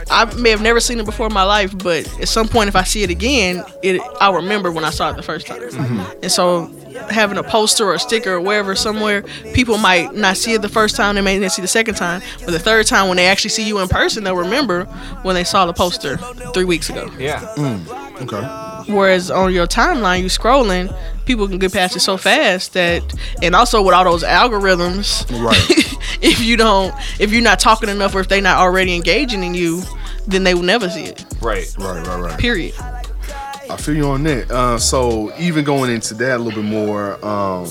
I 0.10 0.26
may 0.36 0.50
have 0.50 0.62
never 0.62 0.80
seen 0.80 1.00
it 1.00 1.06
before 1.06 1.28
in 1.28 1.34
my 1.34 1.44
life, 1.44 1.78
but 1.78 2.08
at 2.20 2.28
some 2.28 2.48
point, 2.48 2.68
if 2.70 2.76
I 2.76 2.84
see 2.84 3.04
it 3.04 3.10
again, 3.10 3.64
it 3.84 4.02
I'll 4.20 4.34
remember 4.34 4.72
when 4.72 4.84
I 4.84 4.90
saw 4.90 5.12
it 5.12 5.16
the 5.16 5.24
first 5.24 5.48
time. 5.48 5.62
Mm-hmm. 5.62 6.20
And 6.24 6.32
so, 6.32 6.68
having 7.10 7.38
a 7.38 7.44
poster 7.44 7.86
or 7.86 7.94
a 7.94 8.00
sticker 8.00 8.34
or 8.34 8.42
wherever 8.42 8.76
somewhere, 8.76 9.24
people 9.54 9.78
might 9.78 10.14
not 10.14 10.38
see 10.38 10.54
it 10.54 10.62
the 10.62 10.70
first 10.70 10.96
time, 10.96 11.16
they 11.16 11.22
may 11.22 11.40
not 11.40 11.52
see 11.52 11.62
the 11.62 11.68
second 11.68 11.96
time, 11.96 12.22
but 12.40 12.52
the 12.52 12.60
third 12.60 12.86
time 12.88 13.08
when 13.08 13.18
they 13.18 13.28
actually 13.28 13.50
see 13.52 13.68
you 13.68 13.80
in 13.80 13.88
person, 13.88 14.24
they'll 14.24 14.36
remember 14.36 14.86
when 15.24 15.36
they 15.36 15.44
saw 15.44 15.66
the 15.66 15.74
poster 15.74 16.18
three 16.54 16.66
weeks 16.66 16.90
ago. 16.90 17.10
Yeah. 17.18 17.40
Mm. 17.58 18.12
Okay. 18.22 18.92
Whereas 18.94 19.32
on 19.32 19.54
your 19.54 19.68
timeline, 19.68 20.20
you 20.22 20.26
scrolling, 20.26 20.96
people 21.26 21.48
can 21.48 21.58
get 21.60 21.74
past 21.74 21.96
it 21.96 22.02
so 22.02 22.18
fast 22.18 22.74
that, 22.74 23.02
and 23.42 23.56
also 23.56 23.82
with 23.82 23.94
all 23.96 24.04
those 24.04 24.24
algorithms, 24.24 25.26
Right. 25.42 25.88
if 26.22 26.42
you 26.42 26.58
don't, 26.58 26.94
if 27.20 27.32
you're 27.32 27.42
not 27.42 27.60
talking 27.60 27.90
enough, 27.90 28.16
or 28.16 28.20
if 28.20 28.28
they're 28.28 28.42
not 28.42 28.58
already 28.58 28.96
engaging 28.96 29.44
in 29.44 29.54
you, 29.54 29.82
then 30.28 30.44
they 30.44 30.54
will 30.54 30.64
never 30.64 30.90
see 30.90 31.04
it. 31.04 31.26
Right. 31.42 31.74
Right. 31.78 32.06
Right. 32.06 32.20
Right. 32.20 32.40
Period. 32.40 32.76
I 32.80 33.78
feel 33.78 33.96
you 33.96 34.08
on 34.10 34.24
that. 34.24 34.52
Uh, 34.52 34.78
so 34.78 35.34
even 35.38 35.64
going 35.64 35.90
into 35.92 36.14
that 36.16 36.36
a 36.36 36.38
little 36.38 36.62
bit 36.62 36.70
more, 36.70 37.24
um, 37.26 37.68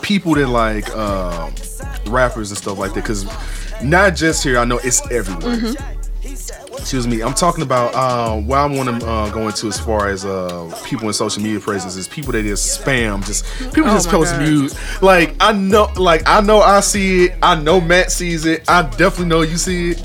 people 0.00 0.34
that 0.34 0.48
like 0.48 0.88
uh, 0.94 1.50
rappers 2.06 2.50
and 2.50 2.58
stuff 2.58 2.78
like 2.78 2.94
that, 2.94 3.02
because 3.02 3.26
not 3.82 4.16
just 4.16 4.42
here, 4.42 4.58
I 4.58 4.64
know 4.64 4.78
it's 4.82 5.08
everywhere. 5.10 5.74
Excuse 6.80 7.06
me. 7.06 7.22
I'm 7.22 7.34
talking 7.34 7.62
about 7.62 7.94
uh, 7.94 8.40
what 8.40 8.58
I 8.58 8.66
want 8.66 9.00
to 9.00 9.06
uh, 9.06 9.30
go 9.30 9.46
into 9.46 9.68
as 9.68 9.78
far 9.78 10.08
as 10.08 10.24
uh, 10.24 10.74
people 10.84 11.06
in 11.06 11.14
social 11.14 11.42
media 11.42 11.60
presence 11.60 11.96
is 11.96 12.08
people 12.08 12.32
that 12.32 12.42
just 12.42 12.80
spam, 12.80 13.24
just 13.24 13.44
people 13.74 13.90
Oh 13.90 13.94
just 13.94 14.08
post 14.08 14.36
mute. 14.38 14.74
Like 15.02 15.36
I 15.40 15.52
know, 15.52 15.92
like 15.96 16.22
I 16.26 16.40
know 16.40 16.60
I 16.60 16.80
see 16.80 17.26
it. 17.26 17.38
I 17.42 17.60
know 17.60 17.80
Matt 17.80 18.10
sees 18.10 18.46
it. 18.46 18.68
I 18.68 18.82
definitely 18.82 19.26
know 19.26 19.42
you 19.42 19.56
see 19.56 19.90
it 19.90 20.04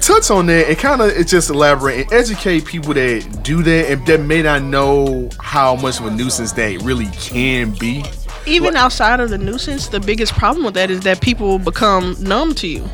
touch 0.00 0.30
on 0.30 0.46
that 0.46 0.66
and 0.68 0.78
kind 0.78 1.00
of 1.02 1.08
it 1.08 1.26
just 1.26 1.50
elaborate 1.50 2.00
and 2.00 2.12
educate 2.12 2.64
people 2.64 2.94
that 2.94 3.42
do 3.42 3.62
that 3.62 3.90
and 3.90 4.06
that 4.06 4.20
may 4.20 4.40
not 4.42 4.62
know 4.62 5.28
how 5.40 5.76
much 5.76 6.00
of 6.00 6.06
a 6.06 6.10
nuisance 6.10 6.52
that 6.52 6.80
really 6.82 7.06
can 7.12 7.72
be. 7.72 8.04
Even 8.46 8.76
outside 8.76 9.20
of 9.20 9.28
the 9.28 9.36
nuisance, 9.36 9.88
the 9.88 10.00
biggest 10.00 10.32
problem 10.32 10.64
with 10.64 10.74
that 10.74 10.90
is 10.90 11.00
that 11.00 11.20
people 11.20 11.58
become 11.58 12.16
numb 12.20 12.54
to 12.54 12.66
you. 12.66 12.88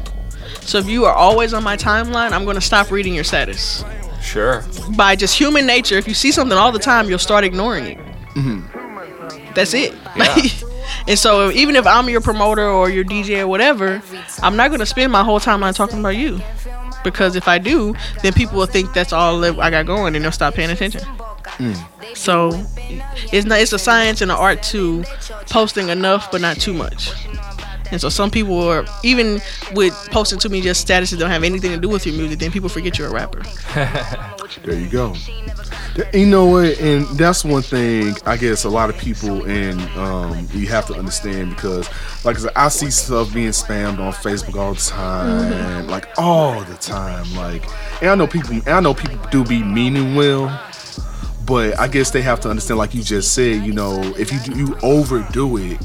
So 0.66 0.78
if 0.78 0.88
you 0.88 1.04
are 1.04 1.14
always 1.14 1.54
on 1.54 1.62
my 1.62 1.76
timeline, 1.76 2.32
I'm 2.32 2.44
going 2.44 2.56
to 2.56 2.60
stop 2.60 2.90
reading 2.90 3.14
your 3.14 3.22
status. 3.22 3.84
Sure. 4.20 4.64
By 4.96 5.14
just 5.14 5.38
human 5.38 5.64
nature, 5.64 5.96
if 5.96 6.08
you 6.08 6.14
see 6.14 6.32
something 6.32 6.58
all 6.58 6.72
the 6.72 6.80
time, 6.80 7.08
you'll 7.08 7.20
start 7.20 7.44
ignoring 7.44 7.86
it. 7.86 7.98
Mm-hmm. 8.34 9.54
That's 9.54 9.74
it. 9.74 9.94
Yeah. 10.16 10.36
and 11.08 11.16
so 11.16 11.52
even 11.52 11.76
if 11.76 11.86
I'm 11.86 12.08
your 12.08 12.20
promoter 12.20 12.68
or 12.68 12.90
your 12.90 13.04
DJ 13.04 13.42
or 13.42 13.46
whatever, 13.46 14.02
I'm 14.42 14.56
not 14.56 14.68
going 14.68 14.80
to 14.80 14.86
spend 14.86 15.12
my 15.12 15.22
whole 15.22 15.38
timeline 15.38 15.74
talking 15.74 16.00
about 16.00 16.16
you. 16.16 16.40
Because 17.04 17.36
if 17.36 17.46
I 17.46 17.58
do, 17.58 17.94
then 18.22 18.32
people 18.32 18.58
will 18.58 18.66
think 18.66 18.92
that's 18.92 19.12
all 19.12 19.44
I 19.60 19.70
got 19.70 19.86
going 19.86 20.16
and 20.16 20.24
they'll 20.24 20.32
stop 20.32 20.54
paying 20.54 20.70
attention. 20.70 21.02
Mm. 21.58 22.16
So 22.16 22.50
it's 23.32 23.46
not 23.46 23.60
it's 23.60 23.72
a 23.72 23.78
science 23.78 24.20
and 24.20 24.32
an 24.32 24.36
art 24.36 24.64
to 24.64 25.04
posting 25.48 25.90
enough 25.90 26.32
but 26.32 26.40
not 26.40 26.56
too 26.56 26.74
much. 26.74 27.12
And 27.90 28.00
so 28.00 28.08
some 28.08 28.30
people 28.30 28.60
are 28.62 28.84
even 29.02 29.40
with 29.72 29.94
posting 30.10 30.38
to 30.40 30.48
me 30.48 30.60
just 30.60 30.86
statuses 30.86 31.12
that 31.12 31.18
don't 31.18 31.30
have 31.30 31.44
anything 31.44 31.70
to 31.72 31.78
do 31.78 31.88
with 31.88 32.06
your 32.06 32.14
music, 32.14 32.38
then 32.38 32.50
people 32.50 32.68
forget 32.68 32.98
you're 32.98 33.08
a 33.08 33.12
rapper. 33.12 33.42
There 34.64 34.78
you 34.78 34.88
go. 34.88 35.14
You 36.12 36.26
know 36.26 36.46
what? 36.46 36.78
And 36.78 37.06
that's 37.18 37.44
one 37.44 37.62
thing 37.62 38.14
I 38.26 38.36
guess 38.36 38.64
a 38.64 38.68
lot 38.68 38.90
of 38.90 38.98
people 38.98 39.44
and 39.46 39.80
um, 39.98 40.46
you 40.52 40.66
have 40.68 40.86
to 40.86 40.94
understand 40.94 41.50
because, 41.50 41.88
like 42.24 42.36
I 42.36 42.40
said, 42.40 42.52
I 42.54 42.68
see 42.68 42.90
stuff 42.90 43.32
being 43.32 43.50
spammed 43.50 43.98
on 43.98 44.12
Facebook 44.12 44.56
all 44.56 44.74
the 44.74 44.80
time, 44.80 45.86
like 45.88 46.06
all 46.18 46.62
the 46.64 46.74
time. 46.74 47.32
Like, 47.34 47.64
and 48.00 48.10
I 48.10 48.14
know 48.14 48.26
people, 48.26 48.50
and 48.52 48.68
I 48.68 48.80
know 48.80 48.94
people 48.94 49.18
do 49.30 49.44
be 49.44 49.62
meaning 49.62 50.14
well, 50.14 50.48
but 51.46 51.78
I 51.78 51.86
guess 51.86 52.10
they 52.10 52.22
have 52.22 52.40
to 52.40 52.50
understand, 52.50 52.78
like 52.78 52.94
you 52.94 53.02
just 53.02 53.32
said, 53.32 53.64
you 53.64 53.72
know, 53.72 54.02
if 54.18 54.32
you 54.32 54.40
do, 54.40 54.58
you 54.58 54.76
overdo 54.82 55.56
it, 55.58 55.80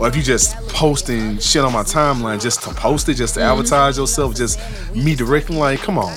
or 0.00 0.08
if 0.08 0.16
you 0.16 0.22
just 0.22 0.56
posting 0.68 1.38
shit 1.38 1.62
on 1.62 1.72
my 1.72 1.82
timeline 1.82 2.42
just 2.42 2.62
to 2.64 2.70
post 2.70 3.08
it, 3.08 3.14
just 3.14 3.34
to 3.34 3.40
mm-hmm. 3.40 3.58
advertise 3.58 3.96
yourself, 3.96 4.34
just 4.34 4.58
me 4.94 5.14
directly, 5.14 5.56
like, 5.56 5.80
come 5.80 5.96
on, 5.96 6.12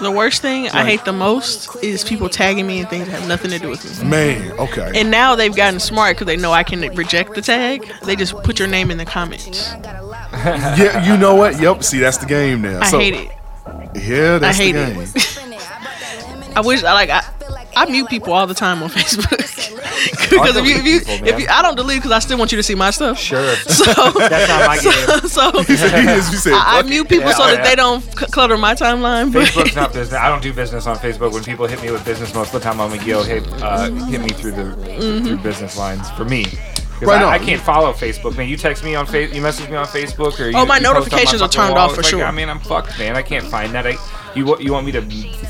The 0.00 0.10
worst 0.10 0.42
thing 0.42 0.68
I 0.68 0.84
hate 0.84 1.04
the 1.04 1.12
most 1.12 1.82
is 1.82 2.04
people 2.04 2.28
tagging 2.28 2.66
me 2.66 2.80
and 2.80 2.88
things 2.88 3.06
that 3.06 3.20
have 3.20 3.28
nothing 3.28 3.50
to 3.52 3.58
do 3.58 3.70
with 3.70 4.02
me. 4.02 4.08
man. 4.08 4.52
Okay. 4.52 4.92
And 4.94 5.10
now 5.10 5.34
they've 5.34 5.54
gotten 5.54 5.80
smart 5.80 6.16
because 6.16 6.26
they 6.26 6.36
know 6.36 6.52
I 6.52 6.62
can 6.62 6.80
reject 6.94 7.34
the 7.34 7.42
tag. 7.42 7.90
They 8.04 8.16
just 8.16 8.34
put 8.42 8.58
your 8.58 8.68
name 8.68 8.90
in 8.90 8.98
the 8.98 9.06
comments. 9.06 9.72
yeah, 10.32 11.10
you 11.10 11.16
know 11.18 11.34
what? 11.34 11.60
Yep. 11.60 11.82
See, 11.84 11.98
that's 11.98 12.18
the 12.18 12.26
game 12.26 12.62
now. 12.62 12.80
I 12.80 12.86
so, 12.86 12.98
hate 12.98 13.14
it. 13.14 13.30
Yeah, 13.94 14.38
that's 14.38 14.58
hate 14.58 14.72
the 14.72 14.90
it. 14.90 15.14
game. 15.14 15.60
I 16.56 16.60
wish 16.60 16.82
I 16.82 16.92
like 16.92 17.10
I, 17.10 17.24
I 17.76 17.86
mute 17.90 18.08
people 18.08 18.32
all 18.32 18.46
the 18.46 18.54
time 18.54 18.82
on 18.82 18.90
Facebook 18.90 19.30
because 20.30 20.56
if 20.56 20.66
you 20.66 20.76
if 20.76 20.84
you, 20.84 21.00
People, 21.00 21.28
if 21.28 21.40
you 21.40 21.46
I 21.48 21.62
don't 21.62 21.76
delete 21.76 21.98
because 21.98 22.10
I 22.12 22.18
still 22.18 22.38
want 22.38 22.52
you 22.52 22.56
to 22.56 22.62
see 22.62 22.74
my 22.74 22.90
stuff. 22.90 23.18
Sure. 23.18 23.54
So 23.70 23.84
That's 24.18 24.48
not 24.48 24.66
my 24.66 24.78
game. 24.78 25.28
so 25.28 25.62
He 25.62 25.76
said, 25.76 26.02
he 26.02 26.08
is- 26.10 26.28
he 26.28 26.36
said, 26.36 26.52
I, 26.54 26.78
I 26.78 26.82
mute 26.82 27.08
people 27.08 27.26
Yeah, 27.28 27.34
so 27.36 27.44
oh, 27.44 27.46
that 27.48 27.56
yeah. 27.64 27.70
they 27.70 27.76
don't 27.76 28.02
c- 28.02 28.26
clutter 28.26 28.56
my 28.58 28.74
timeline. 28.74 29.32
But 29.32 29.46
Facebook's 29.48 29.76
not 29.76 29.92
business. 29.92 30.18
I 30.20 30.28
don't 30.28 30.42
do 30.42 30.52
business 30.52 30.86
on 30.86 30.96
Facebook. 30.96 31.32
When 31.32 31.42
people 31.44 31.66
hit 31.66 31.80
me 31.82 31.90
with 31.90 32.04
business, 32.04 32.34
most 32.34 32.52
of 32.54 32.60
the 32.60 32.68
time 32.68 32.80
I'm 32.80 32.90
like, 32.90 33.06
"Yo, 33.06 33.22
hey, 33.22 33.40
uh, 33.62 33.90
hit 34.06 34.20
me 34.20 34.28
through 34.30 34.52
the 34.52 34.62
Mm-hmm. 34.62 35.24
through 35.26 35.36
business 35.38 35.76
lines 35.78 36.10
for 36.12 36.24
me. 36.24 36.44
Right 37.00 37.22
I. 37.22 37.34
I 37.36 37.38
can't 37.38 37.62
follow 37.62 37.92
Facebook, 37.94 38.36
man. 38.36 38.46
You 38.48 38.58
text 38.58 38.84
me 38.84 38.94
on 38.94 39.06
face, 39.06 39.32
you 39.34 39.40
message 39.40 39.70
me 39.70 39.76
on 39.76 39.86
Facebook, 39.86 40.38
or 40.38 40.50
you, 40.50 40.56
Oh, 40.56 40.66
my 40.66 40.76
you 40.76 40.82
post 40.82 40.86
on 40.86 40.94
notifications 40.94 41.40
are 41.42 41.48
turned 41.48 41.74
wall. 41.74 41.86
off 41.88 41.94
for 41.94 42.02
like, 42.02 42.10
sure. 42.10 42.24
I 42.24 42.30
mean, 42.30 42.50
I'm 42.50 42.60
fucked, 42.60 42.98
man. 42.98 43.16
I 43.16 43.22
can't 43.22 43.46
find 43.46 43.72
that. 43.74 43.86
I, 43.86 43.96
you 44.34 44.44
wa- 44.46 44.58
you 44.58 44.72
want 44.72 44.86
me 44.86 44.92
to 44.92 45.02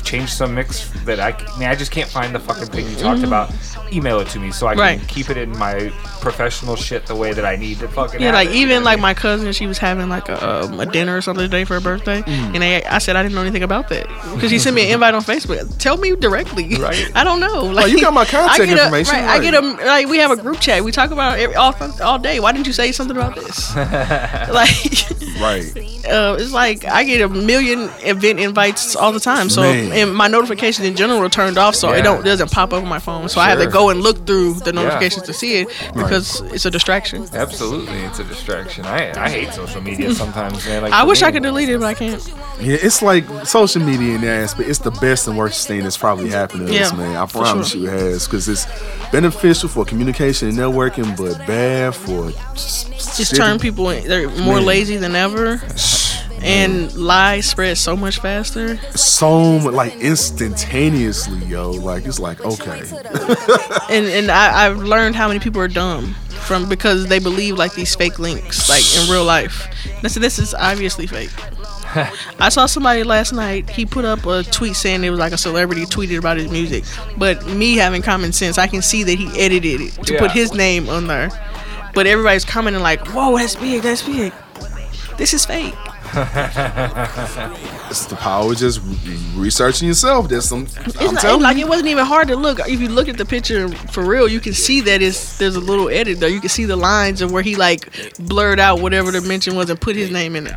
change 0.03 0.29
some 0.31 0.55
mix 0.55 0.89
that 1.05 1.19
I 1.19 1.31
c- 1.37 1.59
man? 1.59 1.69
I 1.71 1.75
just 1.75 1.91
can't 1.91 2.09
find 2.09 2.33
the 2.33 2.39
fucking 2.39 2.65
thing 2.67 2.89
you 2.89 2.95
talked 2.95 3.23
about. 3.23 3.51
Email 3.93 4.19
it 4.21 4.27
to 4.29 4.39
me 4.39 4.51
so 4.51 4.67
I 4.67 4.73
can. 4.73 4.79
Right. 4.81 5.07
keep 5.07 5.29
it 5.29 5.37
in 5.37 5.55
my 5.57 5.91
professional 6.21 6.75
shit 6.75 7.05
the 7.07 7.15
way 7.15 7.33
that 7.33 7.43
I 7.45 7.55
need 7.57 7.79
to 7.79 7.87
fucking. 7.89 8.21
yeah, 8.21 8.27
have 8.27 8.35
like 8.35 8.49
it, 8.49 8.55
even 8.55 8.75
what 8.77 8.81
I 8.81 8.85
like 8.91 8.97
mean? 8.97 9.01
my 9.01 9.13
cousin, 9.13 9.51
she 9.51 9.67
was 9.67 9.77
having 9.77 10.07
like 10.07 10.29
a, 10.29 10.63
um, 10.63 10.79
a 10.79 10.85
dinner 10.85 11.17
or 11.17 11.21
something 11.21 11.43
today 11.43 11.65
for 11.65 11.73
her 11.73 11.81
birthday, 11.81 12.21
Mm. 12.21 12.53
and 12.53 12.61
they, 12.63 12.83
I 12.85 12.99
said 12.99 13.15
I 13.17 13.23
didn't 13.23 13.35
know 13.35 13.41
anything 13.41 13.63
about 13.63 13.89
that 13.89 14.07
because 14.35 14.49
she 14.49 14.59
sent 14.59 14.75
me 14.75 14.85
an 14.87 14.93
invite 14.93 15.13
on 15.13 15.21
Facebook. 15.23 15.77
Tell 15.77 15.97
me 15.97 16.15
directly. 16.15 16.75
Right. 16.77 17.11
I 17.15 17.23
don't 17.25 17.39
know. 17.41 17.63
Like, 17.63 17.85
Oh, 17.85 17.87
you 17.87 17.99
got 17.99 18.13
my 18.13 18.23
contact 18.25 18.61
I 18.61 18.65
get 18.65 18.77
a- 18.77 18.81
information, 18.83 19.15
right, 19.15 19.25
I 19.25 19.39
get 19.41 19.51
them. 19.51 19.75
like 19.77 20.07
we 20.07 20.19
have 20.19 20.31
a 20.31 20.37
group 20.37 20.59
chat. 20.61 20.83
We 20.83 20.91
talk 20.93 21.11
about 21.11 21.37
it 21.39 21.53
all 21.55 21.75
all 22.01 22.17
day. 22.19 22.39
Why 22.39 22.53
didn't 22.53 22.67
you 22.67 22.73
say 22.73 22.91
something 22.93 23.17
about 23.17 23.35
this? 23.35 23.75
like. 23.75 24.69
Right. 25.41 25.65
uh, 26.07 26.35
it's 26.39 26.51
like 26.53 26.85
I 26.85 27.03
get 27.03 27.21
a 27.21 27.27
million 27.27 27.89
event 28.03 28.39
invites 28.39 28.70
all 28.95 29.11
the 29.11 29.19
time. 29.19 29.49
So 29.49 29.61
Man. 29.61 29.91
and 29.91 30.15
my 30.15 30.27
notifications 30.27 30.87
in 30.87 30.95
general 30.95 31.19
are 31.23 31.29
turned 31.29 31.57
off, 31.57 31.75
so 31.75 31.91
it 31.93 32.01
don't 32.01 32.23
doesn't 32.23 32.51
pop 32.51 32.73
up 32.73 32.83
on 32.83 32.89
my 32.89 32.99
phone. 32.99 33.29
So 33.29 33.39
I 33.41 33.49
have 33.49 33.59
to 33.59 33.67
go 33.67 33.89
and 33.89 34.01
look 34.01 34.25
through 34.25 34.55
the 34.55 34.73
notifications 34.73 35.23
to 35.23 35.33
see 35.33 35.59
it 35.61 35.67
because 35.93 36.41
it's 36.53 36.65
a 36.65 36.71
distraction. 36.71 37.25
Absolutely, 37.33 37.99
it's 37.99 38.19
a 38.19 38.23
distraction. 38.23 38.85
I 38.85 39.11
I 39.25 39.29
hate 39.29 39.53
social 39.53 39.81
media 39.81 40.13
sometimes, 40.13 40.65
man. 40.65 40.83
Like 40.83 40.93
I 40.93 41.03
wish 41.03 41.21
I 41.21 41.31
could 41.31 41.43
delete 41.43 41.69
it, 41.69 41.79
but 41.79 41.87
I 41.87 41.93
can't. 41.93 42.33
Yeah, 42.59 42.77
it's 42.81 43.01
like 43.01 43.25
social 43.45 43.81
media 43.81 44.15
in 44.15 44.21
that 44.21 44.43
aspect. 44.43 44.69
It's 44.69 44.79
the 44.79 44.91
best 44.91 45.27
and 45.27 45.37
worst 45.37 45.67
thing 45.67 45.83
that's 45.83 45.97
probably 45.97 46.29
happened 46.29 46.67
to 46.67 46.79
us, 46.79 46.93
man. 46.93 47.15
I 47.15 47.25
promise 47.25 47.69
sure. 47.71 47.81
you 47.81 47.87
it 47.87 47.93
has, 47.99 48.27
because 48.27 48.47
it's 48.47 48.65
beneficial 49.11 49.67
for 49.69 49.85
communication 49.85 50.49
and 50.49 50.57
networking, 50.57 51.15
but 51.17 51.37
bad 51.47 51.95
for 51.95 52.29
s- 52.53 53.17
Just 53.17 53.35
turn 53.35 53.59
people 53.59 53.89
in, 53.89 54.07
they're 54.07 54.29
more 54.29 54.55
Man. 54.57 54.65
lazy 54.65 54.97
than 54.97 55.15
ever, 55.15 55.61
and 56.43 56.93
lies 56.95 57.45
spread 57.45 57.77
so 57.77 57.95
much 57.95 58.19
faster. 58.19 58.77
so 58.95 59.57
like 59.57 59.95
instantaneously, 59.99 61.45
yo. 61.45 61.71
Like 61.71 62.05
it's 62.05 62.19
like 62.19 62.43
okay, 62.43 62.81
And 63.89 64.05
and 64.07 64.31
I, 64.31 64.65
I've 64.67 64.77
learned 64.77 65.15
how 65.15 65.27
many 65.27 65.39
people 65.39 65.61
are 65.61 65.67
dumb 65.67 66.15
from 66.29 66.67
because 66.67 67.07
they 67.07 67.19
believe 67.19 67.57
like 67.57 67.73
these 67.73 67.95
fake 67.95 68.19
links, 68.19 68.69
like 68.69 68.83
in 69.03 69.11
real 69.11 69.23
life. 69.23 69.67
Said 70.07 70.23
this 70.23 70.39
is 70.39 70.53
obviously 70.53 71.07
fake. 71.07 71.31
I 72.39 72.49
saw 72.49 72.65
somebody 72.65 73.03
last 73.03 73.33
night. 73.33 73.69
He 73.69 73.85
put 73.85 74.05
up 74.05 74.25
a 74.25 74.43
tweet 74.43 74.75
saying 74.75 75.03
it 75.03 75.09
was 75.09 75.19
like 75.19 75.33
a 75.33 75.37
celebrity 75.37 75.85
tweeted 75.85 76.17
about 76.17 76.37
his 76.37 76.49
music, 76.49 76.85
but 77.17 77.45
me 77.45 77.75
having 77.75 78.01
common 78.01 78.31
sense, 78.31 78.57
I 78.57 78.67
can 78.67 78.81
see 78.81 79.03
that 79.03 79.17
he 79.19 79.27
edited 79.39 79.81
it 79.81 79.91
to 80.05 80.17
put 80.17 80.31
his 80.31 80.53
name 80.53 80.89
on 80.89 81.07
there. 81.07 81.29
But 81.93 82.07
everybody's 82.07 82.45
commenting 82.45 82.81
like, 82.81 83.05
"Whoa, 83.09 83.37
that's 83.37 83.55
big, 83.55 83.83
that's 83.83 84.01
big." 84.03 84.31
This 85.17 85.33
is 85.33 85.45
fake. 85.45 85.75
it's 87.89 88.05
the 88.05 88.17
power 88.17 88.51
of 88.51 88.57
just 88.57 88.81
researching 89.35 89.87
yourself. 89.87 90.27
There's 90.27 90.45
some. 90.45 90.63
It's 90.63 90.97
I'm 90.97 91.13
not, 91.13 91.21
telling 91.21 91.41
like 91.41 91.57
you. 91.57 91.65
it 91.65 91.69
wasn't 91.69 91.87
even 91.87 92.05
hard 92.05 92.27
to 92.27 92.35
look. 92.35 92.59
If 92.59 92.81
you 92.81 92.89
look 92.89 93.07
at 93.07 93.17
the 93.17 93.25
picture 93.25 93.69
for 93.69 94.03
real, 94.03 94.27
you 94.27 94.39
can 94.39 94.53
see 94.53 94.81
that 94.81 95.01
it's 95.01 95.37
there's 95.37 95.55
a 95.55 95.61
little 95.61 95.89
edit 95.89 96.19
there. 96.19 96.29
You 96.29 96.41
can 96.41 96.49
see 96.49 96.65
the 96.65 96.75
lines 96.75 97.21
of 97.21 97.31
where 97.31 97.41
he 97.43 97.55
like 97.55 97.89
blurred 98.19 98.59
out 98.59 98.81
whatever 98.81 99.11
the 99.11 99.21
mention 99.21 99.55
was 99.55 99.69
and 99.69 99.79
put 99.79 99.95
his 99.95 100.11
name 100.11 100.35
in 100.35 100.47
it. 100.47 100.55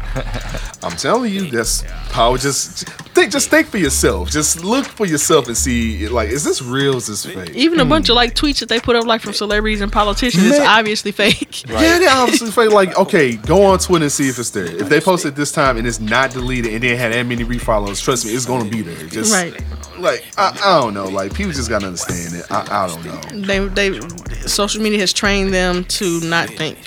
I'm 0.82 0.96
telling 0.96 1.32
you, 1.32 1.50
that's 1.50 1.84
power. 2.10 2.36
Just 2.36 2.88
think, 3.14 3.32
just 3.32 3.48
think 3.48 3.68
for 3.68 3.78
yourself. 3.78 4.30
Just 4.30 4.64
look 4.64 4.84
for 4.86 5.06
yourself 5.06 5.46
and 5.46 5.56
see, 5.56 6.08
like, 6.08 6.28
is 6.28 6.44
this 6.44 6.60
real? 6.60 6.96
Is 6.96 7.06
this 7.06 7.24
fake? 7.24 7.50
Even 7.54 7.80
a 7.80 7.84
bunch 7.84 8.08
of 8.08 8.14
mm. 8.14 8.16
like 8.16 8.34
tweets 8.34 8.60
that 8.60 8.68
they 8.68 8.80
put 8.80 8.96
up 8.96 9.06
like 9.06 9.20
from 9.20 9.32
celebrities 9.32 9.80
and 9.80 9.92
politicians, 9.92 10.44
it's 10.44 10.58
obviously 10.58 11.12
fake. 11.12 11.62
Yeah, 11.74 11.98
they 11.98 12.06
obviously 12.06 12.50
fake. 12.50 12.70
Like, 12.70 12.96
okay, 12.96 13.36
go 13.36 13.64
on 13.64 13.78
Twitter 13.78 14.04
and 14.04 14.12
see 14.12 14.28
if 14.28 14.38
it's 14.38 14.50
there. 14.50 14.64
If 14.64 14.88
they 14.88 15.00
post 15.00 15.24
it 15.26 15.34
this 15.34 15.52
time 15.52 15.76
and 15.76 15.86
it's 15.86 16.00
not 16.00 16.30
deleted 16.30 16.72
and 16.72 16.82
they 16.82 16.96
had 16.96 17.12
that 17.12 17.24
many 17.24 17.44
refollows, 17.44 18.02
trust 18.02 18.24
me, 18.24 18.32
it's 18.32 18.46
gonna 18.46 18.68
be 18.68 18.82
there. 18.82 19.06
Just 19.08 19.32
Right. 19.32 19.52
like 19.98 20.24
I, 20.38 20.58
I 20.62 20.80
don't 20.80 20.94
know. 20.94 21.06
Like 21.06 21.34
people 21.34 21.52
just 21.52 21.68
gotta 21.68 21.86
understand 21.86 22.34
it. 22.34 22.46
I, 22.50 22.84
I 22.84 22.86
don't 22.86 23.04
know. 23.04 23.46
They 23.46 23.58
they 23.68 24.00
social 24.46 24.82
media 24.82 25.00
has 25.00 25.12
trained 25.12 25.52
them 25.52 25.84
to 25.84 26.20
not 26.20 26.48
think 26.50 26.78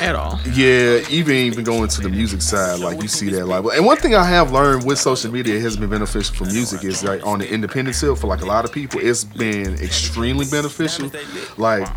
at 0.00 0.14
all. 0.14 0.38
Yeah, 0.52 1.00
even 1.08 1.34
even 1.34 1.64
going 1.64 1.88
to 1.88 2.00
the 2.00 2.08
music 2.08 2.42
side, 2.42 2.80
like 2.80 3.02
you 3.02 3.08
see 3.08 3.30
that. 3.30 3.46
Like, 3.46 3.64
and 3.76 3.86
one 3.86 3.96
thing 3.96 4.14
I 4.14 4.24
have 4.24 4.52
learned 4.52 4.84
with 4.84 4.98
social 4.98 5.30
media 5.30 5.60
has 5.60 5.76
been 5.76 5.90
beneficial 5.90 6.34
for 6.34 6.44
music 6.44 6.84
is 6.84 7.04
like 7.04 7.24
on 7.26 7.38
the 7.38 7.52
independent 7.52 7.98
tip 7.98 8.18
for 8.18 8.26
like 8.26 8.42
a 8.42 8.46
lot 8.46 8.64
of 8.64 8.72
people, 8.72 9.00
it's 9.02 9.24
been 9.24 9.74
extremely 9.74 10.46
beneficial. 10.46 11.10
Like 11.56 11.88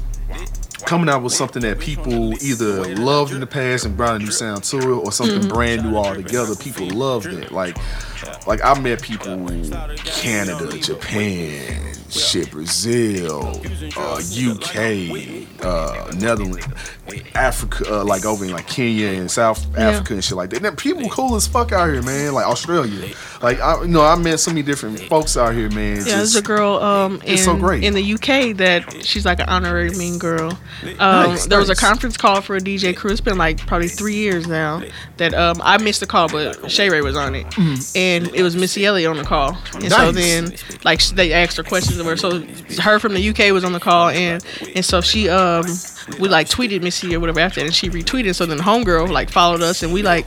coming 0.88 1.10
out 1.10 1.22
with 1.22 1.34
something 1.34 1.62
that 1.64 1.80
people 1.80 2.34
either 2.42 2.96
loved 2.96 3.34
in 3.34 3.42
the 3.42 3.46
past 3.48 3.86
and 3.86 3.96
brought 3.98 4.16
a 4.16 4.20
new 4.20 4.32
sound 4.32 4.64
to 4.64 4.78
it, 4.78 4.86
or 4.86 5.12
something 5.12 5.48
brand 5.50 5.84
new 5.84 5.98
altogether. 5.98 6.56
People 6.56 6.88
loved 6.90 7.28
it. 7.28 7.52
Like, 7.52 7.78
like 8.48 8.64
I 8.64 8.80
met 8.80 9.02
people 9.02 9.34
in 9.50 9.70
Canada, 9.98 10.78
Japan, 10.80 11.94
shit, 12.10 12.50
Brazil, 12.52 13.62
uh, 13.98 14.22
UK, 14.22 15.46
uh, 15.64 16.12
Netherlands, 16.16 16.66
Africa, 17.36 18.00
uh, 18.00 18.04
like 18.06 18.26
over 18.26 18.46
in 18.46 18.52
like 18.52 18.68
Kenya 18.68 19.08
and 19.08 19.30
South 19.30 19.66
Yeah. 19.74 19.90
Africa 19.90 20.14
and 20.14 20.24
shit 20.24 20.38
like 20.38 20.50
that. 20.52 20.62
Then 20.62 20.76
people 20.78 21.10
cool 21.10 21.36
as 21.36 21.48
fuck 21.48 21.74
out 21.74 21.90
here, 21.90 22.02
man. 22.02 22.34
Like 22.34 22.46
Australia, 22.48 23.14
like 23.42 23.60
I, 23.60 23.82
you 23.82 23.88
know, 23.88 24.02
I 24.02 24.16
met 24.16 24.40
so 24.40 24.52
many 24.52 24.64
different 24.64 25.00
folks 25.02 25.38
out 25.38 25.54
here, 25.54 25.70
man. 25.70 25.98
Yeah, 25.98 26.18
there's 26.18 26.36
a 26.36 26.42
girl 26.42 26.76
um 26.76 27.22
in, 27.24 27.38
so 27.38 27.56
great. 27.56 27.84
in 27.84 27.94
the 27.94 28.14
UK 28.14 28.58
that 28.58 29.06
she's 29.06 29.26
like 29.26 29.40
an 29.40 29.48
honorary 29.50 29.92
mean 29.92 30.18
girl. 30.18 30.58
Um, 30.84 31.32
Nice, 31.32 31.46
there 31.48 31.60
was 31.60 31.70
a 31.70 31.76
conference 31.76 32.18
call 32.18 32.42
for 32.42 32.56
a 32.56 32.60
DJ 32.60 32.96
crew. 32.96 33.12
It's 33.12 33.22
been 33.22 33.38
like 33.38 33.58
probably 33.66 33.88
three 33.88 34.16
years 34.16 34.48
now 34.48 34.82
that 35.18 35.34
um 35.34 35.62
I 35.64 35.78
missed 35.78 36.00
the 36.00 36.08
call, 36.08 36.30
but 36.30 36.70
Shay 36.72 36.90
Ray 36.90 37.02
was 37.02 37.16
on 37.16 37.36
it, 37.36 37.46
and 37.96 38.28
it 38.34 38.42
was 38.44 38.56
Missy 38.56 38.86
Elliott 38.86 39.10
on 39.12 39.18
the 39.18 39.24
call. 39.24 39.58
And 39.76 39.92
so 39.92 39.98
Mm-hmm. 40.08 40.16
Then 40.18 40.80
like 40.84 41.04
they 41.10 41.34
asked 41.34 41.58
her 41.58 41.64
questions 41.64 41.98
of 42.00 42.06
her. 42.06 42.16
So 42.18 42.42
her 42.82 43.00
from 43.00 43.14
the 43.14 43.30
UK 43.30 43.52
was 43.52 43.64
on 43.64 43.74
the 43.74 43.80
call, 43.80 44.10
and 44.10 44.44
and 44.76 44.84
so 44.86 45.02
she 45.02 45.30
um 45.30 45.66
we 46.20 46.30
like 46.30 46.48
tweeted 46.48 46.82
Missy 46.82 47.14
or 47.16 47.20
whatever 47.20 47.40
after 47.40 47.62
and 47.62 47.74
she 47.74 47.90
retweeted. 47.90 48.36
So 48.36 48.46
then 48.46 48.58
homegirl 48.60 49.10
like 49.10 49.30
followed 49.30 49.62
us, 49.62 49.84
and 49.84 49.94
we 49.94 50.02
like. 50.02 50.26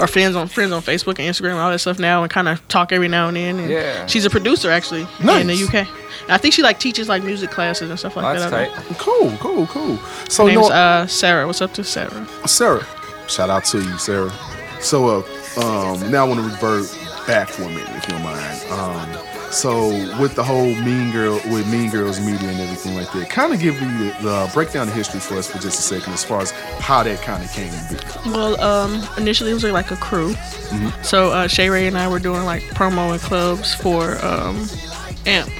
Are 0.00 0.06
friends 0.06 0.34
on 0.34 0.48
friends 0.48 0.72
on 0.72 0.82
Facebook 0.82 1.18
and 1.18 1.32
Instagram 1.32 1.50
and 1.52 1.58
all 1.60 1.70
that 1.70 1.78
stuff 1.78 1.98
now, 1.98 2.22
and 2.22 2.30
kind 2.30 2.48
of 2.48 2.66
talk 2.68 2.92
every 2.92 3.08
now 3.08 3.28
and 3.28 3.36
then. 3.36 3.58
And 3.60 3.70
Yeah. 3.70 4.06
she's 4.06 4.24
a 4.24 4.30
producer 4.30 4.70
actually 4.70 5.06
in 5.20 5.46
the 5.46 5.54
UK. 5.54 5.74
And 5.74 6.30
I 6.32 6.36
think 6.38 6.54
she 6.54 6.62
like 6.62 6.78
teaches 6.80 7.08
like 7.08 7.22
music 7.22 7.50
classes 7.50 7.90
and 7.90 7.98
stuff 7.98 8.16
like 8.16 8.24
Oh, 8.24 8.38
that. 8.40 8.50
that's 8.50 8.74
tight. 8.74 8.98
cool, 8.98 9.30
cool, 9.38 9.66
cool. 9.68 9.98
So 10.28 10.44
Her 10.44 10.50
you 10.50 10.54
know, 10.56 10.62
name's 10.62 10.72
uh, 10.72 11.06
Sarah. 11.06 11.46
What's 11.46 11.60
up 11.60 11.72
to 11.74 11.84
Sarah? 11.84 12.26
Sarah. 12.46 12.86
Shout 13.28 13.50
out 13.50 13.64
to 13.66 13.78
you, 13.82 13.98
Sarah. 13.98 14.32
So 14.80 15.08
uh, 15.08 15.60
um, 15.60 16.10
now 16.10 16.24
I 16.24 16.28
want 16.28 16.40
to 16.40 16.46
revert 16.46 16.86
back 17.26 17.48
for 17.48 17.62
a 17.62 17.68
minute, 17.68 17.88
if 17.90 18.08
you 18.08 18.14
don't 18.14 18.22
mind. 18.24 18.62
Um, 18.70 19.33
so 19.54 19.88
with 20.20 20.34
the 20.34 20.42
whole 20.42 20.74
Mean 20.74 21.12
Girl, 21.12 21.34
with 21.50 21.70
Mean 21.70 21.90
Girlz 21.90 22.24
media 22.24 22.48
and 22.48 22.60
everything 22.60 22.96
like 22.96 23.10
that, 23.12 23.30
kind 23.30 23.52
of 23.52 23.60
give 23.60 23.80
me 23.80 23.86
the, 23.86 24.16
the 24.22 24.50
break 24.52 24.72
down 24.72 24.88
the 24.88 24.92
history 24.92 25.20
for 25.20 25.34
us 25.34 25.50
for 25.50 25.58
just 25.58 25.78
a 25.78 25.82
second, 25.82 26.12
as 26.12 26.24
far 26.24 26.40
as 26.40 26.50
how 26.50 27.02
that 27.02 27.20
kind 27.22 27.42
of 27.42 27.50
came 27.52 27.70
to 27.70 27.94
be. 27.94 28.30
Well, 28.30 28.60
um, 28.60 29.00
initially 29.16 29.52
it 29.52 29.54
was 29.54 29.64
like 29.64 29.90
a 29.90 29.96
crew. 29.96 30.32
Mm-hmm. 30.32 31.02
So 31.02 31.30
uh, 31.30 31.46
Shay 31.46 31.70
Ray 31.70 31.86
and 31.86 31.96
I 31.96 32.08
were 32.08 32.18
doing 32.18 32.44
like 32.44 32.62
promo 32.62 33.12
and 33.12 33.20
clubs 33.20 33.74
for 33.74 34.22
um, 34.24 34.66
AMP. 35.26 35.50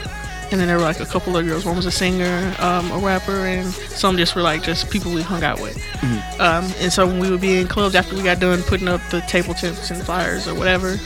And 0.50 0.60
then 0.60 0.68
there 0.68 0.76
were 0.76 0.82
like 0.84 1.00
a 1.00 1.06
couple 1.06 1.36
of 1.36 1.46
girls. 1.46 1.64
One 1.64 1.74
was 1.74 1.86
a 1.86 1.90
singer, 1.90 2.54
um, 2.58 2.90
a 2.92 2.98
rapper, 2.98 3.32
and 3.32 3.66
some 3.72 4.16
just 4.16 4.36
were 4.36 4.42
like 4.42 4.62
just 4.62 4.90
people 4.90 5.12
we 5.12 5.22
hung 5.22 5.42
out 5.42 5.60
with. 5.60 5.76
Mm-hmm. 5.76 6.40
Um, 6.40 6.72
and 6.78 6.92
so 6.92 7.06
when 7.06 7.18
we 7.18 7.30
would 7.30 7.40
be 7.40 7.58
in 7.58 7.66
clubs 7.66 7.94
after 7.94 8.14
we 8.14 8.22
got 8.22 8.40
done 8.40 8.62
putting 8.62 8.86
up 8.86 9.00
the 9.10 9.20
table 9.22 9.54
tents 9.54 9.90
and 9.90 10.02
flyers 10.02 10.46
or 10.46 10.54
whatever, 10.54 10.96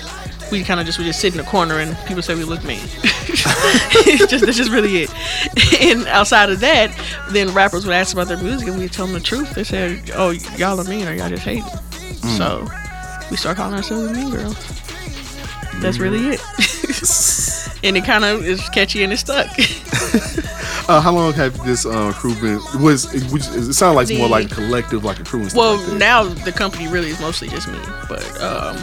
we 0.50 0.64
kind 0.64 0.80
of 0.80 0.86
just 0.86 0.98
would 0.98 1.04
just 1.04 1.20
sit 1.20 1.34
in 1.34 1.38
the 1.38 1.44
corner 1.44 1.78
and 1.78 1.96
people 2.06 2.22
say 2.22 2.34
we 2.34 2.44
look 2.44 2.64
mean. 2.64 2.80
It's 2.82 4.26
just 4.30 4.44
that's 4.44 4.56
just 4.56 4.70
really 4.70 5.02
it. 5.04 5.82
And 5.82 6.06
outside 6.08 6.50
of 6.50 6.60
that, 6.60 6.96
then 7.30 7.52
rappers 7.52 7.84
would 7.84 7.94
ask 7.94 8.14
about 8.14 8.28
their 8.28 8.36
music 8.38 8.68
and 8.68 8.78
we 8.78 8.88
tell 8.88 9.06
them 9.06 9.14
the 9.14 9.20
truth. 9.20 9.54
They 9.54 9.64
said, 9.64 10.10
"Oh, 10.14 10.30
y'all 10.56 10.80
are 10.80 10.84
mean 10.84 11.06
or 11.06 11.14
y'all 11.14 11.28
just 11.28 11.44
hate." 11.44 11.64
So 12.36 12.66
we 13.30 13.36
start 13.36 13.56
calling 13.56 13.74
ourselves 13.74 14.08
the 14.08 14.14
Mean 14.14 14.30
Girls. 14.30 14.56
That's 15.80 15.98
really 15.98 16.34
it. 16.34 16.40
and 17.84 17.96
it 17.96 18.04
kind 18.04 18.24
of 18.24 18.44
is 18.44 18.66
catchy 18.70 19.04
and 19.04 19.12
it 19.12 19.18
stuck. 19.18 19.48
Uh, 20.88 21.02
how 21.02 21.12
long 21.12 21.34
have 21.34 21.62
this 21.66 21.84
uh, 21.84 22.12
crew 22.14 22.34
been? 22.36 22.58
Was 22.82 23.12
it, 23.14 23.22
it 23.30 23.74
sounded 23.74 23.96
like 23.96 24.18
more 24.18 24.26
like 24.26 24.50
a 24.50 24.54
collective, 24.54 25.04
like 25.04 25.20
a 25.20 25.24
crew 25.24 25.40
and 25.40 25.50
stuff 25.50 25.58
well, 25.58 25.76
like 25.76 25.98
now 25.98 26.24
the 26.24 26.50
company 26.50 26.88
really 26.88 27.10
is 27.10 27.20
mostly 27.20 27.46
just 27.48 27.68
me, 27.68 27.78
but 28.08 28.24
um, 28.40 28.76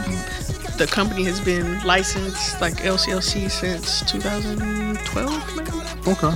the 0.77 0.88
company 0.88 1.23
has 1.25 1.39
been 1.41 1.81
licensed 1.83 2.59
like 2.61 2.75
LCLC 2.75 3.49
since 3.49 4.01
2012, 4.11 5.55
maybe. 5.55 5.71
Okay. 6.07 6.33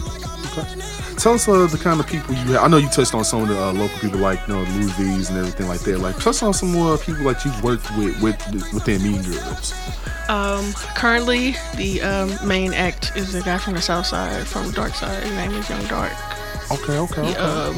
Okay. 0.51 0.81
Tell 1.17 1.33
us 1.33 1.47
uh, 1.47 1.67
the 1.67 1.77
kind 1.77 1.99
of 1.99 2.07
people 2.07 2.33
you 2.33 2.53
have. 2.53 2.63
I 2.63 2.67
know 2.67 2.77
you 2.77 2.89
touched 2.89 3.13
on 3.13 3.23
some 3.23 3.43
of 3.43 3.49
the 3.49 3.61
uh, 3.61 3.73
local 3.73 3.97
people 3.99 4.19
like 4.19 4.39
you 4.47 4.53
know 4.55 4.63
V's 4.65 5.29
and 5.29 5.37
everything 5.37 5.67
like 5.67 5.81
that. 5.81 5.99
Like 5.99 6.17
touch 6.17 6.41
on 6.41 6.53
some 6.53 6.71
more 6.71 6.97
people 6.97 7.23
that 7.25 7.43
you've 7.45 7.61
worked 7.63 7.85
with 7.97 8.19
with 8.21 8.37
within 8.73 9.03
Mean 9.03 9.21
Girlz. 9.21 9.73
Um, 10.29 10.73
currently, 10.95 11.55
the 11.75 12.01
um, 12.01 12.47
main 12.47 12.73
act 12.73 13.11
is 13.15 13.35
a 13.35 13.41
guy 13.41 13.57
from 13.57 13.73
the 13.73 13.81
South 13.81 14.05
Side, 14.05 14.47
from 14.47 14.71
Dark 14.71 14.93
Side. 14.95 15.23
His 15.23 15.33
name 15.33 15.51
is 15.51 15.69
Young 15.69 15.85
Dark. 15.87 16.13
Okay, 16.71 16.97
okay, 16.99 17.25
He, 17.25 17.31
okay. 17.31 17.39
um, 17.39 17.75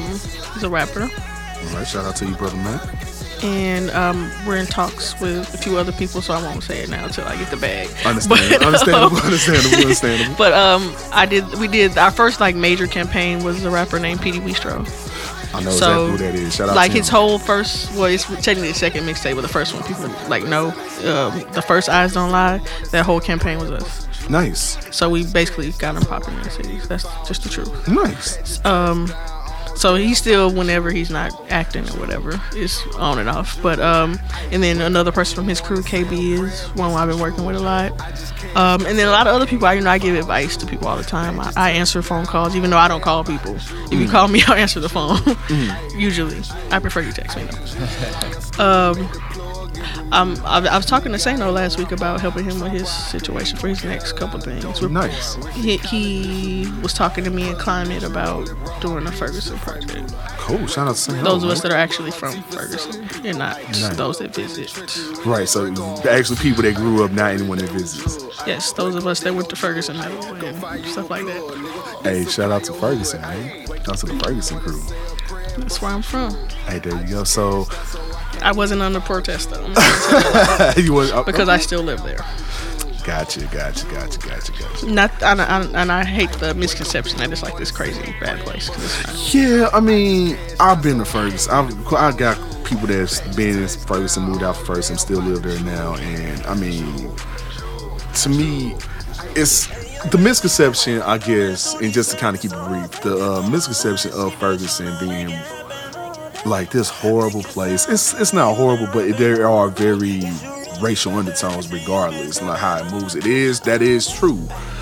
he's 0.53 0.63
a 0.63 0.69
rapper. 0.69 1.03
All 1.03 1.75
right, 1.75 1.87
shout 1.87 2.05
out 2.05 2.15
to 2.17 2.25
you, 2.27 2.35
brother 2.35 2.57
man. 2.57 2.79
And 3.43 3.89
um, 3.91 4.31
we're 4.45 4.57
in 4.57 4.65
talks 4.65 5.19
with 5.19 5.53
a 5.53 5.57
few 5.57 5.77
other 5.77 5.91
people, 5.91 6.21
so 6.21 6.33
I 6.33 6.41
won't 6.41 6.63
say 6.63 6.83
it 6.83 6.89
now 6.89 7.05
until 7.05 7.25
I 7.25 7.35
get 7.37 7.49
the 7.49 7.57
bag. 7.57 7.87
Understand, 8.05 8.49
But, 8.49 8.63
understandable, 8.65 9.17
um, 9.17 9.23
understandable, 9.23 9.75
understandable. 9.81 10.35
But 10.37 10.53
um, 10.53 10.93
I 11.11 11.25
did. 11.25 11.47
We 11.59 11.67
did 11.67 11.97
our 11.97 12.11
first 12.11 12.39
like 12.39 12.55
major 12.55 12.87
campaign 12.87 13.43
was 13.43 13.63
a 13.65 13.71
rapper 13.71 13.99
named 13.99 14.21
Petey 14.21 14.39
Bistro. 14.39 14.85
I 15.53 15.61
know 15.61 15.69
So, 15.71 16.05
exactly 16.05 16.11
who 16.11 16.17
that 16.17 16.35
is. 16.47 16.55
Shout 16.55 16.69
out 16.69 16.75
Like 16.77 16.91
his 16.93 17.09
whole 17.09 17.37
first, 17.37 17.91
well, 17.95 18.05
it's 18.05 18.23
technically 18.25 18.69
the 18.69 18.73
second 18.73 19.03
mixtape, 19.03 19.35
but 19.35 19.41
the 19.41 19.49
first 19.49 19.73
one 19.73 19.83
people 19.83 20.07
like 20.29 20.45
know. 20.45 20.67
Um, 21.03 21.41
the 21.51 21.61
first 21.65 21.89
Eyes 21.89 22.13
Don't 22.13 22.31
Lie. 22.31 22.61
That 22.91 23.05
whole 23.05 23.19
campaign 23.19 23.57
was 23.59 23.69
us. 23.71 24.07
Nice, 24.29 24.77
So 24.95 25.09
we 25.09 25.25
basically 25.25 25.71
got 25.73 25.95
him 25.95 26.03
popping 26.03 26.35
in 26.35 26.43
the 26.43 26.49
cities. 26.51 26.87
That's 26.87 27.03
just 27.27 27.43
the 27.43 27.49
truth. 27.49 27.85
nice. 27.89 28.63
Um, 28.63 29.11
so 29.81 29.95
he's 29.95 30.19
still 30.19 30.53
whenever 30.53 30.91
he's 30.91 31.09
not 31.09 31.33
acting 31.49 31.89
or 31.89 31.99
whatever 31.99 32.39
is 32.55 32.83
on 32.97 33.17
and 33.17 33.27
off. 33.27 33.59
But 33.63 33.79
um, 33.79 34.19
and 34.51 34.61
then 34.61 34.79
another 34.79 35.11
person 35.11 35.35
from 35.35 35.47
his 35.47 35.59
crew, 35.59 35.81
KB, 35.81 36.43
is 36.43 36.67
one 36.75 36.91
I've 36.91 37.09
been 37.09 37.19
working 37.19 37.45
with 37.45 37.55
a 37.55 37.59
lot. 37.59 37.91
Um, 38.55 38.85
and 38.85 38.99
then 38.99 39.07
a 39.07 39.11
lot 39.11 39.25
of 39.25 39.33
other 39.33 39.47
people, 39.47 39.65
I 39.65 39.73
you 39.73 39.81
know, 39.81 39.89
I 39.89 39.97
give 39.97 40.15
advice 40.15 40.55
to 40.57 40.67
people 40.67 40.87
all 40.87 40.97
the 40.97 41.03
time. 41.03 41.39
I, 41.39 41.51
I 41.57 41.71
answer 41.71 42.03
phone 42.03 42.27
calls, 42.27 42.55
even 42.55 42.69
though 42.69 42.77
I 42.77 42.87
don't 42.87 43.01
call 43.01 43.23
people. 43.23 43.55
If 43.55 43.93
you 43.93 44.07
call 44.07 44.27
me, 44.27 44.43
I'll 44.47 44.53
answer 44.53 44.79
the 44.79 44.87
phone. 44.87 45.17
Usually, 45.99 46.43
I 46.69 46.77
prefer 46.77 47.01
you 47.01 47.11
text 47.11 47.35
me 47.35 47.45
though. 47.45 48.63
um, 48.91 49.09
um, 50.11 50.39
I, 50.45 50.67
I 50.67 50.77
was 50.77 50.85
talking 50.85 51.11
to 51.11 51.19
Sano 51.19 51.51
last 51.51 51.77
week 51.77 51.91
about 51.91 52.21
helping 52.21 52.45
him 52.45 52.59
with 52.59 52.71
his 52.71 52.89
situation 52.89 53.57
for 53.57 53.67
his 53.67 53.83
next 53.83 54.13
couple 54.13 54.39
things. 54.39 54.81
Nice. 54.81 55.35
he, 55.55 55.77
he 55.77 56.71
was 56.81 56.93
talking 56.93 57.23
to 57.23 57.29
me 57.29 57.49
in 57.49 57.55
Climate 57.55 58.03
about 58.03 58.49
doing 58.81 59.05
a 59.07 59.11
Ferguson 59.11 59.57
project. 59.59 60.13
Cool. 60.37 60.67
Shout 60.67 60.87
out 60.87 60.95
to 60.95 61.01
Sam. 61.01 61.23
Those 61.23 61.43
of 61.43 61.49
us 61.49 61.61
that 61.61 61.71
are 61.71 61.77
actually 61.77 62.11
from 62.11 62.41
Ferguson 62.43 63.07
and 63.25 63.37
not 63.37 63.57
those 63.95 64.19
that 64.19 64.35
visit. 64.35 64.71
Right, 65.25 65.47
so 65.47 65.71
actually 66.09 66.37
people 66.37 66.63
that 66.63 66.75
grew 66.75 67.03
up, 67.03 67.11
not 67.11 67.31
anyone 67.31 67.59
that 67.59 67.69
visits. 67.69 68.25
Yes, 68.45 68.73
those 68.73 68.95
of 68.95 69.07
us 69.07 69.19
that 69.21 69.33
went 69.33 69.49
to 69.49 69.55
Ferguson 69.55 69.95
and 69.97 70.85
stuff 70.85 71.09
like 71.09 71.25
that. 71.25 71.99
Hey, 72.03 72.25
shout 72.25 72.51
out 72.51 72.63
to 72.65 72.73
Ferguson, 72.73 73.21
man. 73.21 73.67
Shout 73.67 73.89
out 73.89 73.97
to 73.99 74.05
the 74.07 74.19
Ferguson 74.19 74.59
crew. 74.59 74.81
That's 75.57 75.81
where 75.81 75.91
I'm 75.91 76.01
from. 76.01 76.33
Hey, 76.65 76.79
there 76.79 76.99
you 77.01 77.07
go. 77.07 77.23
So 77.23 77.65
I 78.41 78.51
wasn't 78.51 78.81
on 78.81 78.93
the 78.93 78.99
protest 79.01 79.49
though, 79.51 79.63
I'm 79.63 79.73
gonna 79.73 80.73
tell 80.73 80.83
you, 80.83 80.93
was 80.99 81.11
uh, 81.11 81.23
because 81.23 81.49
I 81.49 81.57
still 81.57 81.81
live 81.83 82.03
there. 82.03 82.19
Gotcha, 83.03 83.41
gotcha, 83.51 83.85
gotcha, 83.87 84.19
gotcha, 84.19 84.51
gotcha. 84.51 84.85
Not, 84.85 85.11
and 85.23 85.41
I, 85.41 85.63
and 85.81 85.91
I 85.91 86.03
hate 86.05 86.31
the 86.33 86.53
misconception 86.53 87.17
that 87.17 87.31
it's 87.31 87.41
like 87.41 87.57
this 87.57 87.71
crazy 87.71 88.13
bad 88.19 88.39
place. 88.41 88.69
'cause 88.69 88.83
it's 88.83 89.07
not. 89.07 89.33
Yeah, 89.33 89.69
I 89.73 89.79
mean, 89.79 90.37
I've 90.59 90.83
been 90.83 90.99
to 90.99 91.05
Ferguson. 91.05 91.51
I've 91.51 91.93
I 91.93 92.11
got 92.11 92.37
people 92.63 92.85
that's 92.87 93.19
been 93.35 93.63
in 93.63 93.67
Ferguson, 93.67 94.23
moved 94.23 94.43
out 94.43 94.55
for 94.55 94.65
Ferguson, 94.65 94.97
still 94.99 95.19
live 95.21 95.41
there 95.41 95.59
now, 95.61 95.95
and 95.95 96.45
I 96.45 96.53
mean, 96.53 97.11
to 98.21 98.29
me, 98.29 98.75
it's 99.35 99.65
the 100.11 100.17
misconception, 100.19 101.01
I 101.01 101.17
guess, 101.17 101.73
and 101.75 101.91
just 101.91 102.11
to 102.11 102.17
kind 102.17 102.35
of 102.35 102.41
keep 102.41 102.51
it 102.53 102.67
brief, 102.67 103.01
the 103.01 103.17
uh, 103.17 103.49
misconception 103.49 104.11
of 104.13 104.33
Ferguson 104.35 104.95
being 104.99 105.29
like 106.45 106.71
this 106.71 106.89
horrible 106.89 107.43
place. 107.43 107.87
It's 107.87 108.13
it's 108.13 108.33
not 108.33 108.55
horrible, 108.55 108.87
but 108.91 109.17
there 109.17 109.47
are 109.47 109.69
very 109.69 110.21
racial 110.81 111.13
undertones 111.15 111.71
regardless, 111.71 112.41
like 112.41 112.57
how 112.59 112.77
it 112.85 112.91
moves. 112.91 113.15
It 113.15 113.25
is 113.27 113.59
that 113.61 113.81
is 113.81 114.07
true, 114.11 114.39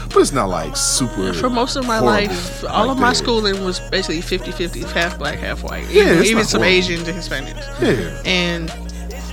but 0.07 0.17
it's 0.17 0.31
not 0.31 0.49
like 0.49 0.75
super. 0.77 1.33
For 1.33 1.49
most 1.49 1.75
of 1.75 1.85
my 1.85 1.99
life, 1.99 2.63
all 2.65 2.87
like 2.87 2.95
of 2.95 2.99
my 3.01 3.09
that. 3.09 3.15
schooling 3.17 3.63
was 3.63 3.79
basically 3.91 4.21
50 4.21 4.51
50, 4.51 4.81
half 4.83 5.17
black, 5.17 5.39
half 5.39 5.63
white. 5.63 5.87
Yeah, 5.89 6.13
even, 6.13 6.25
even 6.25 6.43
some 6.45 6.61
horrible. 6.61 6.77
Asians 6.77 7.07
and 7.07 7.17
Hispanics. 7.17 7.81
Yeah, 7.81 8.21
And 8.25 8.69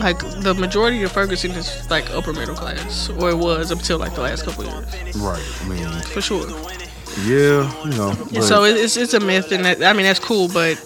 like 0.00 0.18
the 0.42 0.54
majority 0.54 1.02
of 1.04 1.12
Ferguson 1.12 1.52
is 1.52 1.88
like 1.90 2.10
upper 2.10 2.32
middle 2.32 2.54
class, 2.56 3.08
or 3.10 3.30
it 3.30 3.36
was 3.38 3.70
up 3.72 3.78
until 3.78 3.98
like 3.98 4.14
the 4.14 4.20
last 4.22 4.44
couple 4.44 4.66
of 4.66 4.72
years, 4.94 5.16
right. 5.16 5.42
I 5.62 5.68
mean, 5.68 6.02
for 6.02 6.20
sure. 6.20 6.46
yeah, 7.24 7.84
you 7.84 7.96
know. 7.96 8.12
So 8.42 8.64
it's 8.64 8.96
it's 8.96 9.14
a 9.14 9.20
myth, 9.20 9.52
and 9.52 9.64
that, 9.64 9.82
I 9.82 9.92
mean 9.94 10.04
that's 10.04 10.18
cool, 10.20 10.48
but 10.48 10.76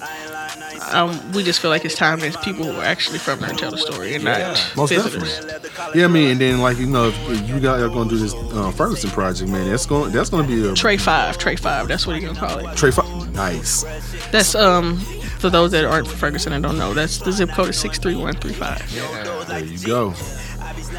um, 0.92 1.32
we 1.32 1.42
just 1.42 1.60
feel 1.60 1.70
like 1.70 1.84
it's 1.84 1.94
time 1.94 2.20
that 2.20 2.40
people 2.42 2.64
who 2.64 2.72
are 2.78 2.84
actually 2.84 3.18
from 3.18 3.40
there 3.40 3.50
tell 3.50 3.70
the 3.70 3.78
story 3.78 4.14
and 4.14 4.24
not 4.24 4.72
Most 4.76 4.90
visitors. 4.90 5.40
definitely. 5.40 6.00
Yeah, 6.00 6.04
I 6.06 6.08
mean, 6.08 6.30
and 6.32 6.40
then 6.40 6.60
like 6.60 6.78
you 6.78 6.86
know, 6.86 7.08
if 7.08 7.48
you 7.48 7.60
guys 7.60 7.82
are 7.82 7.88
going 7.88 8.08
to 8.08 8.14
do 8.14 8.20
this 8.20 8.34
uh, 8.34 8.70
Ferguson 8.72 9.10
project, 9.10 9.50
man, 9.50 9.68
that's 9.68 9.86
going 9.86 10.12
that's 10.12 10.30
going 10.30 10.46
to 10.46 10.54
be 10.54 10.68
a 10.68 10.74
Trey 10.74 10.96
Five, 10.96 11.38
Trey 11.38 11.56
Five, 11.56 11.88
that's 11.88 12.06
what 12.06 12.20
you're 12.20 12.32
gonna 12.32 12.46
call 12.48 12.58
it. 12.58 12.76
Trey. 12.76 12.90
Fi- 12.90 13.26
nice. 13.30 13.82
That's 14.30 14.54
um 14.54 14.96
for 15.38 15.48
those 15.50 15.70
that 15.72 15.84
aren't 15.84 16.06
from 16.06 16.16
Ferguson 16.18 16.52
and 16.52 16.62
don't 16.62 16.76
know, 16.78 16.92
that's 16.94 17.18
the 17.18 17.32
zip 17.32 17.50
code 17.50 17.70
is 17.70 17.78
six 17.78 17.98
three 17.98 18.16
one 18.16 18.34
three 18.34 18.52
five. 18.52 18.82
There 19.48 19.64
you 19.64 19.78
go. 19.86 20.12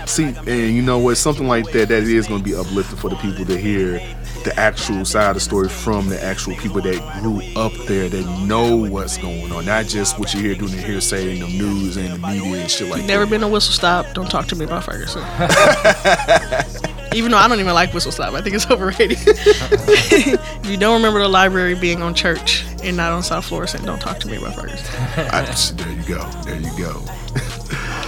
See, 0.05 0.23
and 0.25 0.47
you 0.75 0.81
know 0.81 0.97
what? 0.97 1.15
Something 1.15 1.47
like 1.47 1.71
that 1.71 1.89
that 1.89 2.03
is 2.03 2.27
going 2.27 2.39
to 2.41 2.43
be 2.43 2.55
uplifting 2.55 2.97
for 2.97 3.09
the 3.09 3.15
people 3.17 3.45
to 3.45 3.57
hear 3.57 3.99
the 4.43 4.57
actual 4.59 5.05
side 5.05 5.29
of 5.29 5.35
the 5.35 5.39
story 5.39 5.69
from 5.69 6.09
the 6.09 6.23
actual 6.23 6.55
people 6.55 6.81
that 6.81 7.21
grew 7.21 7.41
up 7.55 7.73
there 7.87 8.09
that 8.09 8.47
know 8.47 8.75
what's 8.75 9.17
going 9.17 9.51
on, 9.51 9.65
not 9.65 9.85
just 9.85 10.19
what 10.19 10.33
you 10.33 10.41
hear 10.41 10.55
doing 10.55 10.71
the 10.71 10.81
hearsay 10.81 11.33
in 11.33 11.39
the 11.39 11.47
news 11.47 11.97
and 11.97 12.13
the 12.13 12.27
media 12.27 12.61
and 12.61 12.71
shit 12.71 12.87
like 12.89 12.99
Never 12.99 13.01
that. 13.01 13.07
Never 13.07 13.25
been 13.27 13.43
a 13.43 13.47
whistle 13.47 13.73
stop. 13.73 14.05
Don't 14.13 14.29
talk 14.29 14.47
to 14.47 14.55
me 14.55 14.65
about 14.65 14.83
Ferguson. 14.83 15.21
even 17.13 17.31
though 17.31 17.37
I 17.37 17.47
don't 17.47 17.59
even 17.59 17.73
like 17.73 17.93
whistle 17.93 18.11
stop, 18.11 18.33
I 18.33 18.41
think 18.41 18.55
it's 18.55 18.69
overrated. 18.71 19.17
if 19.21 20.65
you 20.69 20.77
don't 20.77 20.95
remember 20.95 21.19
the 21.19 21.27
library 21.27 21.75
being 21.75 22.01
on 22.01 22.13
Church 22.15 22.65
and 22.83 22.97
not 22.97 23.11
on 23.11 23.23
South 23.23 23.45
Florissant, 23.45 23.85
don't 23.85 23.99
talk 23.99 24.19
to 24.19 24.27
me 24.27 24.37
about 24.37 24.55
Ferguson. 24.55 24.85
I, 25.17 25.43
there 25.75 25.91
you 25.91 26.03
go. 26.03 26.29
There 26.43 26.59
you 26.59 26.77
go. 26.77 27.05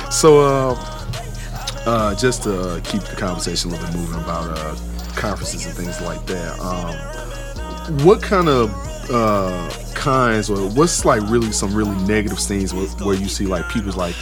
so, 0.10 0.40
uh, 0.42 0.94
uh, 1.86 2.16
just 2.16 2.44
to 2.44 2.60
uh, 2.60 2.80
keep 2.82 3.04
the 3.04 3.16
conversation 3.16 3.72
a 3.72 3.74
little 3.74 3.88
bit 3.88 3.98
moving 3.98 4.20
about 4.22 4.58
uh, 4.58 4.76
conferences 5.16 5.66
and 5.66 5.76
things 5.76 6.02
like 6.02 6.26
that. 6.28 6.60
Um, 6.60 6.96
what 8.06 8.22
kind 8.22 8.48
of 8.48 8.72
uh, 9.10 9.70
kinds 9.94 10.50
or 10.50 10.70
what's 10.70 11.06
like 11.06 11.22
really 11.30 11.52
some 11.52 11.74
really 11.74 11.96
negative 12.06 12.40
scenes 12.40 12.74
where, 12.74 12.88
where 13.06 13.16
you 13.16 13.28
see 13.28 13.46
like 13.46 13.68
people's 13.70 13.98
like 13.98 14.16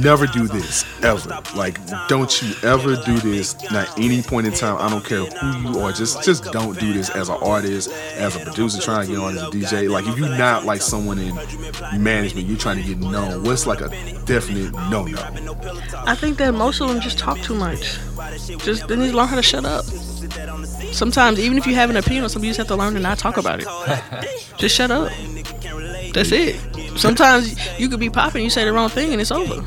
never 0.00 0.26
do 0.26 0.46
this 0.46 0.84
ever 1.02 1.40
like 1.54 1.78
don't 2.08 2.42
you 2.42 2.54
ever 2.62 2.96
do 3.04 3.18
this 3.18 3.54
not 3.70 3.98
any 3.98 4.22
point 4.22 4.46
in 4.46 4.52
time 4.52 4.76
i 4.78 4.88
don't 4.88 5.04
care 5.04 5.24
who 5.24 5.70
you 5.70 5.80
are 5.80 5.92
just 5.92 6.22
just 6.22 6.44
don't 6.52 6.78
do 6.78 6.92
this 6.92 7.10
as 7.10 7.28
an 7.28 7.36
artist 7.42 7.90
as 8.16 8.36
a 8.36 8.40
producer 8.40 8.80
trying 8.80 9.06
to 9.06 9.12
get 9.12 9.20
on 9.20 9.34
as 9.36 9.42
a 9.42 9.46
dj 9.46 9.90
like 9.90 10.06
if 10.06 10.16
you're 10.18 10.28
not 10.28 10.64
like 10.64 10.80
someone 10.80 11.18
in 11.18 11.34
management 12.02 12.46
you're 12.46 12.58
trying 12.58 12.76
to 12.76 12.82
get 12.82 12.98
known 12.98 13.42
what's 13.44 13.66
like 13.66 13.80
a 13.80 13.88
definite 14.24 14.72
no-no 14.90 15.18
I 16.04 16.14
think 16.14 16.38
that 16.38 16.52
most 16.52 16.80
of 16.80 16.88
them 16.88 17.00
just 17.00 17.18
talk 17.18 17.38
too 17.40 17.54
much. 17.54 17.98
Just 18.58 18.88
they 18.88 18.96
need 18.96 19.10
to 19.10 19.16
learn 19.16 19.28
how 19.28 19.36
to 19.36 19.42
shut 19.42 19.64
up. 19.64 19.84
Sometimes, 20.92 21.38
even 21.38 21.58
if 21.58 21.66
you 21.66 21.74
have 21.74 21.90
an 21.90 21.96
opinion 21.96 22.24
on 22.24 22.30
something, 22.30 22.46
you 22.46 22.50
just 22.50 22.58
have 22.58 22.68
to 22.68 22.76
learn 22.76 22.94
to 22.94 23.00
not 23.00 23.18
talk 23.18 23.36
about 23.36 23.60
it. 23.60 23.66
just 24.56 24.74
shut 24.74 24.90
up. 24.90 25.12
That's 26.12 26.32
it. 26.32 26.60
Sometimes 26.96 27.56
you 27.78 27.88
could 27.88 28.00
be 28.00 28.10
popping, 28.10 28.44
you 28.44 28.50
say 28.50 28.64
the 28.64 28.72
wrong 28.72 28.88
thing, 28.88 29.12
and 29.12 29.20
it's 29.20 29.30
over. 29.32 29.62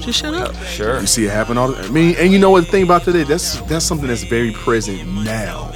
Just 0.00 0.18
shut 0.20 0.34
up. 0.34 0.54
Sure. 0.64 1.00
you 1.00 1.06
see 1.06 1.24
it 1.24 1.30
happen 1.30 1.56
all 1.56 1.68
the 1.72 1.82
i 1.82 1.88
mean 1.88 2.14
and 2.18 2.30
you 2.30 2.38
know 2.38 2.50
what 2.50 2.66
the 2.66 2.70
thing 2.70 2.82
about 2.82 3.04
today 3.04 3.22
that's 3.24 3.58
that's 3.62 3.86
something 3.86 4.06
that's 4.06 4.22
very 4.24 4.52
present 4.52 5.08
now 5.24 5.68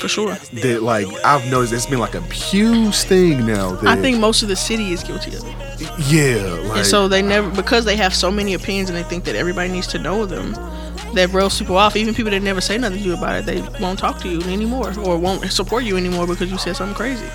For 0.00 0.08
sure. 0.08 0.34
that 0.34 0.82
like 0.82 1.06
i've 1.26 1.44
noticed 1.50 1.74
it's 1.74 1.84
been 1.84 1.98
like 1.98 2.14
a 2.14 2.22
huge 2.32 2.96
thing 3.02 3.44
now 3.44 3.74
that 3.76 3.98
I 3.98 4.00
think 4.00 4.18
most 4.18 4.42
of 4.42 4.48
the 4.48 4.56
city 4.56 4.92
is 4.92 5.04
guilty 5.04 5.36
of 5.36 5.42
it. 5.44 5.90
yeah 6.10 6.36
like 6.68 6.78
And 6.78 6.86
so 6.86 7.06
they 7.06 7.20
never, 7.20 7.50
because 7.50 7.84
they 7.84 7.96
have 7.96 8.14
so 8.14 8.30
many 8.30 8.54
opinions 8.54 8.88
and 8.88 8.96
they 8.96 9.02
think 9.02 9.24
that 9.24 9.36
everybody 9.36 9.70
needs 9.70 9.88
to 9.88 9.98
know 9.98 10.24
them, 10.24 10.52
that 11.12 11.28
rubs 11.34 11.58
people 11.58 11.76
off. 11.76 11.96
Even 11.96 12.14
people 12.14 12.30
that 12.30 12.42
never 12.42 12.62
say 12.62 12.78
nothing 12.78 12.98
to 12.98 13.04
you 13.04 13.12
about 13.14 13.36
it, 13.36 13.44
they 13.44 13.60
won't 13.78 13.98
talk 13.98 14.18
to 14.22 14.28
you 14.28 14.40
anymore 14.50 14.92
or 15.00 15.18
won't 15.18 15.52
support 15.52 15.84
you 15.84 15.98
anymore 15.98 16.26
because 16.26 16.50
you 16.50 16.56
said 16.56 16.76
something 16.76 16.96
crazy. 16.96 17.26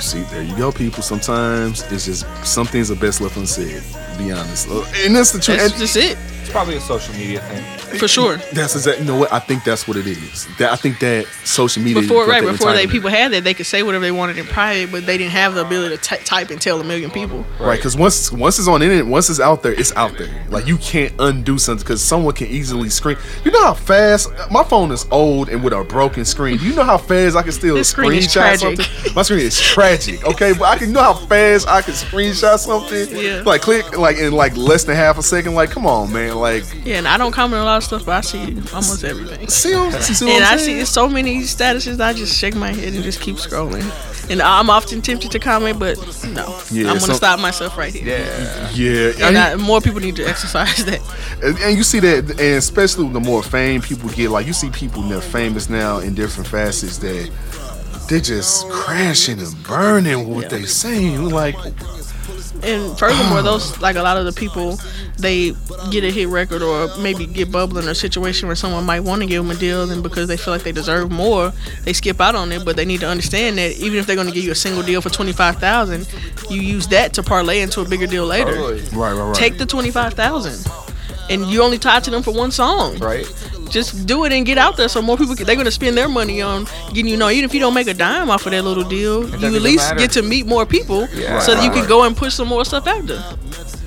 See, 0.00 0.22
there 0.24 0.42
you 0.42 0.56
go, 0.56 0.70
people. 0.72 1.02
Sometimes 1.02 1.82
it's 1.92 2.04
just 2.06 2.26
some 2.44 2.66
things 2.66 2.90
are 2.90 2.96
best 2.96 3.20
left 3.20 3.36
unsaid. 3.36 3.82
To 3.82 4.18
be 4.18 4.32
honest, 4.32 4.68
Uh, 4.68 4.84
and 5.04 5.14
that's 5.16 5.32
the 5.32 5.40
truth. 5.40 5.58
That's 5.58 5.78
just 5.78 5.96
it. 5.96 6.16
It's 6.42 6.50
probably 6.50 6.76
a 6.76 6.80
social 6.80 7.14
media 7.14 7.40
thing. 7.40 7.64
For 7.98 8.08
sure. 8.08 8.36
That's 8.52 8.74
exactly. 8.74 9.04
You 9.04 9.12
know 9.12 9.18
what? 9.18 9.32
I 9.32 9.38
think 9.38 9.64
that's 9.64 9.86
what 9.86 9.96
it 9.96 10.06
is. 10.06 10.46
That 10.58 10.72
I 10.72 10.76
think 10.76 10.98
that 11.00 11.26
social 11.44 11.82
media 11.82 12.02
Before, 12.02 12.26
right, 12.26 12.42
before 12.42 12.72
they 12.72 12.86
people 12.86 13.10
had 13.10 13.32
that, 13.32 13.44
they 13.44 13.54
could 13.54 13.66
say 13.66 13.82
whatever 13.82 14.04
they 14.04 14.12
wanted 14.12 14.38
in 14.38 14.46
private, 14.46 14.90
but 14.92 15.06
they 15.06 15.18
didn't 15.18 15.32
have 15.32 15.54
the 15.54 15.64
ability 15.64 15.96
to 15.96 16.02
ty 16.02 16.16
type 16.18 16.50
and 16.50 16.60
tell 16.60 16.80
a 16.80 16.84
million 16.84 17.10
people. 17.10 17.44
Right, 17.60 17.76
because 17.76 17.96
once 17.96 18.32
once 18.32 18.58
it's 18.58 18.68
on 18.68 18.80
the 18.80 18.86
internet, 18.86 19.06
once 19.06 19.30
it's 19.30 19.40
out 19.40 19.62
there, 19.62 19.72
it's 19.72 19.94
out 19.96 20.16
there. 20.18 20.28
Like 20.48 20.66
you 20.66 20.78
can't 20.78 21.12
undo 21.18 21.58
something 21.58 21.84
because 21.84 22.02
someone 22.02 22.34
can 22.34 22.48
easily 22.48 22.90
screen. 22.90 23.16
You 23.44 23.50
know 23.50 23.64
how 23.64 23.74
fast 23.74 24.30
my 24.50 24.64
phone 24.64 24.90
is 24.90 25.06
old 25.10 25.48
and 25.48 25.62
with 25.62 25.72
a 25.72 25.84
broken 25.84 26.24
screen. 26.24 26.58
Do 26.58 26.66
you 26.66 26.74
know 26.74 26.84
how 26.84 26.98
fast 26.98 27.36
I 27.36 27.42
can 27.42 27.52
still 27.52 27.76
This 27.76 27.88
screen 27.88 28.22
screenshot 28.22 28.58
something? 28.58 29.14
My 29.14 29.22
screen 29.22 29.40
is 29.40 29.60
tragic. 29.60 30.24
Okay, 30.24 30.52
but 30.52 30.64
I 30.64 30.76
can 30.76 30.92
know 30.92 31.02
how 31.02 31.14
fast 31.14 31.68
I 31.68 31.82
can 31.82 31.94
screenshot 31.94 32.58
something. 32.58 33.16
Yeah. 33.16 33.42
Like 33.44 33.62
click 33.62 33.96
like 33.96 34.16
in 34.16 34.32
like 34.32 34.56
less 34.56 34.84
than 34.84 34.96
half 34.96 35.18
a 35.18 35.22
second. 35.22 35.54
Like 35.54 35.70
come 35.70 35.86
on, 35.86 36.12
man. 36.12 36.36
Like 36.36 36.64
Yeah, 36.84 36.98
and 36.98 37.08
I 37.08 37.16
don't 37.16 37.32
comment 37.32 37.60
on 37.60 37.62
a 37.62 37.64
lot 37.64 37.78
of 37.78 37.83
stuff, 37.84 38.04
but 38.06 38.12
I 38.16 38.20
see 38.22 38.56
almost 38.72 39.04
everything. 39.04 39.46
see, 39.48 39.74
what- 39.74 40.02
see 40.02 40.24
what 40.24 40.34
And 40.34 40.44
I'm 40.44 40.54
I 40.58 40.62
see 40.62 40.84
so 40.84 41.08
many 41.08 41.40
statuses, 41.42 42.00
I 42.00 42.12
just 42.12 42.36
shake 42.36 42.54
my 42.56 42.72
head 42.72 42.94
and 42.94 43.02
just 43.04 43.20
keep 43.20 43.36
scrolling. 43.36 43.84
And 44.30 44.40
I'm 44.40 44.70
often 44.70 45.02
tempted 45.02 45.30
to 45.32 45.38
comment, 45.38 45.78
but 45.78 45.96
no, 46.24 46.58
Yeah, 46.70 46.88
I'm 46.90 46.98
gonna 46.98 47.00
so- 47.00 47.12
stop 47.12 47.38
myself 47.40 47.76
right 47.76 47.92
here. 47.92 48.18
Yeah. 48.18 48.70
Yeah, 48.72 49.26
And 49.28 49.36
I 49.38 49.52
I, 49.52 49.54
more 49.56 49.80
people 49.80 50.00
need 50.00 50.16
to 50.16 50.24
exercise 50.24 50.84
that. 50.86 51.00
And, 51.42 51.58
and 51.58 51.76
you 51.76 51.84
see 51.84 52.00
that, 52.00 52.30
and 52.30 52.40
especially 52.40 53.08
the 53.08 53.20
more 53.20 53.42
fame 53.42 53.82
people 53.82 54.08
get, 54.08 54.30
like 54.30 54.46
you 54.46 54.52
see 54.54 54.70
people 54.70 55.02
that 55.02 55.18
are 55.18 55.20
famous 55.20 55.68
now 55.68 55.98
in 55.98 56.14
different 56.14 56.48
facets 56.48 56.98
that 56.98 57.30
they're 58.08 58.20
just 58.20 58.68
crashing 58.70 59.38
and 59.40 59.62
burning 59.64 60.28
what 60.28 60.50
they 60.50 60.64
saying. 60.64 61.30
Like, 61.30 61.56
And 62.64 62.98
furthermore, 62.98 63.38
oh. 63.38 63.42
those 63.42 63.80
like 63.80 63.96
a 63.96 64.02
lot 64.02 64.16
of 64.16 64.24
the 64.24 64.32
people, 64.32 64.78
they 65.18 65.52
get 65.90 66.02
a 66.02 66.10
hit 66.10 66.28
record 66.28 66.62
or 66.62 66.88
maybe 66.98 67.26
get 67.26 67.52
bubbling 67.52 67.84
in 67.84 67.90
a 67.90 67.94
situation 67.94 68.48
where 68.48 68.56
someone 68.56 68.84
might 68.84 69.00
want 69.00 69.22
to 69.22 69.28
give 69.28 69.44
them 69.44 69.54
a 69.54 69.58
deal, 69.58 69.90
and 69.90 70.02
because 70.02 70.28
they 70.28 70.36
feel 70.36 70.52
like 70.52 70.62
they 70.62 70.72
deserve 70.72 71.10
more, 71.10 71.52
they 71.84 71.92
skip 71.92 72.20
out 72.20 72.34
on 72.34 72.52
it. 72.52 72.64
But 72.64 72.76
they 72.76 72.84
need 72.84 73.00
to 73.00 73.08
understand 73.08 73.58
that 73.58 73.76
even 73.76 73.98
if 73.98 74.06
they're 74.06 74.16
going 74.16 74.28
to 74.28 74.34
give 74.34 74.44
you 74.44 74.52
a 74.52 74.56
single 74.56 74.82
deal 74.82 75.00
for 75.00 75.10
twenty 75.10 75.32
five 75.32 75.56
thousand, 75.56 76.08
you 76.50 76.60
use 76.60 76.88
that 76.88 77.12
to 77.14 77.22
parlay 77.22 77.60
into 77.60 77.80
a 77.80 77.88
bigger 77.88 78.06
deal 78.06 78.26
later. 78.26 78.54
Right, 78.54 78.92
right, 78.92 79.12
right. 79.12 79.34
Take 79.34 79.58
the 79.58 79.66
twenty 79.66 79.90
five 79.90 80.14
thousand, 80.14 80.66
and 81.28 81.46
you 81.46 81.62
only 81.62 81.78
tied 81.78 82.04
to 82.04 82.10
them 82.10 82.22
for 82.22 82.32
one 82.32 82.50
song. 82.50 82.98
Right. 82.98 83.26
Just 83.70 84.06
do 84.06 84.24
it 84.24 84.32
and 84.32 84.46
get 84.46 84.56
out 84.58 84.76
there 84.76 84.88
so 84.88 85.02
more 85.02 85.16
people 85.16 85.34
they're 85.34 85.54
going 85.56 85.64
to 85.64 85.70
spend 85.70 85.96
their 85.96 86.08
money 86.08 86.40
on 86.42 86.66
getting 86.92 87.08
you 87.08 87.16
know. 87.16 87.28
Even 87.30 87.44
if 87.44 87.54
you 87.54 87.60
don't 87.60 87.74
make 87.74 87.88
a 87.88 87.94
dime 87.94 88.30
off 88.30 88.46
of 88.46 88.52
that 88.52 88.62
little 88.62 88.84
deal, 88.84 89.28
you 89.40 89.56
at 89.56 89.62
least 89.62 89.88
matter. 89.88 89.98
get 89.98 90.12
to 90.12 90.22
meet 90.22 90.46
more 90.46 90.64
people, 90.66 91.08
Yeah. 91.12 91.38
so 91.40 91.54
that 91.54 91.62
you 91.62 91.68
Right, 91.70 91.72
can 91.74 91.80
right. 91.82 91.88
go 91.88 92.04
and 92.04 92.16
push 92.16 92.34
some 92.34 92.48
more 92.48 92.64
stuff 92.64 92.86
out 92.86 93.06
there. 93.06 93.24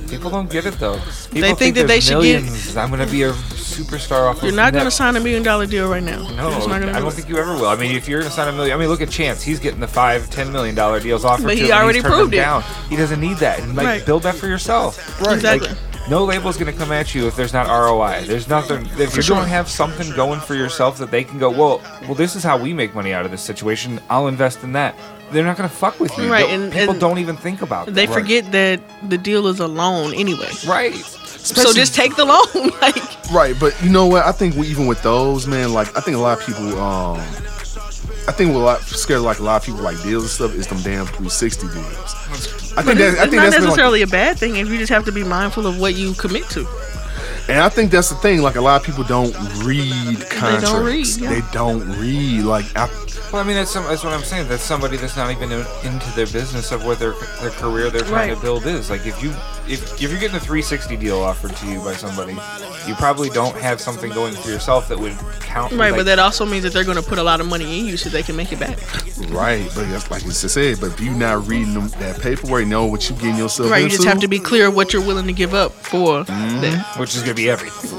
People 0.09 0.29
don't 0.29 0.49
get 0.49 0.65
it 0.65 0.79
though. 0.79 0.99
People 1.31 1.55
think 1.55 1.75
that 1.75 1.87
they 1.87 1.99
should 1.99 2.21
get-. 2.23 2.43
I'm 2.77 2.89
gonna 2.89 3.05
be 3.07 3.23
a 3.23 3.33
superstar 3.33 4.29
off. 4.29 4.41
You're 4.41 4.53
not 4.53 4.73
going 4.73 4.85
to 4.85 4.91
sign 4.91 5.15
a 5.15 5.19
million 5.19 5.43
dollar 5.43 5.65
deal 5.65 5.87
right 5.89 6.01
now. 6.01 6.21
No, 6.29 6.49
gonna 6.59 6.75
I 6.75 6.79
do 6.79 6.85
don't 6.93 7.13
think 7.13 7.29
you 7.29 7.37
ever 7.37 7.53
will. 7.55 7.67
I 7.67 7.75
mean, 7.75 7.91
if 7.91 8.07
you're 8.07 8.21
gonna 8.21 8.31
sign 8.31 8.47
a 8.47 8.51
million, 8.53 8.75
I 8.75 8.79
mean, 8.79 8.87
look 8.89 9.01
at 9.01 9.09
Chance. 9.09 9.43
He's 9.43 9.59
getting 9.59 9.79
the 9.81 9.87
five, 9.87 10.29
ten 10.29 10.51
million 10.51 10.75
dollar 10.75 10.99
deals 10.99 11.25
offered. 11.25 11.45
But 11.45 11.57
he 11.57 11.71
already 11.71 11.97
he's 11.99 12.03
turned 12.03 12.13
them 12.13 12.19
proved 12.21 12.33
it. 12.33 12.37
Down. 12.37 12.63
He 12.89 12.95
doesn't 12.95 13.19
need 13.19 13.37
that, 13.37 13.59
and 13.59 13.75
like 13.75 13.85
Right. 13.85 14.05
build 14.05 14.23
that 14.23 14.35
for 14.35 14.47
yourself. 14.47 14.97
Exactly. 15.21 15.67
Like, 15.69 15.77
no 16.09 16.23
label's 16.23 16.57
gonna 16.57 16.73
come 16.73 16.91
at 16.91 17.13
you 17.13 17.27
if 17.27 17.35
there's 17.35 17.53
not 17.53 17.67
ROI. 17.67 18.25
There's 18.25 18.47
nothing. 18.47 18.87
If 18.97 19.15
you 19.15 19.23
don't 19.23 19.47
have 19.47 19.69
something 19.69 20.09
going 20.15 20.39
for 20.39 20.55
yourself 20.55 20.97
that 20.99 21.11
they 21.11 21.23
can 21.23 21.37
go, 21.39 21.49
well, 21.49 21.81
well, 22.03 22.15
this 22.15 22.35
is 22.35 22.43
how 22.43 22.57
we 22.57 22.73
make 22.73 22.95
money 22.95 23.13
out 23.13 23.25
of 23.25 23.31
this 23.31 23.41
situation. 23.41 23.99
I'll 24.09 24.27
invest 24.27 24.63
in 24.63 24.71
that. 24.73 24.95
They're 25.31 25.43
not 25.43 25.57
gonna 25.57 25.69
fuck 25.69 25.99
with 25.99 26.17
you. 26.17 26.31
Right, 26.31 26.49
and- 26.49 26.71
people 26.71 26.91
and 26.91 26.99
don't 26.99 27.17
even 27.17 27.35
think 27.35 27.61
about. 27.61 27.87
They 27.93 28.05
that. 28.05 28.13
forget 28.13 28.51
that 28.51 28.81
the 29.09 29.17
deal 29.17 29.47
is 29.47 29.59
a 29.59 29.67
loan 29.67 30.13
anyway. 30.13 30.49
Right. 30.65 30.95
So 30.95 31.71
just 31.73 31.95
take 31.95 32.15
the 32.15 32.25
loan. 32.25 32.71
like, 32.81 32.95
Right, 33.31 33.55
but 33.59 33.81
you 33.83 33.89
know 33.89 34.05
what? 34.05 34.25
I 34.25 34.31
think 34.31 34.55
we, 34.55 34.67
even 34.67 34.87
with 34.87 35.01
those, 35.03 35.47
man, 35.47 35.73
like 35.73 35.95
I 35.97 36.01
think 36.01 36.15
a 36.17 36.19
lot 36.19 36.39
of 36.39 36.45
people, 36.45 36.79
um, 36.79 37.19
I 38.27 38.31
think 38.31 38.51
what 38.53 38.59
a 38.59 38.63
lot 38.63 38.81
scared 38.81 39.21
like 39.21 39.39
a 39.39 39.43
lot 39.43 39.57
of 39.61 39.65
people 39.65 39.81
like 39.81 40.01
deals 40.03 40.23
and 40.23 40.31
stuff 40.31 40.53
is 40.55 40.67
them 40.67 40.81
damn 40.81 41.05
360 41.05 41.67
deals. 41.67 42.66
I 42.77 42.83
think 42.83 42.85
but 42.85 42.97
that 42.99 43.13
it's, 43.13 43.19
I 43.19 43.23
think 43.23 43.35
not 43.37 43.51
that's 43.51 43.63
necessarily 43.63 44.03
a 44.03 44.07
bad 44.07 44.37
thing 44.37 44.55
if 44.55 44.69
you 44.69 44.77
just 44.77 44.91
have 44.91 45.03
to 45.05 45.11
be 45.11 45.23
mindful 45.23 45.65
of 45.65 45.79
what 45.79 45.95
you 45.95 46.13
commit 46.13 46.47
to. 46.51 46.65
And 47.49 47.59
I 47.59 47.69
think 47.69 47.91
that's 47.91 48.09
the 48.09 48.15
thing. 48.15 48.41
Like 48.41 48.55
a 48.55 48.61
lot 48.61 48.79
of 48.81 48.85
people 48.85 49.03
don't 49.03 49.33
read 49.63 50.17
contracts. 50.29 50.61
They 50.61 50.67
don't 50.67 50.85
read, 50.85 51.07
yeah. 51.17 51.29
They 51.29 51.41
don't 51.53 51.89
read. 51.99 52.43
Like 52.43 52.65
I, 52.75 52.87
Well, 53.31 53.41
I 53.41 53.45
mean, 53.45 53.55
that's 53.55 53.71
some, 53.71 53.83
that's 53.85 54.03
what 54.03 54.13
I'm 54.13 54.23
saying. 54.23 54.47
That's 54.49 54.63
somebody 54.63 54.97
that's 54.97 55.15
not 55.15 55.31
even 55.31 55.51
into 55.51 56.11
their 56.15 56.27
business 56.27 56.71
of 56.71 56.85
what 56.85 56.99
their 56.99 57.13
their 57.41 57.51
career 57.51 57.89
they're 57.89 58.01
trying 58.01 58.29
Right. 58.29 58.35
to 58.35 58.41
build 58.41 58.65
is. 58.65 58.89
Like, 58.89 59.05
if 59.05 59.21
you 59.23 59.31
if, 59.67 60.01
if 60.01 60.11
you're 60.11 60.19
getting 60.19 60.37
a 60.37 60.39
360 60.39 60.95
deal 60.97 61.19
offered 61.19 61.53
to 61.57 61.67
you 61.67 61.79
by 61.81 61.93
somebody, 61.93 62.31
you 62.87 62.95
probably 62.95 63.29
don't 63.29 63.55
have 63.57 63.81
something 63.81 64.09
going 64.11 64.33
for 64.33 64.49
yourself 64.49 64.87
that 64.87 64.97
would 64.97 65.11
count. 65.41 65.73
Right, 65.73 65.89
like, 65.91 65.95
but 65.99 66.05
that 66.05 66.19
also 66.19 66.45
means 66.45 66.63
that 66.63 66.71
they're 66.71 66.85
going 66.85 66.95
to 66.95 67.03
put 67.03 67.17
a 67.17 67.23
lot 67.23 67.41
of 67.41 67.47
money 67.49 67.79
in 67.79 67.85
you 67.85 67.97
so 67.97 68.07
they 68.09 68.23
can 68.23 68.37
make 68.37 68.53
it 68.53 68.59
back. 68.61 68.77
right, 69.29 69.69
but 69.75 69.89
that's 69.89 70.09
like 70.09 70.25
it's 70.25 70.41
just 70.41 70.53
said. 70.53 70.79
But 70.79 70.91
if 70.93 71.01
you're 71.01 71.13
not 71.13 71.47
reading 71.47 71.73
them, 71.73 71.89
that 71.99 72.21
paperwork, 72.21 72.65
know 72.65 72.85
what 72.85 73.09
you're 73.09 73.19
getting 73.19 73.35
yourself 73.35 73.69
Right, 73.69 73.83
you 73.83 73.89
just 73.89 74.05
have 74.05 74.21
to 74.21 74.27
be 74.29 74.39
clear 74.39 74.71
what 74.71 74.93
you're 74.93 75.01
willing 75.05 75.27
to 75.27 75.33
give 75.33 75.53
up 75.53 75.73
for 75.73 76.23
Mm-hmm. 76.23 76.61
that. 76.61 76.97
which 76.97 77.15
is 77.15 77.21
gonna 77.23 77.33
be 77.37 77.49
everything. 77.49 77.91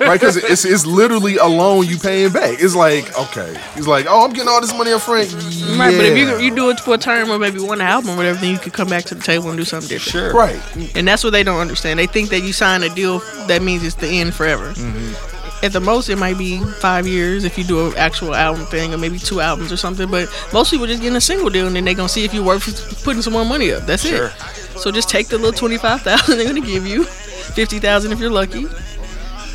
right? 0.00 0.14
Because 0.20 0.36
it's, 0.36 0.64
it's 0.64 0.84
literally 0.86 1.36
a 1.36 1.46
loan 1.46 1.86
you 1.86 1.98
paying 1.98 2.32
back. 2.32 2.56
It's 2.60 2.74
like 2.74 3.16
okay, 3.18 3.56
he's 3.74 3.86
like, 3.86 4.06
oh, 4.08 4.24
I'm 4.24 4.32
getting 4.32 4.48
all 4.48 4.60
this 4.60 4.76
money 4.76 4.92
up 4.92 5.02
front. 5.02 5.30
Yeah. 5.32 5.78
Right, 5.78 5.96
but 5.96 6.06
if 6.06 6.16
you 6.18 6.38
you 6.38 6.54
do 6.54 6.70
it 6.70 6.80
for 6.80 6.94
a 6.94 6.98
term 6.98 7.30
or 7.30 7.38
maybe 7.38 7.60
one 7.60 7.80
album 7.80 8.10
or 8.10 8.16
whatever, 8.16 8.38
then 8.40 8.50
you 8.52 8.58
could 8.58 8.72
come 8.72 8.88
back 8.88 9.04
to 9.04 9.14
the 9.14 9.22
table 9.22 9.48
and 9.48 9.58
do 9.58 9.64
something 9.64 9.88
different. 9.88 10.12
Sure. 10.12 10.34
right, 10.34 10.60
And 10.96 11.06
that's 11.06 11.22
what 11.22 11.30
they 11.30 11.42
don't 11.42 11.60
understand. 11.60 11.98
They 11.98 12.06
think 12.06 12.30
that 12.30 12.40
you 12.40 12.52
sign 12.52 12.82
a 12.82 12.88
deal 12.88 13.18
that 13.46 13.62
means 13.62 13.84
it's 13.84 13.94
the 13.96 14.08
end 14.08 14.34
forever. 14.34 14.72
Mm-hmm. 14.72 15.64
At 15.64 15.72
the 15.72 15.80
most, 15.80 16.10
it 16.10 16.16
might 16.16 16.36
be 16.36 16.60
five 16.80 17.06
years 17.06 17.44
if 17.44 17.56
you 17.56 17.64
do 17.64 17.86
an 17.88 17.96
actual 17.96 18.34
album 18.34 18.66
thing, 18.66 18.92
or 18.92 18.98
maybe 18.98 19.18
two 19.18 19.40
albums 19.40 19.72
or 19.72 19.76
something. 19.78 20.10
But 20.10 20.28
most 20.52 20.70
people 20.70 20.86
just 20.86 21.00
getting 21.00 21.16
a 21.16 21.20
single 21.20 21.48
deal, 21.48 21.66
and 21.66 21.74
then 21.74 21.84
they're 21.86 21.94
gonna 21.94 22.10
see 22.10 22.24
if 22.24 22.34
you're 22.34 22.44
worth 22.44 23.02
putting 23.04 23.22
some 23.22 23.32
more 23.32 23.44
money 23.44 23.72
up. 23.72 23.84
That's 23.86 24.06
Sure. 24.06 24.26
it. 24.26 24.32
So 24.78 24.92
just 24.92 25.08
take 25.08 25.28
the 25.28 25.38
little 25.38 25.54
twenty 25.58 25.78
five 25.78 26.02
thousand 26.02 26.36
they're 26.38 26.46
gonna 26.46 26.60
give 26.60 26.86
you, 26.86 27.06
fifty 27.54 27.78
thousand 27.78 28.12
if 28.12 28.20
you're 28.20 28.30
lucky, 28.30 28.66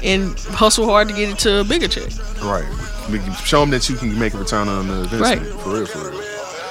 and 0.03 0.37
hustle 0.39 0.85
hard 0.85 1.07
to 1.09 1.13
get 1.13 1.29
it 1.29 1.39
to 1.39 1.61
a 1.61 1.63
bigger 1.63 1.87
check. 1.87 2.11
right. 2.43 2.65
Show 3.43 3.61
them 3.61 3.71
that 3.71 3.89
you 3.89 3.95
can 3.95 4.17
make 4.17 4.33
a 4.33 4.37
return 4.37 4.69
on 4.69 4.87
the 4.87 5.03
investment. 5.03 5.41
Right. 5.41 5.61
For 5.61 5.73
real, 5.73 5.85
for 5.85 6.11
real. 6.11 6.21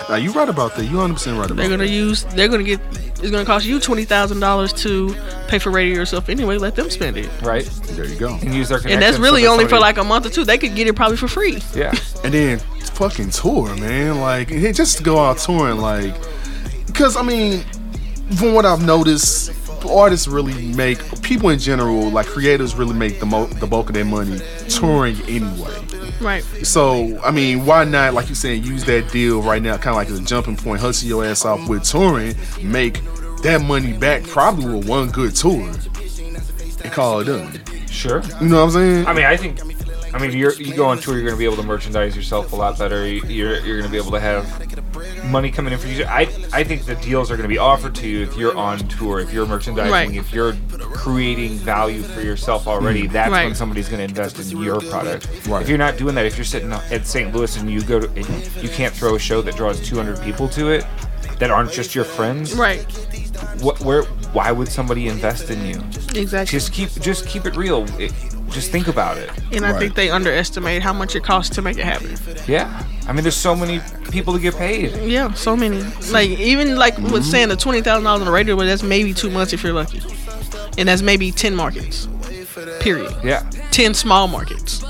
Now 0.09 0.17
you 0.17 0.33
right 0.33 0.49
about 0.49 0.75
that. 0.75 0.85
You 0.87 0.97
100 0.97 1.15
percent 1.15 1.37
right 1.37 1.47
about 1.47 1.57
that. 1.57 1.63
They're 1.63 1.71
gonna 1.71 1.85
that. 1.85 1.91
use. 1.91 2.25
They're 2.25 2.49
gonna 2.49 2.65
get. 2.65 2.81
It's 3.23 3.31
gonna 3.31 3.45
cost 3.45 3.65
you 3.65 3.79
twenty 3.79 4.05
thousand 4.05 4.41
dollars 4.41 4.73
to 4.83 5.15
pay 5.47 5.59
for 5.59 5.71
radio 5.71 5.95
yourself 5.95 6.29
anyway. 6.29 6.57
Let 6.57 6.75
them 6.75 6.91
spend 6.91 7.17
it. 7.17 7.31
Right. 7.43 7.65
There 7.65 8.07
you 8.07 8.19
go. 8.19 8.35
And 8.35 8.53
use 8.53 8.71
their 8.71 8.79
And 8.79 9.01
that's 9.01 9.19
really 9.19 9.43
that 9.43 9.49
only 9.49 9.69
for 9.69 9.79
like 9.79 9.99
a 9.99 10.05
month 10.05 10.27
or 10.27 10.31
two. 10.31 10.45
They 10.45 10.59
could 10.59 10.75
get 10.75 10.89
it 10.89 10.97
probably 10.97 11.17
for 11.17 11.29
free. 11.29 11.59
Yeah. 11.75 11.95
and 12.25 12.35
then 12.35 12.59
fucking 12.59 13.31
tour, 13.31 13.75
man. 13.77 14.21
Like 14.21 14.49
just 14.49 15.03
go 15.05 15.19
out 15.19 15.39
touring, 15.39 15.79
like 15.79 16.15
because 16.87 17.17
I 17.17 17.23
mean, 17.23 17.63
from 18.37 18.53
what 18.55 18.67
I've 18.67 18.85
noticed, 18.85 19.53
artists 19.87 20.27
really 20.29 20.73
make 20.75 20.99
people 21.23 21.51
in 21.51 21.59
general, 21.59 22.11
like 22.11 22.27
creators, 22.27 22.75
really 22.75 22.95
make 22.95 23.21
the 23.21 23.27
mo- 23.27 23.47
the 23.47 23.67
bulk 23.67 23.89
of 23.89 23.95
their 23.95 24.05
money 24.05 24.41
touring 24.69 25.17
anyway. 25.29 25.75
Right. 26.21 26.43
So 26.65 27.19
I 27.23 27.31
mean, 27.31 27.65
why 27.65 27.85
not, 27.85 28.15
like 28.15 28.29
you 28.29 28.35
said, 28.35 28.65
use 28.65 28.85
that 28.85 29.11
deal 29.11 29.43
right 29.43 29.63
now, 29.63 29.77
kind 29.77 29.89
of 29.89 29.97
like 29.97 30.09
as 30.09 30.19
a 30.19 30.25
jumping 30.25 30.57
point, 30.57 30.81
hustle 30.81 31.09
your 31.09 31.25
ass 31.25 31.45
off 31.45 31.69
with 31.69 31.85
touring, 31.85 32.35
make 32.63 33.01
that 33.43 33.63
money 33.63 33.93
back 33.93 34.23
probably 34.25 34.75
with 34.77 34.89
one 34.89 35.11
good 35.11 35.35
tour, 35.35 35.71
and 36.85 36.93
call 36.93 37.21
it 37.21 37.25
done. 37.25 37.61
Sure. 37.87 38.23
You 38.41 38.49
know 38.49 38.57
what 38.59 38.63
I'm 38.63 38.71
saying? 38.71 39.07
I 39.07 39.13
mean, 39.13 39.25
I 39.25 39.37
think. 39.37 39.61
I 40.13 40.19
mean, 40.19 40.37
you're, 40.37 40.53
you 40.55 40.75
go 40.75 40.87
on 40.87 40.99
tour, 40.99 41.15
you're 41.15 41.23
going 41.25 41.35
to 41.35 41.39
be 41.39 41.45
able 41.45 41.57
to 41.57 41.63
merchandise 41.63 42.17
yourself 42.17 42.53
a 42.53 42.57
lot 42.57 42.79
better. 42.79 43.07
You- 43.07 43.23
You're, 43.27 43.61
you're 43.61 43.77
going 43.79 43.85
to 43.85 43.91
be 43.91 43.97
able 43.99 44.11
to 44.13 44.21
have 44.21 44.45
money 45.31 45.51
coming 45.51 45.73
in 45.73 45.79
for 45.79 45.87
you. 45.87 46.05
I, 46.05 46.23
I 46.53 46.65
think 46.65 46.85
the 46.85 46.97
deals 46.97 47.31
are 47.31 47.37
going 47.37 47.49
to 47.49 47.53
be 47.53 47.59
offered 47.59 47.95
to 47.97 48.09
you 48.09 48.23
if 48.23 48.37
you're 48.37 48.57
on 48.57 48.79
tour, 48.89 49.21
if 49.21 49.33
you're 49.33 49.47
merchandising, 49.47 49.93
Right. 49.93 50.15
if 50.15 50.33
you're 50.33 50.55
creating 50.95 51.53
value 51.59 52.03
for 52.03 52.21
yourself 52.23 52.67
already. 52.67 53.05
Mm-hmm. 53.05 53.13
That's 53.13 53.31
when 53.31 53.55
somebody's 53.55 53.89
going 53.89 53.99
to 53.99 54.05
invest 54.05 54.39
in 54.53 54.59
your 54.61 54.81
product. 54.81 55.29
Right. 55.47 55.63
If 55.63 55.69
you're 55.69 55.79
not 55.79 55.97
doing 55.97 56.15
that, 56.17 56.27
if 56.27 56.37
you're 56.37 56.45
sitting 56.45 56.73
at 56.73 57.07
St. 57.07 57.35
Louis 57.35 57.57
and 57.57 57.71
you 57.71 57.83
go 57.83 58.01
to, 58.01 58.09
and 58.09 58.63
you 58.63 58.69
can't 58.69 58.93
throw 58.95 59.15
a 59.15 59.19
show 59.19 59.41
that 59.43 59.57
draws 59.57 59.81
200 59.87 60.21
people 60.23 60.49
to 60.51 60.71
it 60.71 60.85
that 61.39 61.51
aren't 61.51 61.71
just 61.73 61.95
your 61.95 62.05
friends, 62.05 62.55
Right. 62.55 62.83
what, 63.63 63.81
where, 63.81 64.03
why 64.33 64.51
would 64.53 64.69
somebody 64.69 65.09
invest 65.09 65.51
in 65.51 65.65
you? 65.65 65.77
Exactly. 66.21 66.51
Just 66.59 66.73
keep, 66.73 66.91
just 67.01 67.27
keep 67.27 67.47
it 67.47 67.57
real. 67.57 67.85
It, 68.01 68.13
just 68.51 68.71
think 68.71 68.89
about 68.89 69.17
it. 69.17 69.31
and 69.53 69.65
I 69.65 69.73
Right. 69.73 69.79
think 69.79 69.95
they 69.95 70.11
underestimate 70.11 70.83
how 70.83 70.93
much 70.93 71.15
it 71.17 71.23
costs 71.25 71.55
to 71.57 71.63
make 71.63 71.79
it 71.79 71.85
happen. 71.85 72.17
Yeah. 72.47 72.85
I 73.07 73.13
mean, 73.13 73.23
there's 73.23 73.37
so 73.37 73.55
many 73.57 73.81
people 74.11 74.33
to 74.35 74.41
get 74.41 74.57
paid. 74.57 74.97
Yeah, 75.03 75.33
so 75.35 75.57
many. 75.57 75.83
Like 76.11 76.31
even 76.31 76.77
like 76.77 76.97
with 76.99 77.07
mm-hmm. 77.07 77.23
saying 77.23 77.49
the 77.49 77.57
twenty 77.57 77.81
thousand 77.81 78.05
dollars 78.05 78.21
on 78.21 78.27
the 78.27 78.33
radio, 78.33 78.57
but 78.57 78.67
that's 78.67 78.83
maybe 78.83 79.15
two 79.15 79.31
months 79.31 79.53
if 79.53 79.63
you're 79.63 79.73
lucky, 79.73 80.01
and 80.79 80.89
that's 80.89 81.03
maybe 81.03 81.31
ten 81.33 81.55
markets. 81.55 82.09
Period. 82.81 83.15
Yeah. 83.25 83.49
Ten 83.71 83.95
small 83.95 84.29
markets. 84.29 84.85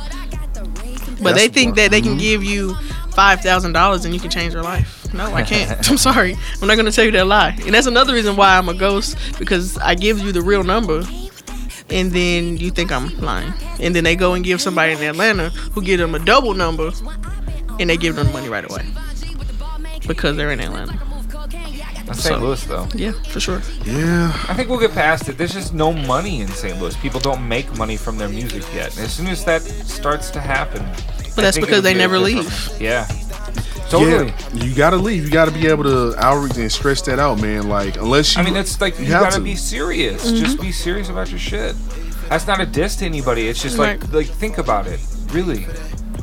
But 1.23 1.35
That's 1.35 1.43
they 1.43 1.49
think 1.49 1.77
that 1.77 1.91
they 1.91 2.01
can 2.01 2.13
mm-hmm. 2.13 2.21
give 2.21 2.45
you 2.45 2.75
five 3.15 3.41
thousand 3.41 3.73
dollars 3.73 4.05
and 4.05 4.15
you 4.15 4.21
can 4.21 4.31
change 4.31 4.55
their 4.55 4.63
life. 4.63 5.13
No, 5.13 5.33
I 5.35 5.43
can't. 5.43 5.71
I'm 5.91 5.99
sorry. 5.99 6.37
I'm 6.61 6.69
not 6.69 6.77
gonna 6.77 6.93
tell 6.93 7.05
you 7.05 7.11
that 7.13 7.27
lie. 7.27 7.57
And 7.65 7.75
that's 7.75 7.87
another 7.87 8.15
reason 8.15 8.37
why 8.37 8.57
I'm 8.57 8.69
a 8.69 8.75
ghost 8.75 9.17
because 9.39 9.77
I 9.79 9.95
give 9.95 10.19
you 10.21 10.33
the 10.33 10.43
real 10.43 10.63
number, 10.63 11.03
and 11.91 12.13
then 12.13 12.57
you 12.57 12.71
think 12.71 12.91
I'm 12.93 13.17
lying. 13.21 13.53
And 13.81 13.95
then 13.95 14.05
they 14.05 14.17
go 14.17 14.35
and 14.35 14.45
give 14.45 14.61
somebody 14.61 14.93
in 14.93 15.03
Atlanta 15.03 15.51
who 15.51 15.83
give 15.83 15.99
them 15.99 16.15
a 16.15 16.19
double 16.19 16.55
number, 16.55 16.91
and 17.79 17.89
they 17.91 17.97
give 17.97 18.17
them 18.17 18.27
the 18.27 18.33
money 18.33 18.49
right 18.49 18.69
away 18.71 18.85
because 20.07 20.37
they're 20.37 20.51
in 20.53 20.61
Atlanta. 20.61 20.99
That's 22.07 22.23
So- 22.25 22.31
St. 22.31 22.43
Louis, 22.43 22.65
though. 22.65 22.89
Yeah, 22.95 23.13
for 23.29 23.39
sure. 23.41 23.63
yeah. 23.85 24.33
I 24.49 24.55
think 24.55 24.69
we'll 24.69 24.81
get 24.81 24.93
past 24.93 25.29
it. 25.29 25.39
There's 25.39 25.53
just 25.53 25.73
no 25.75 25.93
money 25.93 26.41
in 26.41 26.49
St. 26.49 26.81
Louis. 26.81 26.97
People 26.97 27.21
don't 27.21 27.47
make 27.49 27.73
money 27.77 27.97
from 27.97 28.19
their 28.19 28.29
music 28.29 28.65
yet. 28.75 28.97
And 28.97 29.05
as 29.07 29.13
soon 29.13 29.29
as 29.29 29.45
that 29.45 29.63
starts 29.63 30.31
to 30.33 30.41
happen, 30.41 30.85
But 31.37 31.43
that's 31.43 31.59
because 31.59 31.83
they 31.83 31.95
never 31.95 32.19
leave. 32.19 32.51
Yeah. 32.81 33.07
Totally. 33.91 34.29
Yeah, 34.29 34.65
you 34.65 34.75
gotta 34.75 34.97
leave. 34.97 35.25
You 35.25 35.31
gotta 35.31 35.51
be 35.51 35.67
able 35.67 35.85
to 35.85 36.15
outreach 36.19 36.57
and 36.57 36.71
stretch 36.71 37.03
that 37.03 37.19
out, 37.19 37.41
man. 37.41 37.69
Like 37.69 37.97
unless 37.97 38.37
you, 38.37 38.43
I 38.43 38.45
mean, 38.45 38.57
it's 38.57 38.81
like 38.81 38.99
you, 38.99 39.07
have 39.07 39.23
gotta 39.25 39.37
to. 39.37 39.43
be 39.43 39.57
serious. 39.57 40.25
Mm-hmm. 40.27 40.37
Just 40.45 40.61
be 40.61 40.73
serious 40.73 41.09
about 41.09 41.31
your 41.31 41.39
shit. 41.39 41.75
That's 42.29 42.47
not 42.47 42.61
a 42.61 42.67
diss 42.67 42.97
to 42.97 43.05
anybody. 43.07 43.49
It's 43.49 43.61
just 43.61 43.77
like 43.79 44.01
Right. 44.03 44.13
like 44.13 44.27
think 44.27 44.59
about 44.59 44.87
it. 44.87 45.01
Really. 45.33 45.67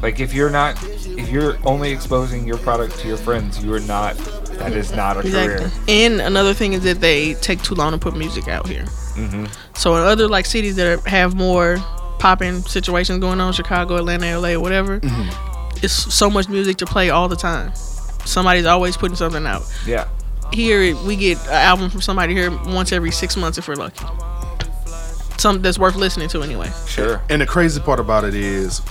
Like 0.02 0.20
if 0.20 0.34
you're 0.34 0.50
not 0.50 0.82
if 1.18 1.30
you're 1.30 1.58
only 1.66 1.92
exposing 1.92 2.48
your 2.48 2.58
product 2.60 2.98
to 3.00 3.08
your 3.08 3.18
friends, 3.18 3.64
you 3.64 3.74
are 3.74 3.80
not 3.82 4.16
that 4.60 4.72
is 4.74 4.92
not 4.94 5.18
a 5.18 5.20
Exactly. 5.22 5.58
career. 5.70 5.72
And 5.88 6.22
another 6.22 6.54
thing 6.54 6.74
is 6.74 6.84
that 6.84 7.02
they 7.02 7.34
take 7.36 7.62
too 7.64 7.76
long 7.76 7.92
to 7.92 7.98
put 7.98 8.16
music 8.16 8.48
out 8.48 8.68
here. 8.68 8.84
Mm-hmm. 9.16 9.46
So 9.76 9.96
in 9.96 10.04
other 10.04 10.28
like 10.28 10.46
cities 10.46 10.76
that 10.78 11.00
are, 11.06 11.10
have 11.10 11.36
more 11.36 11.78
popping 12.20 12.62
situations 12.62 13.20
going 13.20 13.40
on, 13.42 13.52
Chicago, 13.54 13.96
Atlanta, 13.98 14.40
LA, 14.40 14.58
whatever, 14.60 15.00
Mm-hmm. 15.02 15.47
It's 15.84 16.14
so 16.14 16.30
much 16.30 16.50
music 16.50 16.78
to 16.78 16.86
play 16.86 17.10
all 17.10 17.28
the 17.28 17.36
time. 17.36 17.74
Somebody's 18.26 18.66
always 18.66 18.98
putting 18.98 19.16
something 19.16 19.46
out. 19.46 19.64
Yeah. 19.86 20.08
Here 20.52 20.96
we 20.98 21.16
get 21.16 21.38
an 21.48 21.54
album 21.54 21.90
from 21.90 22.02
somebody 22.02 22.34
here 22.34 22.52
once 22.52 22.92
every 22.92 23.12
six 23.12 23.36
months 23.38 23.58
if 23.58 23.68
we're 23.68 23.76
lucky. 23.76 24.06
Something 25.38 25.62
that's 25.62 25.78
worth 25.78 25.96
listening 25.96 26.30
to 26.30 26.42
anyway. 26.42 26.72
Sure. 26.88 27.22
And 27.30 27.42
the 27.42 27.46
crazy 27.46 27.80
part 27.80 28.00
about 28.00 28.24
it 28.24 28.34
is, 28.34 28.82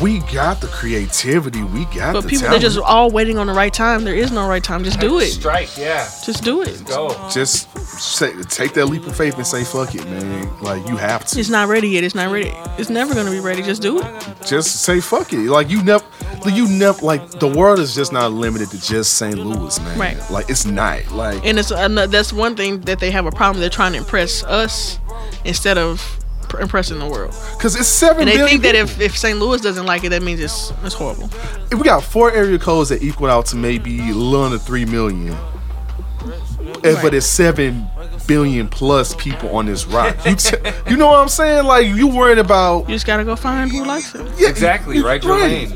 we 0.00 0.20
got 0.32 0.60
the 0.60 0.68
creativity. 0.68 1.62
We 1.62 1.84
got 1.86 2.12
But 2.14 2.22
the 2.22 2.28
people 2.28 2.42
talent. 2.46 2.50
they're 2.62 2.70
just 2.70 2.78
all 2.78 3.10
waiting 3.10 3.38
on 3.38 3.46
the 3.46 3.52
right 3.52 3.72
time. 3.72 4.04
There 4.04 4.14
is 4.14 4.30
no 4.32 4.48
right 4.48 4.62
time. 4.62 4.84
Just 4.84 5.00
do 5.00 5.18
it. 5.18 5.26
Strike, 5.30 5.76
yeah. 5.76 6.08
Just 6.24 6.44
do 6.44 6.62
it. 6.62 6.84
Go. 6.86 7.10
just 7.30 7.68
say, 7.98 8.32
take 8.44 8.74
that 8.74 8.86
leap 8.86 9.06
of 9.06 9.16
faith 9.16 9.36
and 9.36 9.46
say 9.46 9.64
fuck 9.64 9.94
it, 9.94 10.04
man. 10.04 10.48
Like 10.62 10.86
you 10.88 10.96
have 10.96 11.24
to. 11.26 11.40
It's 11.40 11.48
not 11.50 11.68
ready 11.68 11.88
yet. 11.88 12.04
It's 12.04 12.14
not 12.14 12.30
ready. 12.32 12.52
It's 12.78 12.90
never 12.90 13.14
gonna 13.14 13.30
be 13.30 13.40
ready. 13.40 13.62
Just 13.62 13.82
do 13.82 14.00
it. 14.00 14.06
just 14.46 14.82
say 14.82 15.00
fuck 15.00 15.32
it. 15.32 15.38
Like 15.50 15.68
you 15.68 15.82
never, 15.82 16.04
you 16.50 16.68
never 16.68 17.04
like 17.04 17.28
the 17.40 17.48
world 17.48 17.78
is 17.80 17.94
just 17.94 18.12
not 18.12 18.32
limited 18.32 18.70
to 18.70 18.80
just 18.80 19.14
St. 19.14 19.36
Louis, 19.36 19.78
man. 19.80 19.98
Right. 19.98 20.30
Like 20.30 20.48
it's 20.48 20.64
not. 20.64 21.10
Like 21.10 21.44
And 21.44 21.58
it's 21.58 21.72
ano- 21.72 22.06
that's 22.06 22.32
one 22.32 22.54
thing 22.56 22.80
that 22.82 22.98
they 23.00 23.10
have 23.10 23.26
a 23.26 23.32
problem. 23.32 23.60
They're 23.60 23.68
trying 23.70 23.92
to 23.92 23.98
impress 23.98 24.42
us 24.44 24.98
instead 25.44 25.76
of 25.76 25.98
pr- 26.00 26.21
impressing 26.60 26.98
the 26.98 27.06
world. 27.08 27.34
because 27.56 27.74
it's 27.76 27.88
seven 27.88 28.22
And 28.22 28.28
they 28.28 28.36
billion 28.36 28.60
think 28.60 28.62
that 28.62 28.74
if, 28.74 29.00
if 29.00 29.16
St. 29.16 29.38
Louis 29.38 29.60
doesn't 29.60 29.86
like 29.86 30.04
it, 30.04 30.10
that 30.10 30.22
means 30.22 30.40
it's 30.40 30.72
it's 30.84 30.94
horrible. 30.94 31.30
If 31.70 31.74
we 31.78 31.84
got 31.84 32.02
four 32.02 32.30
area 32.32 32.58
codes 32.58 32.88
that 32.90 33.02
equal 33.02 33.28
out 33.28 33.46
to 33.46 33.56
maybe 33.56 33.98
a 34.00 34.12
little 34.14 34.44
under 34.44 34.58
three 34.58 34.84
million. 34.84 35.28
And- 35.30 36.82
But 36.82 37.02
Right. 37.04 37.14
it's 37.14 37.26
seven 37.26 37.86
billion 38.26 38.68
plus 38.68 39.14
people 39.16 39.54
on 39.56 39.66
this 39.66 39.86
rock. 39.86 40.16
You, 40.26 40.36
t- 40.36 40.56
you 40.90 40.96
know 40.96 41.08
what 41.08 41.18
I'm 41.18 41.28
saying? 41.28 41.64
Like 41.64 41.86
you 41.86 42.06
worried 42.08 42.38
about 42.38 42.88
You 42.88 42.94
just 42.94 43.06
gotta 43.06 43.24
go 43.24 43.34
find 43.36 43.70
who 43.70 43.84
likes 43.84 44.14
it. 44.14 44.26
yeah, 44.38 44.48
Exactly, 44.48 45.00
right? 45.02 45.22
Your 45.22 45.38
lane. 45.38 45.72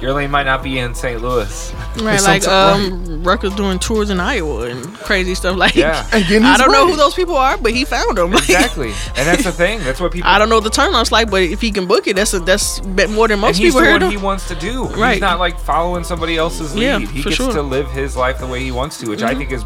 Your 0.00 0.12
lane 0.12 0.30
might 0.30 0.44
not 0.44 0.62
be 0.62 0.78
in 0.78 0.94
St. 0.94 1.22
Louis. 1.22 1.72
Right, 2.02 2.20
like 2.22 2.42
sometimes- 2.42 3.08
um, 3.08 3.22
Rucker's 3.24 3.54
doing 3.54 3.78
tours 3.78 4.10
in 4.10 4.20
Iowa 4.20 4.66
and 4.68 4.84
crazy 4.96 5.34
stuff. 5.34 5.56
Like, 5.66 5.74
Yeah. 5.74 6.06
I 6.12 6.22
don't 6.58 6.70
know 6.72 6.86
who 6.86 6.96
those 6.96 7.14
people 7.14 7.36
are, 7.36 7.56
but 7.56 7.72
he 7.72 7.84
found 7.84 8.18
them. 8.18 8.32
Exactly. 8.46 8.88
And 9.16 9.26
that's 9.26 9.44
the 9.44 9.52
thing. 9.52 9.80
That's 9.80 10.00
what 10.00 10.12
people 10.12 10.28
I 10.28 10.38
don't 10.38 10.48
know 10.48 10.56
what 10.56 10.64
the 10.64 10.70
turnout's 10.70 11.10
like, 11.12 11.30
but 11.30 11.42
if 11.42 11.60
he 11.60 11.70
can 11.70 11.86
book 11.86 12.06
it, 12.06 12.16
that's 12.16 12.34
a, 12.34 12.40
that's 12.40 12.80
bet 12.80 13.10
more 13.10 13.26
than 13.28 13.34
and 13.36 13.40
most 13.42 13.56
he's 13.56 13.72
people 13.74 13.80
doing 13.80 14.00
here 14.00 14.08
what 14.08 14.10
he 14.10 14.22
wants 14.22 14.48
to 14.48 14.54
do. 14.54 14.84
Right. 14.88 15.12
He's 15.14 15.20
not 15.20 15.38
like 15.38 15.58
following 15.58 16.04
somebody 16.04 16.36
else's 16.36 16.74
lead. 16.74 16.82
Yeah, 16.84 16.98
he 17.00 17.22
for 17.22 17.28
gets 17.30 17.36
sure. 17.36 17.48
Mm-hmm. 17.48 17.56
to 17.56 17.62
live 17.62 17.90
his 17.90 18.16
life 18.16 18.38
the 18.38 18.46
way 18.46 18.62
he 18.62 18.70
wants 18.72 18.98
to, 19.00 19.08
which 19.08 19.22
I 19.22 19.34
think 19.34 19.50
is 19.52 19.64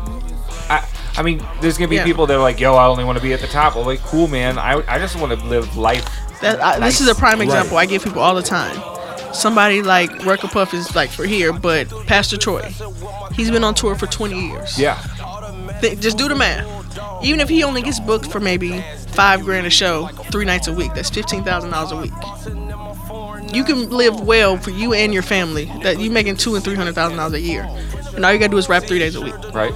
I, 0.68 0.86
I 1.16 1.22
mean, 1.22 1.44
there's 1.60 1.76
gonna 1.76 1.88
be 1.88 1.96
Yeah. 1.96 2.04
people 2.04 2.26
that 2.28 2.34
are 2.36 2.40
like, 2.40 2.60
"Yo, 2.60 2.74
I 2.76 2.86
only 2.86 3.02
want 3.04 3.18
to 3.18 3.22
be 3.22 3.32
at 3.32 3.40
the 3.40 3.48
top." 3.48 3.74
Well, 3.74 3.84
like, 3.84 4.00
cool, 4.02 4.28
man. 4.28 4.56
I, 4.58 4.80
I 4.86 4.98
just 5.00 5.16
want 5.16 5.36
to 5.38 5.46
live 5.48 5.76
life. 5.76 6.04
That, 6.40 6.60
I, 6.62 6.78
Nice. 6.78 6.92
This 6.98 7.00
is 7.02 7.08
a 7.08 7.14
prime 7.16 7.40
example 7.40 7.76
I 7.76 7.86
give 7.86 8.04
people 8.04 8.20
all 8.22 8.36
the 8.36 8.42
time. 8.42 8.76
Somebody 9.32 9.82
like 9.82 10.24
Rucker 10.26 10.48
Puff 10.48 10.74
is 10.74 10.94
like 10.94 11.10
for 11.10 11.24
here, 11.24 11.52
but 11.52 11.88
Pastor 12.06 12.36
Troy, 12.36 12.62
he's 13.34 13.50
been 13.50 13.64
on 13.64 13.74
tour 13.74 13.94
for 13.94 14.06
20 14.06 14.48
years. 14.48 14.78
Yeah, 14.78 15.00
Th- 15.80 15.98
just 15.98 16.18
do 16.18 16.28
the 16.28 16.34
math. 16.34 16.66
Even 17.22 17.40
if 17.40 17.48
he 17.48 17.62
only 17.62 17.82
gets 17.82 18.00
booked 18.00 18.30
for 18.30 18.40
maybe 18.40 18.80
five 19.08 19.42
grand 19.42 19.66
a 19.66 19.70
show, 19.70 20.06
three 20.32 20.44
nights 20.44 20.66
a 20.68 20.72
week, 20.72 20.92
that's 20.94 21.10
fifteen 21.10 21.44
thousand 21.44 21.70
dollars 21.70 21.92
a 21.92 21.96
week. 21.96 22.12
You 23.54 23.64
can 23.64 23.90
live 23.90 24.20
well 24.20 24.56
for 24.56 24.70
you 24.70 24.92
and 24.94 25.12
your 25.12 25.22
family. 25.22 25.66
That 25.82 26.00
you 26.00 26.10
making 26.10 26.36
two 26.36 26.54
and 26.54 26.64
three 26.64 26.74
hundred 26.76 26.94
thousand 26.94 27.16
dollars 27.18 27.34
a 27.34 27.40
year, 27.40 27.62
and 28.14 28.24
all 28.24 28.32
you 28.32 28.38
gotta 28.38 28.50
do 28.50 28.58
is 28.58 28.68
rap 28.68 28.84
three 28.84 28.98
days 28.98 29.14
a 29.16 29.20
week. 29.20 29.34
right. 29.54 29.72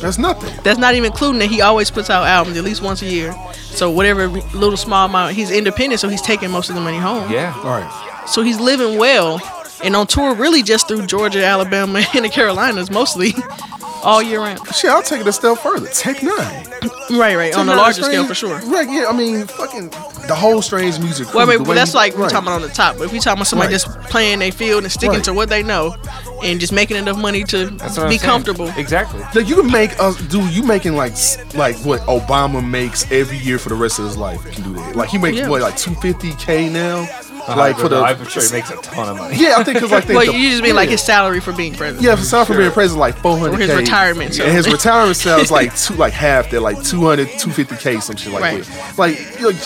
That's 0.00 0.16
nothing. 0.18 0.50
That's 0.64 0.78
not 0.78 0.94
even 0.94 1.10
including 1.10 1.40
that 1.40 1.50
he 1.50 1.60
always 1.60 1.90
puts 1.90 2.08
out 2.08 2.26
albums 2.26 2.56
at 2.56 2.64
least 2.64 2.80
once 2.82 3.02
a 3.02 3.06
year. 3.06 3.34
So 3.54 3.90
whatever 3.90 4.28
little 4.28 4.76
small 4.78 5.06
amount, 5.06 5.34
he's 5.34 5.50
independent, 5.50 6.00
so 6.00 6.08
he's 6.08 6.22
taking 6.22 6.50
most 6.50 6.70
of 6.70 6.74
the 6.74 6.80
money 6.80 6.96
home. 6.96 7.30
Yeah. 7.30 7.54
All 7.58 7.64
right. 7.64 8.09
So 8.26 8.42
he's 8.42 8.60
living 8.60 8.98
well 8.98 9.40
and 9.82 9.96
on 9.96 10.06
tour 10.06 10.34
really 10.34 10.62
just 10.62 10.88
through 10.88 11.06
Georgia, 11.06 11.44
Alabama, 11.44 12.02
and 12.14 12.24
the 12.24 12.28
Carolinas 12.28 12.90
mostly 12.90 13.32
all 14.02 14.22
year 14.22 14.40
round. 14.40 14.60
Shit, 14.74 14.90
I'll 14.90 15.02
take 15.02 15.20
it 15.22 15.26
a 15.26 15.32
step 15.32 15.58
further. 15.58 15.88
Tech 15.88 16.16
N9ne. 16.18 16.66
Right, 17.10 17.34
right. 17.34 17.52
On 17.56 17.68
a 17.68 17.72
Tech 17.72 17.74
N9ne 17.74 17.76
larger 17.76 18.02
scale 18.04 18.24
for 18.24 18.34
sure. 18.34 18.56
Right, 18.60 18.88
yeah. 18.88 19.06
I 19.08 19.12
mean, 19.12 19.44
fucking 19.46 19.90
the 20.28 20.34
whole 20.36 20.62
strange 20.62 21.00
music. 21.00 21.34
Well, 21.34 21.40
I 21.40 21.44
crew, 21.46 21.54
mean, 21.54 21.62
the 21.64 21.68
but 21.70 21.74
that's 21.74 21.90
he- 21.90 21.96
like 21.98 22.14
we're 22.14 22.22
right. 22.22 22.30
talking 22.30 22.46
about 22.46 22.62
on 22.62 22.68
the 22.68 22.68
top. 22.68 22.98
But 22.98 23.04
if 23.06 23.12
you're 23.12 23.20
talking 23.20 23.38
about 23.38 23.48
somebody 23.48 23.72
Right. 23.74 23.80
just 23.80 24.00
playing 24.02 24.38
their 24.38 24.52
field 24.52 24.84
and 24.84 24.92
sticking 24.92 25.14
Right. 25.16 25.24
to 25.24 25.32
what 25.34 25.48
they 25.48 25.64
know 25.64 25.96
and 26.44 26.60
just 26.60 26.72
making 26.72 26.98
enough 26.98 27.18
money 27.18 27.42
to 27.44 27.66
That's 27.70 27.96
what 27.96 28.04
I'm 28.04 28.10
be 28.10 28.18
saying. 28.18 28.30
comfortable. 28.30 28.68
Exactly. 28.76 29.20
Like, 29.34 29.48
you 29.48 29.56
can 29.56 29.72
make 29.72 29.98
us 29.98 30.16
do. 30.28 30.40
You 30.50 30.62
making 30.62 30.94
like 30.94 31.14
like 31.54 31.76
what 31.78 32.00
Obama 32.02 32.64
makes 32.66 33.10
every 33.10 33.38
year 33.38 33.58
for 33.58 33.70
the 33.70 33.74
rest 33.74 33.98
of 33.98 34.04
his 34.04 34.16
life. 34.16 34.40
You 34.44 34.50
can 34.52 34.62
do 34.72 34.74
that. 34.74 34.94
Like 34.94 35.08
he 35.08 35.18
makes 35.18 35.38
Yeah. 35.38 35.48
what 35.48 35.62
like 35.62 35.76
two 35.76 35.96
fifty 35.96 36.32
k 36.34 36.68
now. 36.68 37.08
Like 37.56 37.76
for 37.78 37.88
the 37.88 38.00
I'm 38.00 38.24
sure 38.26 38.42
he 38.42 38.52
makes 38.52 38.70
a 38.70 38.76
ton 38.76 39.08
of 39.08 39.16
money. 39.18 39.36
yeah, 39.36 39.54
I 39.56 39.64
think 39.64 39.76
because 39.76 39.90
like 39.90 40.06
they, 40.06 40.14
Well, 40.14 40.26
the- 40.26 40.38
you 40.38 40.50
just 40.50 40.62
mean 40.62 40.74
like 40.76 40.88
his 40.88 41.02
salary 41.02 41.40
for 41.40 41.52
being 41.52 41.74
president. 41.74 42.04
Yeah, 42.04 42.16
for 42.16 42.22
South 42.22 42.46
Sure. 42.46 42.56
being 42.58 42.70
president, 42.70 43.00
like 43.00 43.16
400 43.18 43.54
Or 43.54 43.58
his 43.58 43.74
retirement 43.74 44.38
And 44.38 44.52
his 44.52 44.64
salary. 44.64 44.72
retirement 44.76 45.16
sounds 45.18 45.50
like 45.50 45.76
two, 45.76 45.94
like 45.94 46.12
half 46.12 46.50
that, 46.50 46.60
like 46.62 46.82
200, 46.82 47.28
250k, 47.28 48.00
some 48.02 48.16
shit 48.16 48.32
like 48.32 48.42
Right. 48.42 48.62
that. 48.64 48.98
Like, 48.98 49.18
you 49.38 49.52
know, 49.52 49.58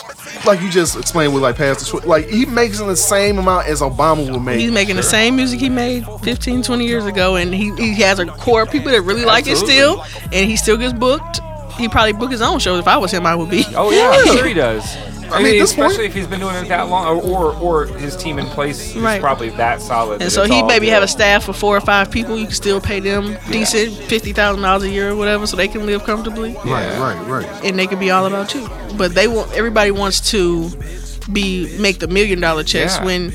like 0.47 0.61
you 0.61 0.70
just 0.70 0.97
explained 0.97 1.32
with 1.35 1.43
like 1.43 1.57
Pastor 1.57 1.91
Troy, 1.99 2.01
like 2.09 2.28
he 2.28 2.45
makes 2.47 2.78
the 2.78 2.97
same 2.97 3.39
amount 3.39 3.66
as 3.68 3.80
Obama 3.80 4.30
would 4.30 4.43
make. 4.43 4.61
He's 4.61 4.72
making 4.72 4.97
the 4.97 5.03
same 5.03 5.37
music 5.37 5.61
he 5.61 5.68
made 5.68 6.05
15, 6.22 6.62
20 6.62 6.87
years 6.87 7.07
ago, 7.07 7.37
and 7.37 7.55
he, 7.55 7.74
he 7.76 7.95
has 8.03 8.18
a 8.18 8.26
core 8.26 8.62
of 8.62 8.70
people 8.70 8.91
that 8.93 9.03
really 9.03 9.24
like 9.24 9.47
it 9.47 9.57
still, 9.57 10.05
and 10.32 10.49
he 10.51 10.57
still 10.57 10.76
gets 10.76 10.93
booked. 10.93 11.41
He 11.78 11.89
probably 11.89 12.12
book 12.12 12.30
his 12.30 12.41
own 12.43 12.59
shows. 12.61 12.78
If 12.78 12.87
I 12.87 12.97
was 12.99 13.11
him, 13.11 13.26
I 13.26 13.35
would 13.35 13.51
be. 13.51 13.64
Oh 13.74 13.91
yeah, 13.91 14.11
I'm 14.14 14.37
sure 14.37 14.47
he 14.47 14.55
does. 14.55 14.85
I, 15.32 15.42
mean, 15.42 15.52
mean, 15.52 15.62
at 15.62 15.68
point- 15.68 15.78
especially 15.92 16.06
if 16.06 16.14
he's 16.14 16.26
been 16.26 16.40
doing 16.40 16.54
it 16.56 16.68
that 16.68 16.88
long, 16.88 17.06
or 17.06 17.22
or, 17.22 17.54
or 17.56 17.86
his 17.86 18.16
team 18.16 18.38
in 18.38 18.46
place 18.46 18.94
is 18.94 19.02
probably 19.20 19.50
that 19.50 19.80
solid. 19.82 20.20
that 20.20 20.24
And 20.24 20.32
so 20.32 20.44
he 20.44 20.62
maybe 20.62 20.86
good. 20.86 20.92
have 20.92 21.02
a 21.02 21.08
staff 21.08 21.48
of 21.48 21.56
four 21.56 21.76
or 21.76 21.80
five 21.80 22.10
people. 22.10 22.36
You 22.38 22.46
can 22.46 22.54
still 22.54 22.80
pay 22.80 23.00
them 23.00 23.36
decent, 23.50 23.92
fifty 23.94 24.32
thousand 24.32 24.62
dollars 24.62 24.84
a 24.84 24.90
year 24.90 25.10
or 25.10 25.16
whatever, 25.16 25.46
so 25.46 25.56
they 25.56 25.68
can 25.68 25.86
live 25.86 26.04
comfortably, 26.04 26.54
right, 26.54 26.64
Yeah. 26.66 27.02
right, 27.02 27.26
right. 27.28 27.64
and 27.64 27.78
they 27.78 27.86
can 27.86 27.98
be 27.98 28.10
all 28.10 28.26
about 28.26 28.54
you. 28.54 28.68
But 28.96 29.14
they 29.14 29.28
want 29.28 29.52
everybody 29.52 29.90
wants 29.90 30.30
to 30.30 30.70
be 31.32 31.76
make 31.78 31.98
the 32.00 32.08
million 32.08 32.40
dollar 32.40 32.62
checks 32.64 32.96
Yeah. 32.96 33.04
when. 33.04 33.32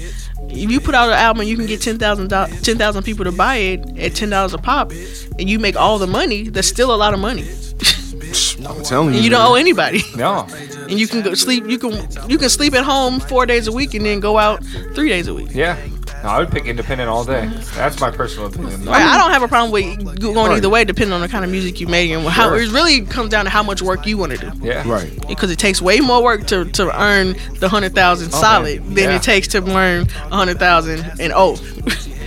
If 0.52 0.72
you 0.72 0.80
put 0.80 0.96
out 0.96 1.10
an 1.10 1.14
album, 1.14 1.42
and 1.42 1.50
you 1.50 1.56
can 1.56 1.68
get 1.68 1.80
10,000 1.80 2.28
10,000 2.30 3.04
people 3.04 3.24
to 3.26 3.32
buy 3.32 3.58
it 3.58 4.00
at 4.00 4.16
ten 4.16 4.32
dollars 4.32 4.52
a 4.56 4.58
pop, 4.58 4.90
and 5.38 5.48
you 5.48 5.60
make 5.60 5.76
all 5.76 6.00
the 6.00 6.08
money. 6.08 6.50
That's 6.50 6.68
still 6.68 6.92
a 6.92 6.98
lot 6.98 7.14
of 7.14 7.20
money. 7.20 7.44
I'm 8.68 8.84
telling 8.84 9.14
you, 9.14 9.22
you 9.22 9.30
don't 9.30 9.42
man. 9.42 9.52
owe 9.52 9.56
anybody. 9.56 10.02
No, 10.16 10.48
and 10.90 11.00
you 11.00 11.08
can 11.08 11.22
go 11.22 11.34
sleep. 11.34 11.66
You 11.68 11.78
can 11.78 11.92
you 12.30 12.38
can 12.38 12.50
sleep 12.50 12.74
at 12.74 12.84
home 12.84 13.20
four 13.20 13.46
days 13.46 13.68
a 13.68 13.72
week 13.72 13.94
and 13.94 14.06
then 14.06 14.20
go 14.20 14.38
out 14.38 14.64
three 14.96 15.10
days 15.10 15.28
a 15.28 15.34
week. 15.34 15.50
yeah. 15.54 15.78
No, 16.22 16.28
I 16.28 16.40
would 16.40 16.52
pick 16.52 16.66
independent 16.66 17.10
all 17.10 17.24
day. 17.24 17.50
That's 17.76 18.02
my 18.02 18.12
personal 18.12 18.48
opinion. 18.48 18.84
Right, 18.84 19.02
I 19.02 19.18
don't 19.18 19.32
have 19.32 19.42
a 19.42 19.48
problem 19.48 19.72
with 19.72 20.20
going 20.20 20.36
Right. 20.36 20.58
either 20.58 20.68
way, 20.68 20.84
depending 20.84 21.14
on 21.14 21.22
the 21.22 21.30
kind 21.30 21.46
of 21.46 21.52
music 21.52 21.80
you 21.80 21.88
make 21.88 22.12
and 22.12 22.28
how 22.28 22.50
Sure. 22.50 22.58
it 22.60 22.70
really 22.74 23.02
comes 23.06 23.30
down 23.30 23.46
to 23.46 23.50
how 23.50 23.64
much 23.64 23.82
work 23.82 24.06
you 24.06 24.18
want 24.18 24.34
to 24.34 24.38
do. 24.38 24.52
Yeah. 24.62 24.84
Right. 24.86 25.10
Because 25.30 25.50
it 25.50 25.60
takes 25.60 25.82
way 25.82 26.02
more 26.02 26.22
work 26.22 26.46
to, 26.48 26.66
to 26.66 27.02
earn 27.02 27.38
the 27.62 27.70
hundred 27.70 27.96
thousand 27.96 28.32
solid 28.32 28.84
than 28.88 28.98
Yeah. 29.12 29.16
it 29.16 29.24
takes 29.24 29.48
to 29.50 29.64
earn 29.74 30.08
a 30.30 30.36
hundred 30.36 30.60
thousand 30.60 31.10
and 31.22 31.32
oh, 31.34 31.56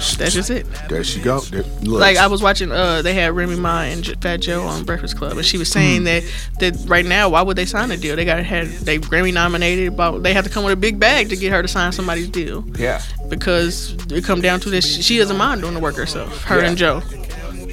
She, 0.00 0.16
that's 0.16 0.34
just 0.34 0.50
it. 0.50 0.66
there 0.88 1.02
she 1.04 1.20
go. 1.20 1.40
There, 1.40 1.62
look. 1.82 2.00
Like 2.00 2.16
I 2.16 2.26
was 2.26 2.42
watching, 2.42 2.72
uh, 2.72 3.02
they 3.02 3.14
had 3.14 3.32
Remy 3.32 3.56
Ma 3.56 3.82
and 3.82 4.02
J- 4.02 4.14
Fat 4.20 4.38
Joe 4.40 4.62
on 4.62 4.84
Breakfast 4.84 5.16
Club, 5.16 5.36
and 5.36 5.44
she 5.46 5.58
was 5.58 5.70
saying 5.70 6.04
that 6.04 6.22
that 6.60 6.76
right 6.86 7.06
now, 7.06 7.28
why 7.28 7.42
would 7.42 7.56
they 7.56 7.66
sign 7.66 7.90
a 7.90 7.96
deal? 7.96 8.16
They 8.16 8.24
got 8.24 8.42
had 8.44 8.66
they 8.68 8.98
Grammy 8.98 9.32
nominated, 9.32 9.96
but 9.96 10.18
they 10.22 10.32
have 10.34 10.44
to 10.44 10.50
come 10.50 10.64
with 10.64 10.72
a 10.72 10.76
big 10.76 10.98
bag 10.98 11.28
to 11.30 11.36
get 11.36 11.52
her 11.52 11.62
to 11.62 11.68
sign 11.68 11.92
somebody's 11.92 12.28
deal 12.28 12.64
Yeah. 12.76 13.00
because 13.28 13.92
it 14.12 14.24
come 14.24 14.40
down 14.40 14.60
to 14.60 14.70
this. 14.70 15.04
She 15.04 15.18
doesn't 15.18 15.36
mind 15.36 15.60
doing 15.62 15.74
the 15.74 15.80
work 15.80 15.96
herself. 15.96 16.42
Her 16.44 16.60
Yeah. 16.60 16.68
and 16.68 16.76
Joe. 16.78 17.02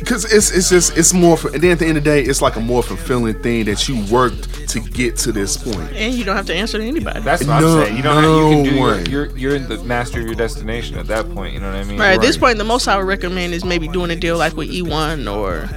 Because 0.04 0.26
it's 0.26 0.52
it's 0.52 0.70
just 0.70 0.98
it's 0.98 1.14
more. 1.14 1.38
For, 1.38 1.50
and 1.54 1.62
then 1.62 1.72
at 1.72 1.80
the 1.80 1.86
end 1.86 1.98
of 1.98 2.04
the 2.04 2.10
day, 2.10 2.22
it's 2.22 2.42
like 2.42 2.56
a 2.56 2.60
more 2.60 2.84
fulfilling 2.84 3.42
thing 3.42 3.66
that 3.66 3.88
you 3.88 4.04
worked 4.12 4.70
to 4.70 4.80
get 4.80 5.18
to 5.18 5.32
this 5.32 5.58
point. 5.58 5.92
And 5.94 6.14
you 6.14 6.24
don't 6.24 6.36
have 6.36 6.46
to 6.48 6.56
answer 6.56 6.78
to 6.78 6.84
anybody. 6.84 7.22
That's 7.22 7.46
what 7.46 7.60
No- 7.62 7.80
I'm 7.80 7.86
saying. 7.86 7.98
You 7.98 8.04
don't 8.04 8.16
have, 8.16 8.24
you 8.24 8.50
can 8.50 8.64
do 8.64 8.72
no 8.72 8.76
your, 8.76 9.02
you're 9.02 9.38
you're 9.38 9.56
in 9.56 9.68
the 9.68 9.84
master 9.84 10.20
of 10.20 10.26
your 10.26 10.36
destination 10.36 10.98
at 10.98 11.08
that 11.08 11.30
point. 11.34 11.54
You 11.54 11.60
know 11.60 11.68
what 11.72 11.80
I 11.80 11.84
mean? 11.84 12.00
right, 12.00 12.16
at 12.16 12.22
this 12.22 12.38
point, 12.38 12.58
the 12.58 12.64
most 12.64 12.88
I 12.88 12.98
would 12.98 13.08
recommend 13.08 13.54
is 13.54 13.64
maybe 13.64 13.88
doing 13.88 14.12
a 14.12 14.16
deal 14.16 14.38
like 14.38 14.56
with 14.56 14.70
E1 14.70 15.32
or 15.32 15.70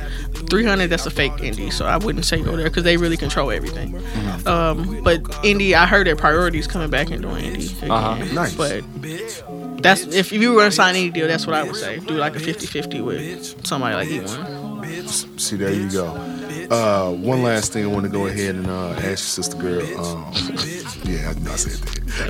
300. 0.49 0.89
That's 0.89 1.07
a 1.07 1.11
fake 1.11 1.33
indie, 1.35 1.73
so 1.73 1.87
I 1.87 1.97
wouldn't 1.97 2.25
say 2.25 2.43
go 2.43 2.57
there 2.57 2.69
because 2.69 2.85
they 2.85 2.97
really 2.97 3.17
control 3.17 3.51
everything. 3.51 3.93
Mm-hmm. 3.93 4.49
Um, 4.49 5.03
but 5.03 5.23
indie, 5.43 5.75
I 5.75 5.87
heard 5.87 6.07
their 6.07 6.17
priorities 6.17 6.67
coming 6.67 6.91
back 6.91 7.11
and 7.11 7.23
doing 7.23 7.45
indie. 7.45 7.77
Again. 7.79 7.91
Uh-huh. 7.91 8.25
Nice. 8.35 8.55
But 8.55 8.83
that's 9.87 10.03
if 10.15 10.33
you 10.33 10.53
were 10.53 10.59
gonna 10.59 10.71
sign 10.73 10.97
any 10.97 11.11
deal, 11.11 11.29
that's 11.29 11.47
what 11.47 11.55
I 11.55 11.63
would 11.63 11.77
say. 11.77 12.01
Do 12.01 12.15
like 12.15 12.35
a 12.35 12.41
50-50 12.41 13.05
with 13.05 13.67
somebody 13.67 13.95
like 13.95 14.09
E1. 14.09 15.41
See, 15.41 15.57
there 15.57 15.73
you 15.73 15.91
go. 15.91 16.07
Uh, 16.71 17.13
one 17.13 17.45
last 17.45 17.73
thing 17.73 17.85
I 17.85 17.87
want 17.87 18.05
to 18.05 18.11
go 18.11 18.27
ahead 18.27 18.57
and 18.57 18.67
uh, 18.67 18.91
ask 18.91 19.05
your 19.05 19.17
sister 19.17 19.57
girl. 19.57 19.83
Um, 20.05 20.33
yeah, 21.05 21.33
I, 21.33 21.53
I 21.53 21.57
said 21.57 21.79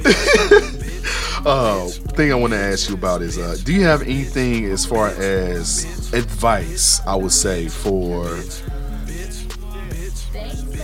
that. 0.04 1.42
uh, 1.46 1.86
thing 2.14 2.32
I 2.32 2.34
want 2.34 2.52
to 2.52 2.58
ask 2.58 2.90
you 2.90 2.94
about 2.94 3.22
is, 3.22 3.38
uh, 3.38 3.56
do 3.64 3.72
you 3.72 3.84
have 3.84 4.02
anything 4.02 4.66
as 4.66 4.84
far 4.84 5.08
as 5.08 6.12
advice? 6.12 7.00
I 7.06 7.14
would 7.14 7.32
say 7.32 7.68
for 7.68 8.26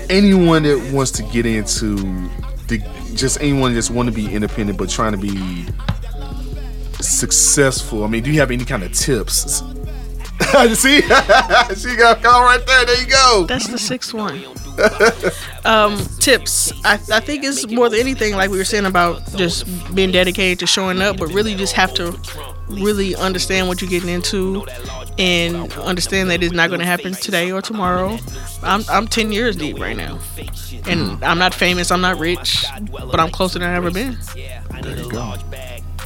anyone 0.08 0.62
that 0.62 0.90
wants 0.94 1.10
to 1.12 1.22
get 1.24 1.44
into 1.44 1.96
the, 2.68 2.82
just 3.14 3.38
anyone 3.42 3.72
that 3.72 3.78
just 3.78 3.90
want 3.90 4.08
to 4.08 4.14
be 4.14 4.32
independent 4.32 4.78
but 4.78 4.88
trying 4.88 5.12
to 5.12 5.18
be 5.18 5.66
successful. 7.08 8.04
I 8.04 8.08
mean, 8.08 8.22
do 8.22 8.30
you 8.30 8.40
have 8.40 8.50
any 8.50 8.64
kind 8.64 8.82
of 8.82 8.92
tips? 8.92 9.62
See, 10.74 11.00
she 11.02 11.96
got 11.96 12.22
call 12.22 12.42
right 12.42 12.64
there. 12.66 12.84
There 12.84 13.00
you 13.00 13.06
go. 13.06 13.44
That's 13.48 13.68
the 13.68 13.78
sixth 13.78 14.12
one. 14.12 14.42
um, 15.64 15.96
tips. 16.18 16.72
I, 16.84 16.94
I 16.94 17.20
think 17.20 17.44
it's 17.44 17.68
more 17.70 17.88
than 17.88 18.00
anything 18.00 18.34
like 18.34 18.50
we 18.50 18.58
were 18.58 18.64
saying 18.64 18.86
about 18.86 19.26
just 19.36 19.64
being 19.94 20.10
dedicated 20.10 20.58
to 20.60 20.66
showing 20.66 21.00
up, 21.00 21.16
but 21.18 21.28
really 21.32 21.54
just 21.54 21.74
have 21.74 21.94
to 21.94 22.18
really 22.68 23.14
understand 23.14 23.68
what 23.68 23.80
you're 23.80 23.90
getting 23.90 24.08
into 24.08 24.64
and 25.18 25.72
understand 25.74 26.30
that 26.30 26.42
it's 26.42 26.54
not 26.54 26.68
going 26.68 26.80
to 26.80 26.86
happen 26.86 27.12
today 27.12 27.52
or 27.52 27.60
tomorrow. 27.60 28.18
I'm, 28.62 28.82
I'm 28.88 29.06
10 29.06 29.30
years 29.32 29.56
deep 29.56 29.78
right 29.78 29.96
now. 29.96 30.18
And 30.86 31.22
I'm 31.22 31.38
not 31.38 31.54
famous, 31.54 31.90
I'm 31.90 32.00
not 32.00 32.18
rich, 32.18 32.64
but 32.90 33.20
I'm 33.20 33.30
closer 33.30 33.58
than 33.58 33.68
I've 33.68 33.76
ever 33.76 33.90
been. 33.90 34.18
There 34.82 34.96
you 34.96 35.10
go. 35.10 35.34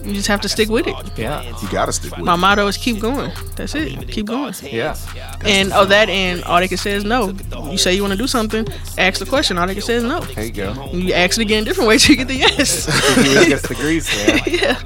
You 0.04 0.12
just 0.14 0.28
have 0.28 0.40
to 0.42 0.48
stick 0.48 0.68
with 0.68 0.86
it. 0.86 0.94
Yeah. 1.16 1.42
You 1.60 1.68
gotta 1.68 1.92
stick 1.92 2.16
with 2.16 2.24
My 2.24 2.34
it. 2.34 2.36
motto 2.36 2.66
is 2.68 2.76
keep 2.76 3.00
going. 3.00 3.32
That's 3.56 3.74
it. 3.74 4.08
Keep 4.08 4.26
going. 4.26 4.54
Yeah. 4.62 4.96
And 5.44 5.72
oh, 5.72 5.84
that 5.86 6.08
and 6.08 6.44
all 6.44 6.60
they 6.60 6.68
can 6.68 6.76
say 6.78 6.92
is 6.92 7.04
no. 7.04 7.34
You 7.70 7.76
say 7.78 7.94
you 7.94 8.02
want 8.02 8.12
to 8.12 8.18
do 8.18 8.28
something, 8.28 8.66
ask 8.98 9.18
the 9.18 9.26
question. 9.26 9.45
All 9.52 9.66
they 9.66 9.74
can 9.74 9.82
say 9.82 9.94
is 9.94 10.02
no. 10.04 10.20
There 10.20 10.44
you 10.44 10.50
go. 10.52 10.90
You 10.92 11.14
ask 11.14 11.38
it 11.38 11.42
again 11.42 11.64
different 11.64 11.88
ways 11.88 12.04
to 12.04 12.16
get 12.16 12.28
the 12.28 12.34
yes. 12.36 12.86
He 13.16 13.34
really 13.34 13.48
gets 13.48 13.66
the 13.68 13.74
grease 13.74 14.08
there. 14.26 14.38
yeah. 14.46 14.78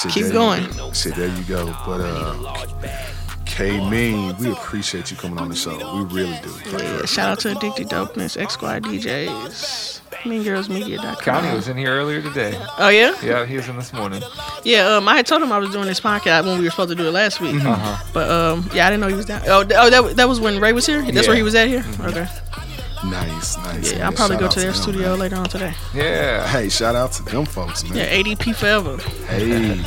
Shit, 0.00 0.12
keep 0.12 0.32
going. 0.32 0.62
You, 0.64 0.94
shit, 0.94 1.14
there 1.14 1.28
you 1.28 1.44
go. 1.44 1.66
But 1.86 2.00
uh, 2.02 2.66
K 3.46 3.80
Mean, 3.88 4.36
we 4.36 4.50
appreciate 4.52 5.10
you 5.10 5.16
coming 5.16 5.38
on 5.38 5.48
the 5.48 5.56
show. 5.56 5.72
We 5.96 6.04
really 6.14 6.38
do. 6.42 6.52
yeah. 6.76 7.04
Shout 7.06 7.30
out 7.30 7.40
to 7.40 7.56
Addicted 7.56 7.88
Dopeness, 7.88 8.36
X 8.36 8.52
Squad 8.54 8.82
DJs, 8.82 10.00
MeanGirlzMedia.com. 10.24 11.16
Connie 11.16 11.54
was 11.56 11.68
in 11.68 11.78
here 11.78 11.90
earlier 11.96 12.20
today. 12.20 12.52
Oh 12.78 12.88
yeah, 12.90 13.14
Yeah, 13.22 13.46
he 13.46 13.56
was 13.56 13.68
in 13.68 13.76
this 13.76 13.92
morning. 13.94 14.22
yeah. 14.64 14.96
Um, 14.96 15.08
I 15.08 15.16
had 15.16 15.26
told 15.26 15.42
him 15.42 15.50
I 15.52 15.58
was 15.58 15.70
doing 15.70 15.86
this 15.86 16.00
podcast 16.00 16.44
when 16.44 16.58
we 16.58 16.64
were 16.64 16.70
supposed 16.70 16.90
to 16.90 16.94
do 16.94 17.06
it 17.08 17.12
last 17.12 17.40
week. 17.40 17.64
Uh-huh. 17.64 18.04
But 18.12 18.30
um, 18.30 18.68
yeah, 18.74 18.86
I 18.86 18.90
didn't 18.90 19.00
know 19.00 19.08
he 19.08 19.14
was 19.14 19.24
down. 19.26 19.42
Oh, 19.46 19.62
th- 19.64 19.80
oh, 19.80 19.88
that, 19.88 20.16
that 20.16 20.28
was 20.28 20.40
when 20.40 20.60
Ray 20.60 20.72
was 20.74 20.84
here. 20.86 21.00
That's 21.00 21.14
Yeah. 21.26 21.28
where 21.28 21.36
he 21.36 21.42
was 21.42 21.54
at 21.54 21.68
here. 21.68 21.84
Okay. 22.00 22.26
Nice, 23.10 23.56
nice. 23.58 23.92
Yeah, 23.92 23.98
man. 23.98 24.06
I'll 24.06 24.12
probably 24.12 24.36
Shout 24.36 24.40
go 24.40 24.48
to 24.48 24.60
their 24.60 24.72
them, 24.72 24.82
studio 24.82 25.08
man. 25.10 25.18
later 25.18 25.36
on 25.36 25.44
today. 25.48 25.74
Yeah. 25.94 26.46
Hey, 26.46 26.68
shout 26.68 26.94
out 26.94 27.12
to 27.12 27.22
them 27.24 27.44
folks, 27.46 27.84
man. 27.84 27.96
Yeah, 27.96 28.22
ADP 28.22 28.54
forever. 28.56 28.96
Hey. 29.28 29.82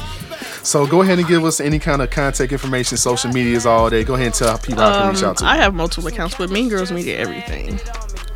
So 0.64 0.86
go 0.86 1.02
ahead 1.02 1.20
and 1.20 1.28
give 1.28 1.46
us 1.46 1.60
any 1.60 1.80
kind 1.80 2.02
of 2.02 2.10
contact 2.12 2.52
information, 2.52 2.98
social 2.98 3.32
medias, 3.32 3.66
all 3.66 3.90
day. 3.90 4.04
Go 4.04 4.16
ahead 4.16 4.28
and 4.28 4.36
tell 4.36 4.58
people 4.58 4.82
how 4.82 5.04
to 5.08 5.14
reach 5.14 5.24
out 5.24 5.38
to. 5.38 5.44
Um, 5.46 5.50
I 5.50 5.56
have 5.58 5.74
multiple 5.74 6.08
accounts, 6.08 6.36
but 6.36 6.50
Mean 6.50 6.70
Girlz 6.70 6.94
Media 6.94 7.18
everything. 7.18 7.80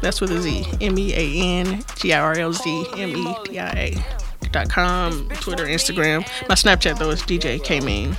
That's 0.01 0.19
with 0.21 0.31
a 0.31 0.41
Z. 0.41 0.65
M 0.81 0.97
E 0.97 1.13
A 1.13 1.43
N 1.61 1.83
G 1.95 2.13
I 2.13 2.19
R 2.19 2.33
L 2.37 2.53
Z 2.53 2.85
M 2.97 3.09
E 3.09 3.35
D 3.45 3.59
I 3.59 3.69
A. 3.69 4.05
Dot 4.51 4.69
com, 4.69 5.29
Twitter, 5.35 5.65
Instagram. 5.65 6.19
My 6.47 6.55
Snapchat 6.55 6.99
though 6.99 7.09
is 7.09 7.21
DJ 7.23 7.63
K 7.63 7.79
Mean. 7.79 8.15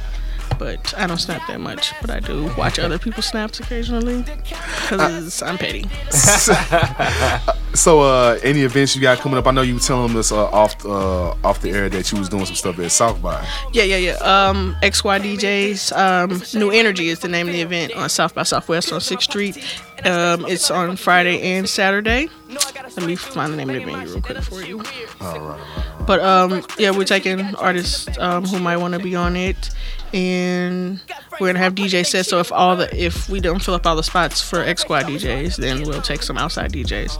But 0.65 0.95
I 0.97 1.07
don't 1.07 1.19
snap 1.19 1.47
that 1.49 1.61
much. 1.61 1.93
But 2.01 2.09
I 2.09 2.21
do 2.21 2.51
watch 2.57 2.79
other 2.79 2.99
people's 2.99 3.27
snaps 3.27 3.61
occasionally 3.61 4.23
because 4.23 5.43
uh, 5.43 5.47
I'm 5.47 5.59
petty. 5.59 5.85
So, 7.75 8.01
uh, 8.01 8.39
any 8.43 8.63
events 8.63 8.95
you 8.95 9.03
got 9.03 9.19
coming 9.19 9.37
up? 9.37 9.47
I 9.47 9.51
know 9.51 9.63
you 9.63 9.75
were 9.75 9.81
telling 9.81 10.17
us 10.17 10.31
uh, 10.31 10.47
off 10.47 10.85
uh, 10.87 11.35
off 11.45 11.61
the 11.61 11.71
air 11.71 11.89
that 11.89 12.13
you 12.13 12.19
was 12.19 12.29
doing 12.29 12.47
some 12.47 12.55
stuff 12.55 12.79
at 12.79 12.93
South 12.93 13.21
by. 13.21 13.45
Yeah, 13.73 13.83
yeah, 13.83 13.97
yeah. 13.97 14.13
Um, 14.15 14.77
XY 14.83 15.21
DJs. 15.21 15.97
Um, 15.97 16.61
New 16.61 16.71
Energy 16.71 17.09
is 17.09 17.19
the 17.19 17.29
name 17.29 17.49
of 17.49 17.53
the 17.53 17.63
event 17.63 17.95
on 17.95 18.09
South 18.09 18.35
by 18.35 18.45
Southwest 18.45 18.93
on 18.93 19.01
Sixth 19.01 19.29
Street. 19.29 19.57
Um, 20.05 20.45
it's 20.47 20.71
on 20.71 20.97
Friday 20.97 21.41
and 21.41 21.69
Saturday. 21.69 22.29
Let 22.49 23.07
me 23.07 23.17
find 23.17 23.53
the 23.53 23.57
name 23.57 23.71
of 23.71 23.77
the 23.77 23.85
venue 23.85 24.07
real 24.07 24.21
quick 24.21 24.43
for 24.43 24.63
you. 24.63 24.83
All 25.21 25.41
right. 25.41 25.61
But 26.07 26.21
um, 26.21 26.65
yeah, 26.79 26.91
we're 26.91 27.05
taking 27.05 27.41
artists 27.57 28.09
um, 28.19 28.45
who 28.45 28.59
might 28.59 28.77
want 28.77 28.95
to 28.95 29.01
be 29.01 29.17
on 29.17 29.37
it, 29.37 29.71
and 30.13 31.01
we're 31.41 31.49
gonna 31.49 31.59
have 31.59 31.75
DJ 31.75 32.05
sets. 32.05 32.29
So 32.29 32.39
if 32.39 32.53
all 32.53 32.77
the 32.77 32.95
if 32.95 33.29
we 33.29 33.41
don't 33.41 33.63
fill 33.63 33.75
up 33.75 33.87
all 33.87 33.97
the 33.97 34.03
spots 34.03 34.41
for 34.43 34.61
X 34.61 34.83
Squad 34.83 35.05
DJs, 35.05 35.57
then 35.57 35.83
we'll 35.83 36.03
take 36.03 36.23
some 36.23 36.37
outside 36.37 36.73
DJs. 36.73 37.19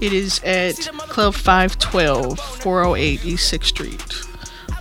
It 0.00 0.12
is 0.12 0.40
at 0.44 0.76
Club 1.08 1.34
512, 1.34 2.38
408 2.38 3.24
East 3.24 3.48
Sixth 3.48 3.68
Street. 3.68 4.33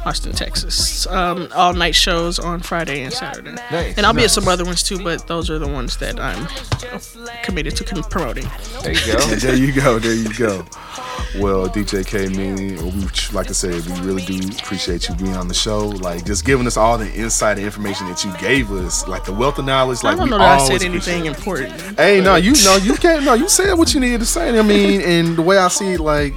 Austin, 0.06 0.34
Texas. 0.34 1.08
Um, 1.08 1.48
all 1.56 1.74
night 1.74 1.96
shows 1.96 2.40
on 2.40 2.60
Friday 2.60 3.04
and 3.04 3.14
Saturday. 3.14 3.54
Nice, 3.72 3.98
and 3.98 4.06
I'll 4.06 4.14
be 4.14 4.24
at 4.24 4.32
some 4.32 4.48
other 4.48 4.66
ones 4.66 4.84
too, 4.84 5.02
but 5.02 5.28
those 5.28 5.50
are 5.50 5.60
the 5.60 5.68
ones 5.68 5.98
that 5.98 6.20
I'm 6.20 6.48
committed 7.44 7.76
to 7.78 8.04
promoting. 8.10 8.46
There 8.82 8.94
you 8.94 9.14
go. 9.14 9.32
And 9.32 9.42
there 9.42 9.56
you 9.56 9.72
go. 9.72 10.00
There 10.00 10.14
you 10.14 10.34
go. 10.34 10.66
Well, 11.40 11.68
DJ 11.68 12.06
K, 12.06 12.28
Meany, 12.28 12.76
we 12.82 13.08
like 13.32 13.50
I 13.50 13.54
said, 13.54 13.84
we 13.86 14.00
really 14.02 14.24
do 14.24 14.40
appreciate 14.60 15.10
you 15.10 15.16
being 15.16 15.36
on 15.36 15.48
the 15.48 15.54
show. 15.54 15.88
Like 15.88 16.26
just 16.26 16.46
giving 16.46 16.68
us 16.68 16.78
all 16.78 16.98
the 16.98 17.12
insight 17.14 17.58
and 17.58 17.66
information 17.66 18.08
that 18.08 18.24
you 18.24 18.36
gave 18.38 18.72
us, 18.72 19.08
like 19.08 19.26
the 19.26 19.34
wealth 19.34 19.58
of 19.58 19.66
knowledge. 19.66 20.04
Like 20.04 20.14
I 20.14 20.18
don't 20.18 20.26
we 20.26 20.30
know 20.32 20.38
that 20.38 20.62
I 20.62 20.68
said 20.68 20.84
anything 20.84 21.26
important. 21.26 21.74
Hey, 21.98 22.22
no, 22.22 22.36
you 22.36 22.54
know 22.64 22.76
you 22.76 22.96
can't. 22.96 23.24
No, 23.26 23.34
you 23.34 23.50
said 23.50 23.74
what 23.76 23.94
you 23.94 24.00
needed 24.00 24.20
to 24.20 24.26
say. 24.26 24.58
I 24.58 24.62
mean, 24.62 25.02
and 25.02 25.36
the 25.38 25.42
way 25.42 25.58
I 25.58 25.70
see 25.70 25.94
it, 25.94 26.00
like 26.00 26.34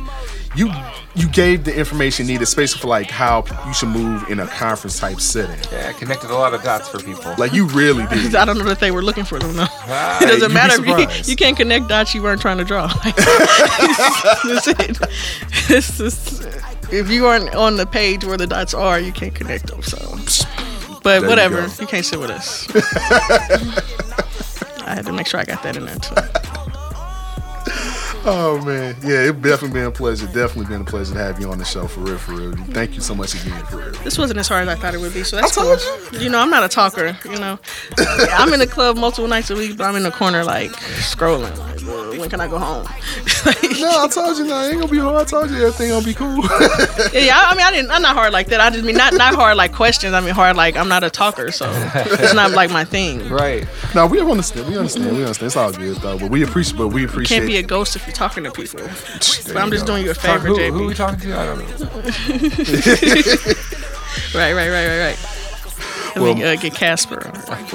you 0.55 0.71
you 1.15 1.29
gave 1.31 1.65
the 1.65 1.75
information 1.77 2.27
needed, 2.27 2.43
especially 2.43 2.81
for 2.81 2.89
like 2.89 3.11
how 3.11 3.45
you 3.67 3.73
should 3.73 3.89
move 3.89 4.29
in 4.29 4.39
a 4.41 4.47
conference 4.47 4.99
type 4.99 5.21
setting. 5.21 5.59
Yeah, 5.73 5.93
connected 5.93 6.31
a 6.31 6.35
lot 6.35 6.55
of 6.55 6.63
dots 6.63 6.89
for 6.89 6.99
people. 6.99 7.35
Like 7.39 7.53
you 7.53 7.67
really 7.69 8.07
did. 8.11 8.35
I 8.35 8.45
don't 8.45 8.59
know 8.59 8.65
that 8.65 8.81
they 8.81 8.91
were 8.91 9.03
looking 9.03 9.25
for 9.25 9.39
them 9.39 9.55
though. 9.55 9.67
Ah, 9.89 10.21
it 10.21 10.27
doesn't 10.27 10.53
matter 10.53 10.85
if 10.85 10.87
you, 11.27 11.31
you 11.31 11.37
can't 11.37 11.57
connect 11.57 11.89
dots 11.89 12.13
you 12.13 12.21
weren't 12.21 12.41
trying 12.41 12.59
to 12.59 12.65
draw. 12.65 12.89
That's 13.05 14.67
it. 14.67 14.99
It's 15.71 15.97
just, 15.97 16.45
if 16.93 17.09
you 17.09 17.27
aren't 17.27 17.55
on 17.55 17.77
the 17.77 17.87
page 17.87 18.25
where 18.25 18.37
the 18.37 18.49
dots 18.49 18.75
are, 18.75 18.99
you 18.99 19.13
can't 19.13 19.35
connect 19.35 19.69
them. 19.69 19.83
So, 19.83 19.97
but 21.05 21.23
you 21.23 21.29
whatever, 21.29 21.69
go. 21.69 21.73
you, 21.81 21.87
can't 21.87 22.05
sit 22.05 22.19
with 22.19 22.31
us. 22.31 22.67
I 24.83 24.95
had 24.95 25.07
to 25.07 25.13
make 25.13 25.29
sure 25.29 25.39
I 25.39 25.45
got 25.45 25.63
that 25.63 25.77
in 25.77 25.87
there 25.87 25.97
too. 25.97 26.15
Oh 28.29 28.61
man, 28.64 28.97
yeah, 29.05 29.29
it 29.29 29.41
definitely 29.41 29.70
been 29.70 29.87
a 29.87 29.91
pleasure. 29.93 30.27
Definitely 30.27 30.66
been 30.66 30.81
a 30.81 30.85
pleasure 30.85 31.14
to 31.14 31.20
have 31.20 31.41
you 31.41 31.49
on 31.49 31.59
the 31.59 31.64
show 31.64 31.87
for 31.87 32.01
real, 32.01 32.18
for 32.18 32.33
real. 32.33 32.57
Thank 32.72 32.97
you 32.97 33.01
so 33.01 33.14
much 33.14 33.35
again, 33.41 33.64
for 33.66 33.77
real. 33.77 33.93
This 34.03 34.18
wasn't 34.18 34.41
as 34.41 34.49
hard 34.49 34.66
as 34.66 34.77
I 34.77 34.81
thought 34.81 34.95
it 34.95 35.01
would 35.01 35.14
be, 35.14 35.22
so 35.22 35.37
that's 35.37 35.57
I 35.57 35.62
cool. 35.62 35.77
told 35.77 36.20
You 36.20 36.29
know, 36.29 36.41
I'm 36.41 36.51
not 36.51 36.64
a 36.64 36.68
talker. 36.68 37.16
You 37.24 37.39
know, 37.39 37.57
I'm 37.99 38.53
in 38.53 38.59
the 38.59 38.66
club 38.66 38.97
multiple 38.97 39.29
nights 39.29 39.51
a 39.51 39.55
week, 39.55 39.77
but 39.77 39.85
I'm 39.85 39.95
in 39.95 40.03
the 40.03 40.11
corner 40.11 40.43
like 40.43 40.72
scrolling. 40.72 41.57
Like, 41.57 41.76
when 41.87 42.28
can 42.28 42.41
I 42.41 42.49
go 42.49 42.59
home? 42.59 42.87
No, 43.78 44.05
I 44.05 44.09
told 44.09 44.39
you, 44.39 44.45
no, 44.47 44.62
it 44.62 44.70
ain't 44.70 44.80
gonna 44.80 44.91
be 44.91 44.99
hard. 44.99 45.16
I 45.16 45.24
told 45.24 45.51
you 45.51 45.57
everything 45.59 45.91
gonna 45.91 46.05
be 46.05 46.14
cool. 46.14 46.43
Yeah, 47.12 47.20
yeah, 47.20 47.37
I 47.39 47.51
I 47.51 47.55
mean, 47.55 47.66
I 47.66 47.70
didn't. 47.70 47.91
I'm 47.91 48.01
not 48.03 48.16
hard 48.16 48.32
like 48.32 48.47
that. 48.49 48.61
I 48.61 48.70
just 48.70 48.84
mean 48.84 48.97
not 48.97 49.12
not 49.14 49.34
hard 49.34 49.57
like 49.57 49.72
questions. 49.74 50.14
I 50.14 50.20
mean 50.20 50.32
hard 50.34 50.57
like 50.57 50.76
I'm 50.76 50.89
not 50.89 51.05
a 51.05 51.11
talker, 51.11 51.53
so 51.53 51.70
it's 51.95 52.34
not 52.34 52.53
like 52.53 52.70
my 52.70 52.84
thing. 52.84 53.28
Right. 53.37 53.66
no, 53.95 54.07
we 54.07 54.20
understand. 54.20 54.68
We 54.68 54.76
understand. 54.78 55.14
We 55.16 55.22
understand. 55.22 55.47
It's 55.47 55.57
all 55.57 55.72
good 55.72 55.97
though. 55.99 56.18
But 56.18 56.30
we 56.30 56.43
appreciate. 56.43 56.78
But 56.78 56.89
we 56.89 57.05
appreciate. 57.05 57.37
Can't 57.39 57.47
be 57.47 57.59
a 57.59 57.62
ghost 57.62 57.95
if 57.97 58.07
you're 58.07 58.14
talking 58.14 58.45
to 58.45 58.51
people. 58.51 58.80
But 58.80 59.57
I'm 59.57 59.70
just 59.70 59.87
go. 59.87 59.93
doing 59.93 60.05
you 60.07 60.11
a 60.12 60.14
Talk- 60.14 60.41
favor, 60.43 60.49
who, 60.49 60.57
JB. 60.57 60.70
who 60.72 60.84
are 60.84 60.87
we 60.89 60.95
talking 60.95 61.20
to? 61.20 61.39
I 61.39 61.45
don't 61.45 61.59
know. 61.59 61.87
Right, 64.34 64.53
right, 64.55 64.70
right, 64.70 64.87
right, 64.89 65.01
right. 65.07 65.18
Let 66.16 66.34
me 66.37 66.43
Well- 66.43 66.53
uh, 66.53 66.57
get 66.57 66.74
Casper. 66.74 67.30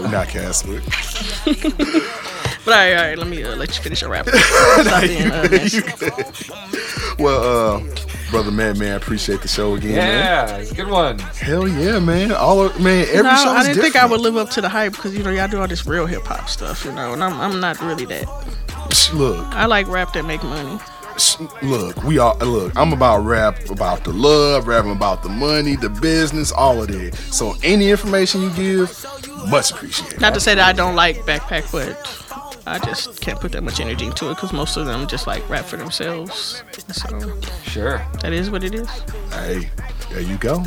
Not 0.09 0.28
Casper. 0.30 0.82
But 2.64 2.74
all 2.74 2.80
right, 2.80 2.93
all 2.95 3.03
right. 3.09 3.18
Let 3.18 3.28
me 3.28 3.43
uh, 3.43 3.55
let 3.55 3.76
you 3.76 3.84
finish 3.84 4.01
your 4.01 4.12
rap. 4.12 4.28
Stop 4.30 5.01
being 5.01 5.32
uh. 5.32 5.47
Well, 7.20 7.78
uh, 7.78 7.95
brother, 8.32 8.51
man, 8.51 8.80
man, 8.80 8.93
I 8.93 8.95
appreciate 8.95 9.41
the 9.41 9.47
show 9.47 9.76
again, 9.76 9.95
man. 9.95 10.49
Yeah, 10.49 10.57
it's 10.57 10.72
a 10.72 10.76
good 10.76 10.88
one. 10.88 11.20
Hell 11.20 11.68
yeah, 11.68 11.99
man. 11.99 12.32
All 12.32 12.62
of, 12.62 12.80
man, 12.80 13.05
every 13.09 13.24
No, 13.24 13.36
show 13.36 13.49
I 13.49 13.62
is 13.62 13.68
didn't 13.68 13.82
think 13.84 13.95
I 13.95 14.05
would 14.05 14.22
live 14.22 14.38
up 14.38 14.49
to 14.51 14.62
the 14.62 14.70
hype 14.70 14.93
because 14.93 15.16
you 15.16 15.24
know 15.24 15.30
y'all 15.32 15.47
do 15.47 15.59
all 15.59 15.68
this 15.68 15.86
real 15.86 16.05
hip 16.05 16.24
hop 16.24 16.49
stuff, 16.49 16.84
you 16.86 16.91
know, 16.93 17.14
and 17.14 17.24
I'm 17.24 17.39
I'm 17.39 17.59
not 17.59 17.80
really 17.82 18.05
that. 18.05 18.26
Look, 19.14 19.45
I 19.53 19.66
like 19.66 19.88
rap 19.88 20.14
that 20.14 20.26
make 20.26 20.43
money. 20.43 20.80
look, 21.62 22.01
we 22.03 22.18
all 22.18 22.38
look. 22.39 22.74
I'm 22.76 22.93
about 22.93 23.20
rap 23.20 23.70
about 23.70 24.03
the 24.03 24.14
love, 24.14 24.68
rapping 24.68 24.91
about 24.91 25.22
the 25.24 25.30
money, 25.30 25.76
the 25.76 25.89
business, 25.89 26.51
all 26.51 26.82
of 26.82 26.88
that. 26.88 27.16
So 27.32 27.55
any 27.64 27.89
information 27.91 28.41
you 28.41 28.49
give, 28.51 29.05
much 29.49 29.72
appreciated. 29.72 30.22
Not 30.22 30.34
to 30.34 30.39
say 30.39 30.55
that 30.55 30.68
I 30.68 30.72
don't 30.74 30.95
like 30.95 31.18
backpack, 31.20 31.72
but 31.72 32.21
I 32.68 32.80
just 32.80 33.20
can't 33.22 33.39
put 33.39 33.51
that 33.53 33.64
much 33.64 33.80
energy 33.80 34.05
into 34.05 34.28
it 34.30 34.36
because 34.36 34.53
most 34.53 34.78
of 34.78 34.86
them 34.86 35.07
just 35.07 35.26
like 35.28 35.47
rap 35.49 35.66
for 35.66 35.78
themselves. 35.78 36.64
So 36.91 37.41
Sure. 37.64 38.05
that 38.22 38.34
is 38.34 38.49
what 38.51 38.64
it 38.64 38.76
is. 38.76 38.88
Hey, 39.32 39.70
there 40.09 40.22
you 40.22 40.38
go. 40.38 40.64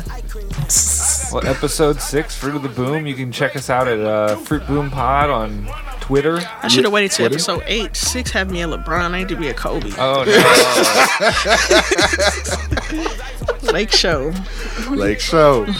Well, 1.31 1.45
episode 1.45 2.01
six, 2.01 2.35
Fruit 2.35 2.55
of 2.55 2.63
the 2.63 2.69
Boom. 2.69 3.05
You 3.07 3.15
can 3.15 3.31
check 3.31 3.55
us 3.55 3.69
out 3.69 3.87
at 3.87 3.99
uh, 3.99 4.35
Fruit 4.37 4.65
Boom 4.67 4.89
Pod 4.91 5.29
on 5.29 5.67
Twitter. 6.01 6.39
I 6.61 6.67
should 6.67 6.83
have 6.83 6.93
waited 6.93 7.11
till 7.11 7.27
Twitter? 7.29 7.35
episode 7.35 7.63
eight. 7.65 7.95
Six 7.95 8.31
had 8.31 8.51
me 8.51 8.61
a 8.61 8.67
LeBron. 8.67 9.11
I 9.11 9.19
need 9.19 9.29
to 9.29 9.35
be 9.37 9.47
a 9.47 9.53
Kobe. 9.53 9.91
Oh 9.97 10.23
no! 10.25 10.35
Lake 13.71 13.91
Show. 13.91 14.31
Lake 14.89 15.19
Show. 15.19 15.65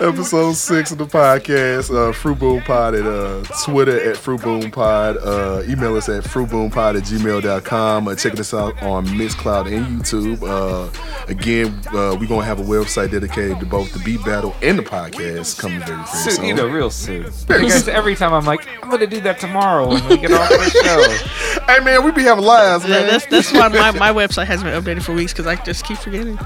Episode 0.00 0.54
six 0.54 0.90
of 0.90 0.98
the 0.98 1.06
podcast, 1.06 1.94
uh, 1.94 2.12
Fruit 2.12 2.38
Boom 2.38 2.60
Pod 2.62 2.94
at 2.94 3.06
uh, 3.06 3.42
Twitter 3.64 4.10
at 4.10 4.16
Fruit 4.16 4.42
Boom 4.42 4.70
Pod. 4.70 5.16
Uh, 5.18 5.62
email 5.68 5.96
us 5.96 6.08
at 6.08 6.24
fruitboompod 6.24 6.96
at 6.98 7.04
gmail.com. 7.04 8.08
Uh, 8.08 8.14
check 8.16 8.38
us 8.38 8.52
out 8.52 8.80
on 8.82 9.06
Mixcloud 9.06 9.72
and 9.72 10.02
YouTube. 10.02 10.42
Uh, 10.42 10.90
again, 11.28 11.68
uh, 11.88 12.16
we're 12.18 12.26
going 12.26 12.40
to 12.40 12.44
have 12.46 12.58
a 12.58 12.64
website 12.64 13.12
dedicated 13.12 13.60
to 13.60 13.66
both 13.66 13.92
the 13.92 14.00
beat 14.00 14.22
battle 14.24 14.54
and 14.62 14.78
the 14.78 14.82
podcast 14.82 15.58
coming 15.60 15.78
very, 15.80 15.94
very 15.96 16.06
soon, 16.06 16.32
soon. 16.32 16.44
you 16.44 16.54
know, 16.54 16.66
real 16.66 16.90
soon. 16.90 17.24
Because 17.46 17.86
every 17.88 18.16
time 18.16 18.32
I'm 18.34 18.44
like, 18.44 18.66
I'm 18.82 18.90
gonna 18.90 19.06
do 19.06 19.20
that 19.22 19.38
tomorrow 19.38 19.88
when 19.88 20.06
we 20.08 20.16
get 20.18 20.32
off 20.32 20.48
the 20.48 20.70
show. 21.58 21.64
Hey, 21.72 21.82
man, 21.84 22.04
we 22.04 22.10
be 22.10 22.22
having 22.24 22.44
lives, 22.44 22.84
Yeah, 22.84 23.00
man. 23.00 23.06
that's 23.06 23.26
that's 23.26 23.52
why 23.52 23.68
my, 23.68 23.92
my 23.92 24.12
website 24.12 24.46
hasn't 24.46 24.68
been 24.70 24.82
updated 24.98 25.02
for 25.04 25.14
weeks 25.14 25.32
because 25.32 25.46
I 25.46 25.54
just 25.62 25.83
keep 25.84 25.98
forgetting. 25.98 26.38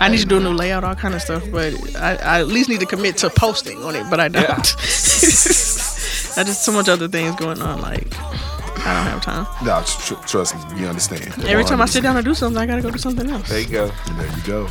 I 0.00 0.08
need 0.08 0.18
to 0.18 0.26
do 0.26 0.38
a 0.38 0.40
new 0.40 0.52
layout, 0.52 0.84
all 0.84 0.94
kind 0.94 1.14
of 1.14 1.22
stuff, 1.22 1.44
but 1.50 1.74
I, 1.96 2.16
I 2.16 2.40
at 2.40 2.48
least 2.48 2.68
need 2.68 2.80
to 2.80 2.86
commit 2.86 3.16
to 3.18 3.30
posting 3.30 3.82
on 3.82 3.94
it, 3.94 4.08
but 4.10 4.20
I 4.20 4.28
don't. 4.28 4.42
Yeah. 4.42 4.56
I 6.36 6.42
just 6.42 6.64
so 6.64 6.72
much 6.72 6.88
other 6.88 7.06
things 7.08 7.36
going 7.36 7.62
on, 7.62 7.80
like 7.80 8.12
I 8.86 8.92
don't 8.94 9.06
have 9.12 9.22
time. 9.22 9.46
no, 9.64 9.82
tr- 9.86 10.14
tr- 10.14 10.26
trust 10.26 10.54
me, 10.72 10.80
you 10.80 10.86
understand. 10.86 11.44
Every 11.46 11.64
time 11.64 11.80
I 11.80 11.86
sit 11.86 12.02
down 12.02 12.16
to 12.16 12.22
do 12.22 12.34
something, 12.34 12.60
I 12.60 12.66
gotta 12.66 12.82
go 12.82 12.90
do 12.90 12.98
something 12.98 13.28
else. 13.30 13.48
There 13.48 13.60
you 13.60 13.68
go. 13.68 13.90
And 14.08 14.20
there 14.20 14.36
you 14.36 14.42
go. 14.42 14.64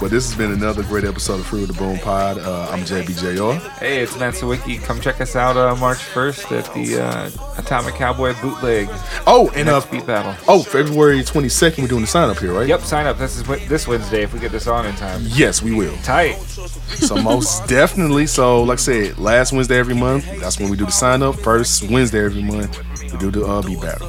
Well, 0.00 0.10
this 0.10 0.28
has 0.28 0.34
been 0.36 0.50
another 0.52 0.82
great 0.82 1.04
episode 1.04 1.40
of 1.40 1.46
Fruit 1.46 1.68
of 1.70 1.76
the 1.76 1.80
Boom 1.82 1.98
Pod. 2.00 2.38
Uh, 2.38 2.68
I'm 2.70 2.80
JBJR. 2.80 3.60
Hey, 3.78 4.00
it's 4.02 4.18
Matt 4.18 4.34
Sawicki. 4.34 4.82
Come 4.82 5.00
check 5.00 5.20
us 5.20 5.36
out 5.36 5.56
uh, 5.56 5.76
March 5.76 5.98
1st 5.98 6.58
at 6.58 6.74
the 6.74 7.00
uh, 7.02 7.30
Atomic 7.58 7.94
Cowboy 7.94 8.34
Bootleg 8.42 8.88
Oh, 9.26 9.50
and 9.54 9.68
uh, 9.68 9.74
next 9.78 9.90
beat 9.90 10.04
battle. 10.06 10.34
oh, 10.48 10.62
February 10.62 11.20
22nd, 11.20 11.78
we're 11.82 11.86
doing 11.88 12.00
the 12.00 12.06
sign 12.08 12.28
up 12.28 12.38
here, 12.38 12.52
right? 12.52 12.66
Yep, 12.68 12.80
sign 12.80 13.06
up. 13.06 13.18
This 13.18 13.36
is 13.36 13.44
this 13.68 13.86
Wednesday 13.86 14.22
if 14.22 14.34
we 14.34 14.40
get 14.40 14.50
this 14.52 14.66
on 14.66 14.84
in 14.86 14.94
time. 14.96 15.22
Yes, 15.26 15.62
we 15.62 15.72
will. 15.74 15.96
Tight. 15.98 16.34
So 16.38 17.16
most 17.16 17.66
definitely. 17.68 18.26
So 18.26 18.62
like 18.64 18.78
I 18.78 18.82
said, 18.82 19.18
last 19.18 19.52
Wednesday 19.52 19.78
every 19.78 19.94
month. 19.94 20.24
That's 20.40 20.58
when 20.58 20.70
we 20.70 20.76
do 20.76 20.86
the 20.86 20.90
sign 20.92 21.22
up. 21.22 21.36
First 21.36 21.88
Wednesday 21.90 22.24
every 22.24 22.42
month, 22.42 22.80
we 23.00 23.18
do 23.18 23.30
the 23.30 23.43
uh, 23.44 23.62
beat 23.62 23.80
battle. 23.80 24.08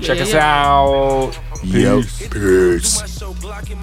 Check 0.00 0.16
Yeah, 0.18 0.22
us 0.22 0.32
yeah. 0.32 0.66
out. 0.66 1.38
Yo, 1.62 2.02
peace. 2.02 3.18
show 3.18 3.32
blocking 3.34 3.78